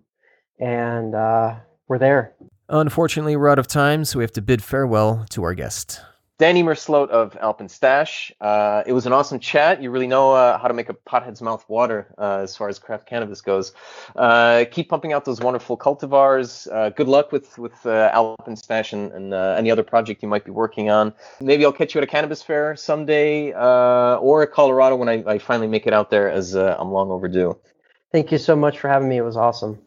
And 0.60 1.14
uh, 1.14 1.56
we're 1.88 1.98
there. 1.98 2.34
Unfortunately, 2.68 3.36
we're 3.36 3.48
out 3.48 3.58
of 3.58 3.66
time, 3.66 4.04
so 4.04 4.18
we 4.18 4.24
have 4.24 4.32
to 4.32 4.42
bid 4.42 4.62
farewell 4.62 5.24
to 5.30 5.42
our 5.42 5.54
guest. 5.54 6.00
Danny 6.38 6.62
Merslote 6.62 7.08
of 7.08 7.32
Alpinstash. 7.40 8.30
Uh, 8.40 8.84
it 8.86 8.92
was 8.92 9.06
an 9.06 9.12
awesome 9.12 9.40
chat. 9.40 9.82
You 9.82 9.90
really 9.90 10.06
know 10.06 10.32
uh, 10.32 10.56
how 10.56 10.68
to 10.68 10.74
make 10.74 10.88
a 10.88 10.94
pothead's 10.94 11.42
mouth 11.42 11.64
water 11.68 12.14
uh, 12.16 12.38
as 12.42 12.56
far 12.56 12.68
as 12.68 12.78
craft 12.78 13.08
cannabis 13.08 13.40
goes. 13.40 13.72
Uh, 14.14 14.64
keep 14.70 14.88
pumping 14.88 15.12
out 15.12 15.24
those 15.24 15.40
wonderful 15.40 15.76
cultivars. 15.76 16.72
Uh, 16.72 16.90
good 16.90 17.08
luck 17.08 17.32
with 17.32 17.58
with 17.58 17.84
uh, 17.84 18.12
Alpinstash 18.14 18.92
and, 18.92 19.10
and 19.12 19.34
uh, 19.34 19.56
any 19.58 19.68
other 19.68 19.82
project 19.82 20.22
you 20.22 20.28
might 20.28 20.44
be 20.44 20.52
working 20.52 20.90
on. 20.90 21.12
Maybe 21.40 21.64
I'll 21.64 21.72
catch 21.72 21.96
you 21.96 22.00
at 22.00 22.04
a 22.04 22.10
cannabis 22.10 22.40
fair 22.40 22.76
someday, 22.76 23.52
uh, 23.54 24.18
or 24.18 24.44
at 24.44 24.52
Colorado 24.52 24.94
when 24.94 25.08
I, 25.08 25.24
I 25.26 25.38
finally 25.38 25.66
make 25.66 25.88
it 25.88 25.92
out 25.92 26.10
there, 26.10 26.30
as 26.30 26.54
uh, 26.54 26.76
I'm 26.78 26.92
long 26.92 27.10
overdue. 27.10 27.58
Thank 28.12 28.30
you 28.30 28.38
so 28.38 28.54
much 28.54 28.78
for 28.78 28.88
having 28.88 29.08
me. 29.08 29.16
It 29.16 29.22
was 29.22 29.36
awesome. 29.36 29.80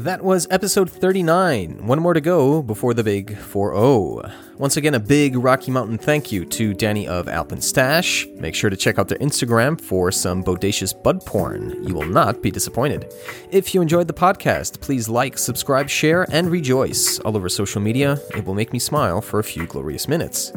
That 0.00 0.24
was 0.24 0.46
episode 0.50 0.88
39. 0.88 1.86
One 1.86 2.00
more 2.00 2.14
to 2.14 2.22
go 2.22 2.62
before 2.62 2.94
the 2.94 3.04
big 3.04 3.36
4 3.36 3.74
0. 3.74 4.32
Once 4.60 4.76
again, 4.76 4.92
a 4.92 5.00
big 5.00 5.36
Rocky 5.36 5.70
Mountain 5.70 5.96
thank 5.96 6.30
you 6.30 6.44
to 6.44 6.74
Danny 6.74 7.08
of 7.08 7.28
Alpinstash. 7.28 8.30
Make 8.36 8.54
sure 8.54 8.68
to 8.68 8.76
check 8.76 8.98
out 8.98 9.08
their 9.08 9.16
Instagram 9.16 9.80
for 9.80 10.12
some 10.12 10.44
bodacious 10.44 10.92
bud 11.02 11.24
porn. 11.24 11.82
You 11.82 11.94
will 11.94 12.04
not 12.04 12.42
be 12.42 12.50
disappointed. 12.50 13.10
If 13.50 13.74
you 13.74 13.80
enjoyed 13.80 14.06
the 14.06 14.12
podcast, 14.12 14.82
please 14.82 15.08
like, 15.08 15.38
subscribe, 15.38 15.88
share, 15.88 16.26
and 16.30 16.50
rejoice 16.50 17.18
all 17.20 17.38
over 17.38 17.48
social 17.48 17.80
media. 17.80 18.18
It 18.36 18.44
will 18.44 18.52
make 18.52 18.74
me 18.74 18.78
smile 18.78 19.22
for 19.22 19.38
a 19.38 19.44
few 19.44 19.64
glorious 19.64 20.06
minutes. 20.06 20.52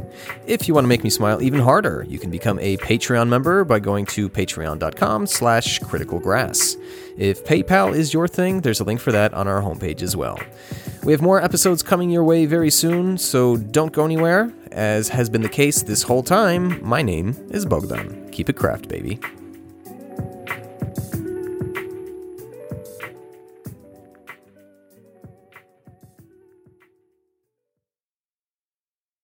If 0.48 0.68
you 0.68 0.74
want 0.74 0.84
to 0.84 0.90
make 0.90 1.06
me 1.06 1.10
smile 1.10 1.42
even 1.42 1.62
harder, 1.62 2.06
you 2.10 2.20
can 2.20 2.30
become 2.30 2.60
a 2.60 2.76
Patreon 2.80 3.30
member 3.30 3.64
by 3.64 3.80
going 3.80 4.06
to 4.08 4.28
patreon.com 4.28 5.28
slash 5.28 5.80
criticalgrass. 5.80 6.76
If 7.18 7.46
PayPal 7.46 7.96
is 7.96 8.14
your 8.14 8.28
thing, 8.28 8.60
there's 8.60 8.82
a 8.82 8.84
link 8.84 9.00
for 9.00 9.14
that 9.14 9.34
on 9.34 9.48
our 9.48 9.62
homepage 9.62 10.02
as 10.02 10.14
well. 10.14 10.42
We 11.04 11.12
have 11.12 11.22
more 11.22 11.42
episodes 11.42 11.84
coming 11.84 12.10
your 12.10 12.24
way 12.24 12.46
very 12.46 12.70
soon, 12.70 13.18
so 13.18 13.58
don't 13.58 13.92
go 13.92 14.06
anywhere. 14.06 14.54
As 14.72 15.10
has 15.10 15.30
been 15.30 15.42
the 15.42 15.50
case 15.50 15.84
this 15.84 16.04
whole 16.04 16.24
time, 16.24 16.80
my 16.82 17.02
name 17.02 17.36
is 17.50 17.66
Bogdan. 17.66 18.30
Keep 18.32 18.48
it 18.48 18.54
craft, 18.54 18.88
baby. 18.88 19.20